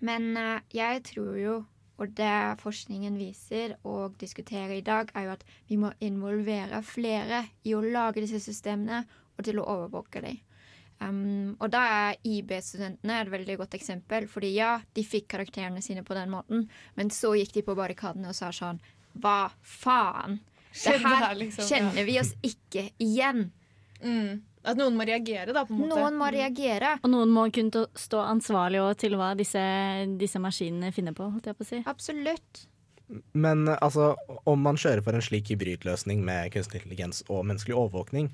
Men 0.04 0.30
uh, 0.38 0.58
jeg 0.74 1.04
tror 1.12 1.38
jo, 1.38 1.58
og 1.98 2.12
det 2.18 2.58
forskningen 2.62 3.16
viser 3.18 3.74
og 3.88 4.14
diskuterer 4.20 4.76
i 4.76 4.84
dag, 4.86 5.10
er 5.14 5.26
jo 5.26 5.34
at 5.34 5.46
vi 5.68 5.78
må 5.80 5.90
involvere 6.04 6.82
flere 6.86 7.44
i 7.66 7.74
å 7.74 7.82
lage 7.82 8.22
disse 8.22 8.40
systemene 8.42 9.02
og 9.36 9.46
til 9.46 9.58
å 9.58 9.66
overvåke 9.66 10.22
dem. 10.22 10.38
Um, 10.98 11.54
og 11.62 11.70
da 11.70 11.84
er 11.86 12.16
IB-studentene 12.26 13.20
et 13.22 13.30
veldig 13.30 13.56
godt 13.60 13.76
eksempel. 13.78 14.26
Fordi 14.30 14.50
ja, 14.56 14.72
de 14.94 15.04
fikk 15.06 15.28
karakterene 15.34 15.82
sine 15.84 16.02
på 16.06 16.16
den 16.18 16.32
måten, 16.32 16.66
men 16.98 17.12
så 17.14 17.34
gikk 17.38 17.54
de 17.54 17.66
på 17.66 17.76
barrikadene 17.78 18.32
og 18.32 18.38
sa 18.38 18.50
sånn 18.54 18.80
Hva 19.18 19.50
faen? 19.62 20.40
Det 20.78 20.98
her 21.00 21.34
liksom, 21.38 21.66
kjenner 21.66 22.04
vi 22.06 22.18
oss 22.20 22.34
ikke 22.44 22.90
igjen. 23.02 23.48
Mm. 24.02 24.42
At 24.66 24.78
noen 24.78 24.96
må 24.98 25.06
reagere, 25.06 25.52
da, 25.54 25.64
på 25.66 25.74
en 25.74 25.84
måte. 25.84 25.94
Noen 25.94 26.16
må 26.18 26.30
reagere. 26.34 26.96
Og 27.02 27.12
noen 27.12 27.30
må 27.32 27.46
kunne 27.54 27.84
stå 27.98 28.24
ansvarlig 28.26 28.82
til 29.00 29.14
hva 29.18 29.34
disse, 29.38 29.62
disse 30.18 30.42
maskinene 30.42 30.90
finner 30.94 31.14
på. 31.16 31.28
holdt 31.30 31.50
jeg 31.50 31.58
på 31.58 31.66
å 31.66 31.70
si. 31.70 31.82
Absolutt. 31.88 32.64
Men 33.32 33.68
altså, 33.78 34.12
om 34.48 34.60
man 34.66 34.76
kjører 34.80 35.04
for 35.04 35.16
en 35.16 35.24
slik 35.24 35.52
hybridløsning 35.52 36.20
med 36.26 36.52
kunstig 36.52 36.82
intelligens 36.82 37.22
og 37.28 37.46
menneskelig 37.48 37.76
overvåkning, 37.78 38.28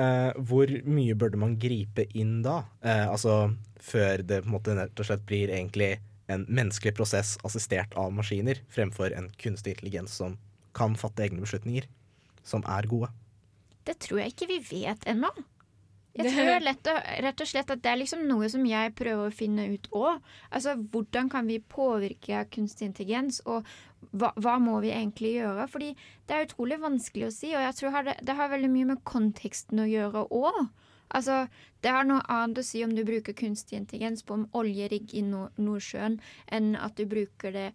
eh, 0.00 0.30
hvor 0.34 0.72
mye 0.88 1.14
burde 1.18 1.38
man 1.38 1.58
gripe 1.60 2.08
inn 2.18 2.40
da? 2.42 2.64
Eh, 2.82 3.06
altså 3.06 3.52
før 3.78 4.24
det 4.26 4.42
på 4.42 4.50
en 4.50 4.56
måte 4.56 4.74
rett 4.74 4.98
og 4.98 5.06
slett 5.06 5.26
blir 5.28 5.52
egentlig 5.54 5.98
en 6.28 6.44
menneskelig 6.48 6.96
prosess 6.98 7.36
assistert 7.46 7.94
av 7.96 8.10
maskiner, 8.12 8.58
fremfor 8.74 9.14
en 9.16 9.30
kunstig 9.40 9.76
intelligens 9.76 10.18
som 10.18 10.36
kan 10.76 10.98
fatte 10.98 11.24
egne 11.24 11.40
beslutninger, 11.44 11.86
som 12.44 12.66
er 12.68 12.90
gode. 12.90 13.08
Det 13.88 13.96
tror 14.04 14.20
jeg 14.20 14.34
ikke 14.34 14.50
vi 14.50 14.58
vet 14.82 15.06
ennå. 15.08 15.30
Jeg 16.18 16.32
tror 16.34 16.64
lett 16.64 16.88
å, 16.90 16.94
rett 17.24 17.42
og 17.44 17.48
slett 17.48 17.70
at 17.70 17.82
det 17.84 17.90
er 17.92 18.00
liksom 18.00 18.24
noe 18.26 18.48
som 18.50 18.64
jeg 18.66 18.94
prøver 18.98 19.28
å 19.28 19.34
finne 19.34 19.68
ut 19.70 19.86
òg. 19.94 20.24
Altså, 20.50 20.74
hvordan 20.92 21.30
kan 21.30 21.46
vi 21.50 21.60
påvirke 21.62 22.42
kunstig 22.54 22.88
intelligens, 22.90 23.40
og 23.46 23.66
hva, 24.10 24.32
hva 24.36 24.56
må 24.62 24.80
vi 24.84 24.92
egentlig 24.94 25.36
gjøre? 25.36 25.68
Fordi 25.70 25.92
det 26.26 26.36
er 26.36 26.48
utrolig 26.48 26.80
vanskelig 26.82 27.28
å 27.28 27.34
si, 27.34 27.54
og 27.54 27.64
jeg 27.64 27.78
tror 27.78 28.02
det, 28.10 28.18
det 28.26 28.38
har 28.38 28.52
veldig 28.52 28.72
mye 28.74 28.92
med 28.92 29.04
konteksten 29.08 29.84
å 29.84 29.88
gjøre 29.88 30.26
òg. 30.34 30.62
Altså, 31.16 31.46
det 31.80 31.92
har 31.94 32.04
noe 32.04 32.24
annet 32.28 32.60
å 32.60 32.66
si 32.66 32.82
om 32.84 32.92
du 32.92 33.04
bruker 33.06 33.36
kunstig 33.36 33.78
intelligens 33.78 34.26
på 34.26 34.36
en 34.36 34.48
oljerigg 34.58 35.14
i 35.16 35.22
Nordsjøen, 35.24 36.18
enn 36.52 36.74
at 36.76 36.98
du 36.98 37.06
bruker 37.08 37.54
det 37.54 37.70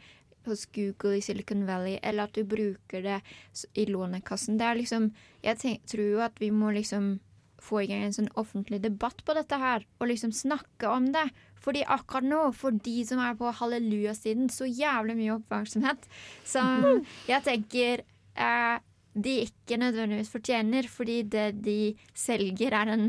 hos 0.45 0.65
Google 0.75 1.17
i 1.17 1.23
Silicon 1.23 1.63
Valley, 1.67 1.99
eller 2.03 2.27
at 2.27 2.35
du 2.35 2.43
bruker 2.43 3.03
det 3.05 3.19
i 3.79 3.85
Lånekassen. 3.87 4.57
Det 4.59 4.65
er 4.67 4.79
liksom 4.79 5.13
Jeg 5.43 5.59
tenk, 5.59 5.85
tror 5.87 6.05
jo 6.07 6.19
at 6.23 6.39
vi 6.39 6.51
må 6.51 6.71
liksom 6.71 7.19
få 7.63 7.83
i 7.83 7.89
gang 7.89 8.05
en 8.07 8.15
sånn 8.15 8.31
offentlig 8.39 8.81
debatt 8.83 9.23
på 9.25 9.35
dette 9.37 9.57
her, 9.59 9.85
og 9.99 10.09
liksom 10.11 10.33
snakke 10.35 10.89
om 10.91 11.11
det. 11.15 11.25
Fordi 11.63 11.83
akkurat 11.87 12.27
nå, 12.27 12.41
for 12.59 12.75
de 12.85 12.95
som 13.07 13.21
er 13.23 13.37
på 13.39 13.51
hallelujasiden, 13.59 14.49
så 14.51 14.67
jævlig 14.67 15.15
mye 15.19 15.37
oppmerksomhet 15.37 16.09
som 16.47 17.03
jeg 17.31 17.45
tenker 17.45 18.03
eh, 18.35 18.79
de 19.13 19.35
ikke 19.45 19.79
nødvendigvis 19.79 20.33
fortjener, 20.33 20.89
fordi 20.89 21.21
det 21.23 21.51
de 21.63 21.77
selger, 22.17 22.73
er 22.73 22.91
en, 22.95 23.07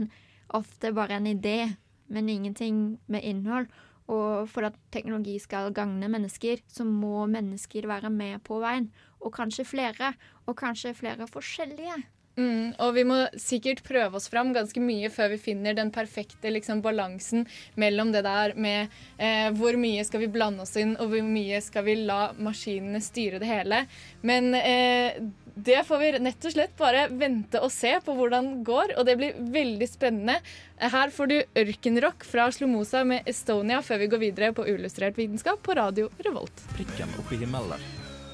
ofte 0.54 0.92
bare 0.94 1.18
en 1.18 1.26
idé, 1.32 1.74
men 2.12 2.28
ingenting 2.28 3.00
med 3.10 3.24
innhold. 3.24 3.72
Og 4.12 4.50
for 4.52 4.68
at 4.68 4.76
teknologi 4.92 5.38
skal 5.40 5.72
gagne 5.72 6.10
mennesker, 6.12 6.60
så 6.68 6.84
må 6.84 7.24
mennesker 7.30 7.88
være 7.88 8.10
med 8.12 8.42
på 8.44 8.60
veien. 8.60 8.90
Og 9.24 9.32
kanskje 9.32 9.64
flere. 9.64 10.12
Og 10.44 10.58
kanskje 10.60 10.92
flere 10.92 11.24
forskjellige. 11.30 12.02
Mm, 12.34 12.74
og 12.82 12.96
vi 12.96 13.04
må 13.06 13.20
sikkert 13.38 13.84
prøve 13.86 14.18
oss 14.18 14.26
fram 14.30 14.50
ganske 14.54 14.80
mye 14.82 15.10
før 15.14 15.30
vi 15.36 15.38
finner 15.38 15.76
den 15.78 15.92
perfekte 15.94 16.50
liksom, 16.50 16.82
balansen 16.82 17.44
mellom 17.78 18.10
det 18.14 18.24
der 18.26 18.56
med 18.58 18.90
eh, 19.22 19.52
hvor 19.54 19.78
mye 19.78 20.02
skal 20.06 20.24
vi 20.24 20.32
blande 20.34 20.66
oss 20.66 20.74
inn, 20.80 20.96
og 20.98 21.12
hvor 21.12 21.22
mye 21.22 21.62
skal 21.62 21.86
vi 21.86 22.00
la 22.02 22.32
maskinene 22.34 23.02
styre 23.04 23.38
det 23.42 23.50
hele. 23.50 23.84
Men 24.26 24.50
eh, 24.58 25.22
det 25.54 25.84
får 25.86 26.02
vi 26.02 26.10
nett 26.26 26.48
og 26.48 26.56
slett 26.56 26.74
bare 26.78 27.06
vente 27.14 27.62
og 27.62 27.70
se 27.70 27.92
på 28.02 28.18
hvordan 28.18 28.50
det 28.50 28.66
går, 28.66 28.96
og 28.98 29.06
det 29.06 29.18
blir 29.20 29.38
veldig 29.54 29.88
spennende. 29.88 30.40
Her 30.82 31.14
får 31.14 31.30
du 31.30 31.36
ørkenrock 31.62 32.26
fra 32.26 32.48
Slomosa 32.50 33.04
med 33.06 33.30
Estonia 33.30 33.78
før 33.86 34.02
vi 34.02 34.10
går 34.10 34.24
videre 34.26 34.52
på 34.56 34.66
Ullustrert 34.66 35.18
vitenskap 35.20 35.62
på 35.62 35.78
Radio 35.78 36.10
Revolt. 36.26 36.66
Prikken 36.74 37.14
oppi 37.22 37.38
himmelen. 37.38 37.90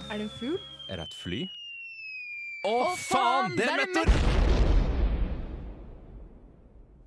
Er 0.09 0.17
det 0.17 0.31
en 0.31 0.37
fugl? 0.41 0.61
Er 0.89 0.97
det 1.03 1.11
et 1.11 1.19
fly? 1.21 1.45
Å, 2.61 2.93
faen! 2.93 3.55
Det 3.57 3.65
er 3.65 3.81
meteor! 3.81 4.29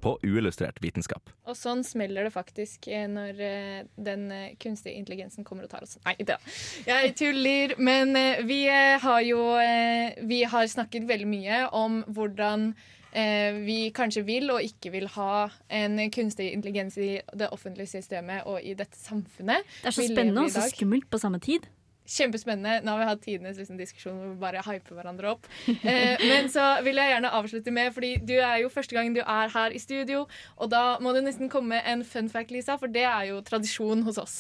på 0.04 0.18
uillustrert 0.20 0.82
vitenskap. 0.84 1.30
Og 1.48 1.56
sånn 1.56 1.80
smeller 1.88 2.26
det 2.28 2.34
faktisk 2.34 2.90
eh, 2.92 3.06
når 3.08 3.38
eh, 3.40 3.86
den 3.96 4.26
eh, 4.36 4.50
kunstige 4.60 4.98
intelligensen 5.00 5.46
kommer 5.48 5.64
og 5.64 5.72
tar 5.72 5.86
oss. 5.86 5.94
Nei, 6.04 6.18
da. 6.28 6.36
Jeg 6.84 7.14
tuller. 7.16 7.78
Men 7.80 8.12
eh, 8.20 8.42
vi 8.44 8.66
eh, 8.68 8.98
har 9.00 9.22
jo 9.24 9.46
eh, 9.62 10.18
Vi 10.28 10.42
har 10.52 10.68
snakket 10.68 11.08
veldig 11.08 11.30
mye 11.32 11.62
om 11.80 12.02
hvordan 12.18 12.74
eh, 13.14 13.62
vi 13.64 13.78
kanskje 13.96 14.26
vil 14.28 14.52
og 14.52 14.60
ikke 14.68 14.92
vil 14.92 15.08
ha 15.16 15.46
en 15.72 15.96
kunstig 16.12 16.50
intelligens 16.52 17.00
i 17.00 17.14
det 17.32 17.48
offentlige 17.56 17.94
systemet 17.96 18.44
og 18.44 18.60
i 18.60 18.76
dette 18.76 19.00
samfunnet. 19.00 19.64
Det 19.86 19.94
er 19.94 19.96
så 19.96 20.04
vi 20.04 20.10
lever 20.10 20.20
spennende 20.20 20.44
i 20.44 20.52
og 20.52 20.58
så 20.58 20.66
dag. 20.66 20.76
skummelt 20.76 21.08
på 21.16 21.24
samme 21.24 21.40
tid. 21.48 21.72
Kjempespennende. 22.04 22.82
Nå 22.84 22.92
har 22.92 23.00
vi 23.00 23.08
hatt 23.08 23.22
tidenes 23.24 23.60
liksom, 23.60 23.78
diskusjon 23.80 24.18
hvor 24.20 24.34
vi 24.34 24.42
bare 24.42 24.64
hyper 24.66 24.98
hverandre 24.98 25.30
opp. 25.36 25.48
Eh, 25.84 26.20
men 26.20 26.50
så 26.52 26.64
vil 26.84 27.00
jeg 27.00 27.14
gjerne 27.14 27.32
avslutte 27.38 27.72
med, 27.76 27.94
fordi 27.96 28.14
du 28.24 28.34
er 28.36 28.60
jo 28.64 28.72
første 28.72 28.96
gang 28.96 29.14
du 29.16 29.22
er 29.22 29.52
her 29.54 29.76
i 29.76 29.80
studio, 29.82 30.26
og 30.58 30.72
da 30.72 30.84
må 31.04 31.14
du 31.16 31.22
nesten 31.24 31.52
komme 31.52 31.78
med 31.78 31.88
en 31.90 32.04
fun 32.08 32.30
fact, 32.32 32.52
Lisa, 32.52 32.76
for 32.80 32.92
det 32.92 33.06
er 33.08 33.30
jo 33.32 33.40
tradisjon 33.46 34.04
hos 34.08 34.20
oss. 34.22 34.38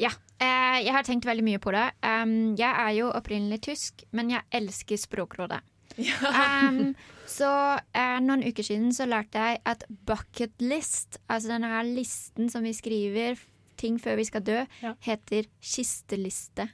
Ja, 0.00 0.10
eh, 0.42 0.82
jeg 0.82 0.94
har 0.94 1.06
tenkt 1.06 1.26
veldig 1.28 1.46
mye 1.46 1.62
på 1.62 1.74
det. 1.74 1.86
Um, 2.02 2.54
jeg 2.58 2.70
er 2.70 2.92
jo 2.98 3.12
opprinnelig 3.14 3.62
tysk, 3.68 4.06
men 4.10 4.34
jeg 4.34 4.46
elsker 4.54 4.98
Språkrådet. 4.98 5.62
Um, 5.94 6.94
så 7.38 7.50
eh, 7.94 8.20
noen 8.24 8.42
uker 8.42 8.66
siden 8.66 8.90
så 8.94 9.06
lærte 9.06 9.38
jeg 9.38 9.62
at 9.70 9.86
bucket 10.06 10.62
list, 10.62 11.20
altså 11.28 11.54
denne 11.54 11.70
her 11.76 11.86
listen 11.86 12.50
som 12.50 12.66
vi 12.66 12.74
skriver 12.74 13.38
ting 13.78 13.98
før 14.02 14.18
vi 14.18 14.26
skal 14.26 14.42
dø, 14.46 14.62
heter 15.06 15.46
kisteliste 15.62 16.68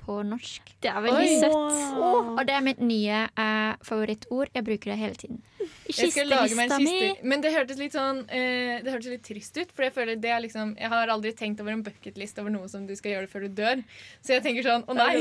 på 0.00 0.16
norsk. 0.26 0.72
Det 0.82 0.90
er 0.90 1.04
veldig 1.04 1.26
Oi. 1.26 1.36
søtt. 1.42 1.76
Åh, 2.00 2.30
og 2.34 2.40
det 2.48 2.54
er 2.56 2.64
mitt 2.64 2.80
nye 2.82 3.20
eh, 3.28 3.74
favorittord. 3.86 4.50
Jeg 4.56 4.66
bruker 4.66 4.92
det 4.92 4.98
hele 5.00 5.20
tiden. 5.20 5.40
Kistelista 5.90 6.78
mi. 6.80 7.12
Men 7.22 7.44
det 7.44 7.52
hørtes 7.54 7.78
litt 7.80 7.94
sånn 7.96 8.22
eh, 8.32 8.80
Det 8.84 8.94
hørtes 8.94 9.10
litt 9.12 9.24
trist 9.26 9.56
ut. 9.60 9.72
For 9.74 9.86
jeg 9.86 9.94
føler 9.96 10.20
det 10.22 10.32
er 10.32 10.42
liksom 10.44 10.74
Jeg 10.78 10.90
har 10.92 11.12
aldri 11.12 11.34
tenkt 11.36 11.60
over 11.62 11.74
en 11.74 11.84
bucketlist 11.86 12.38
over 12.42 12.54
noe 12.54 12.70
som 12.72 12.86
du 12.88 12.94
skal 12.98 13.16
gjøre 13.16 13.30
før 13.30 13.46
du 13.46 13.60
dør. 13.60 13.84
Så 14.24 14.36
jeg 14.38 14.46
tenker 14.46 14.66
sånn 14.66 14.86
Å 14.86 14.96
nei! 14.96 15.16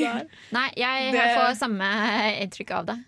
Nei, 0.55 0.67
jeg 0.79 1.13
Det- 1.15 1.29
får 1.37 1.55
samme 1.59 1.93
inntrykk 2.45 2.75
av 2.79 2.91
det. 2.93 2.99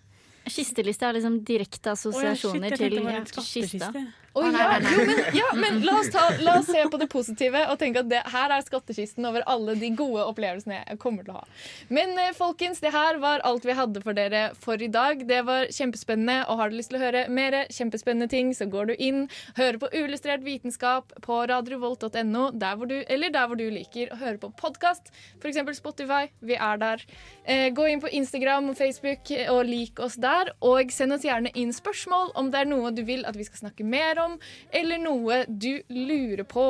Kisteliste 0.52 1.06
har 1.06 1.14
liksom 1.14 1.44
direkte 1.46 1.92
assosiasjoner 1.94 2.74
oh, 2.74 2.82
ja, 2.82 3.22
shit, 3.30 3.54
til 3.54 3.68
kista. 3.70 3.92
Å, 4.32 4.46
ja, 4.48 4.78
jo, 4.80 5.06
men, 5.06 5.18
ja, 5.36 5.48
men 5.60 5.82
la, 5.84 5.98
oss 6.00 6.10
ta, 6.14 6.22
la 6.40 6.54
oss 6.62 6.70
se 6.72 6.86
på 6.88 7.00
det 7.02 7.10
positive 7.12 7.66
og 7.68 7.76
tenke 7.82 8.00
at 8.00 8.08
det, 8.08 8.22
her 8.32 8.54
er 8.56 8.64
skattkisten 8.64 9.26
over 9.28 9.44
alle 9.50 9.76
de 9.76 9.90
gode 10.00 10.24
opplevelsene 10.24 10.78
jeg 10.78 11.00
kommer 11.02 11.26
til 11.28 11.34
å 11.36 11.42
ha. 11.42 11.48
Men 11.92 12.16
eh, 12.16 12.32
folkens, 12.38 12.80
det 12.80 12.94
her 12.96 13.20
var 13.20 13.44
alt 13.48 13.68
vi 13.68 13.76
hadde 13.76 14.04
for 14.06 14.16
dere 14.16 14.44
for 14.64 14.80
i 14.80 14.88
dag. 14.92 15.26
Det 15.28 15.42
var 15.48 15.68
kjempespennende, 15.76 16.46
og 16.48 16.62
har 16.62 16.72
du 16.72 16.78
lyst 16.80 16.94
til 16.94 17.02
å 17.02 17.04
høre 17.04 17.26
mer 17.28 17.58
kjempespennende 17.76 18.30
ting, 18.32 18.54
så 18.56 18.70
går 18.72 18.94
du 18.94 18.96
inn, 19.04 19.26
hører 19.60 19.82
på 19.82 19.92
Uillustrert 19.92 20.48
vitenskap 20.48 21.12
på 21.26 21.42
du, 21.42 22.96
eller 23.12 23.36
der 23.36 23.52
hvor 23.52 23.60
du 23.60 23.66
liker 23.68 24.14
å 24.14 24.20
høre 24.22 24.40
på 24.40 24.52
podkast, 24.60 25.12
f.eks. 25.42 25.60
Spotify. 25.78 26.32
Vi 26.40 26.56
er 26.56 26.80
der. 26.80 27.04
Eh, 27.44 27.68
gå 27.76 27.90
inn 27.92 28.02
på 28.04 28.12
Instagram 28.16 28.72
og 28.72 28.80
Facebook 28.80 29.32
eh, 29.36 29.52
og 29.52 29.66
lik 29.68 30.00
oss 30.00 30.16
der, 30.22 30.54
og 30.64 30.92
send 30.96 31.16
oss 31.16 31.28
gjerne 31.28 31.52
inn 31.58 31.76
spørsmål 31.76 32.32
om 32.40 32.52
det 32.54 32.64
er 32.64 32.72
noe 32.72 32.96
du 32.96 33.04
vil 33.08 33.28
at 33.28 33.36
vi 33.36 33.48
skal 33.48 33.66
snakke 33.66 33.84
mer 33.88 34.21
om, 34.21 34.21
eller 34.82 35.02
noe 35.02 35.44
du 35.48 35.74
lurer 35.90 36.44
på. 36.48 36.68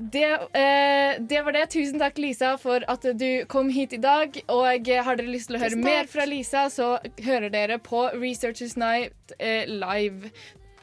Det, 0.00 0.32
eh, 0.32 1.20
det 1.20 1.42
var 1.44 1.52
det. 1.52 1.66
Tusen 1.74 2.00
takk, 2.00 2.18
Lisa, 2.18 2.54
for 2.58 2.84
at 2.88 3.04
du 3.20 3.44
kom 3.52 3.68
hit 3.68 3.92
i 3.92 4.00
dag. 4.00 4.38
Og 4.48 4.88
eh, 4.88 5.02
har 5.04 5.18
dere 5.18 5.28
lyst 5.28 5.50
til 5.50 5.58
å 5.58 5.60
høre 5.60 5.76
mer 5.76 6.08
fra 6.08 6.24
Lisa, 6.28 6.68
så 6.72 6.94
hører 7.20 7.52
dere 7.52 7.76
på 7.84 8.06
Researchers 8.16 8.78
Night 8.80 9.34
eh, 9.38 9.68
live 9.68 10.32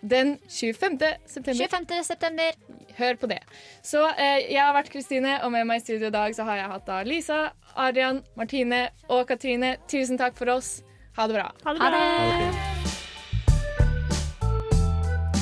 den 0.01 0.37
25. 0.45 0.99
september. 1.25 1.67
25. 1.67 2.03
september. 2.03 2.53
Hør 2.97 3.15
på 3.15 3.31
det. 3.33 3.41
Så 3.81 4.05
eh, 4.13 4.51
jeg 4.51 4.61
har 4.61 4.77
vært 4.77 4.93
Kristine, 4.93 5.39
og 5.41 5.51
med 5.55 5.65
meg 5.69 5.81
i 5.81 5.85
studio 5.87 6.11
i 6.11 6.13
dag 6.13 6.37
så 6.37 6.45
har 6.45 6.61
jeg 6.61 6.71
hatt 6.75 6.87
da 6.89 7.01
Lisa, 7.07 7.41
Arian, 7.73 8.21
Martine 8.37 8.87
og 9.09 9.25
Katrine. 9.33 9.77
Tusen 9.89 10.21
takk 10.21 10.37
for 10.37 10.53
oss. 10.57 10.79
Ha 11.17 11.25
det 11.25 11.41
bra. 11.41 11.51
Ha 11.65 11.73
det 11.73 11.81
bra. 11.81 13.05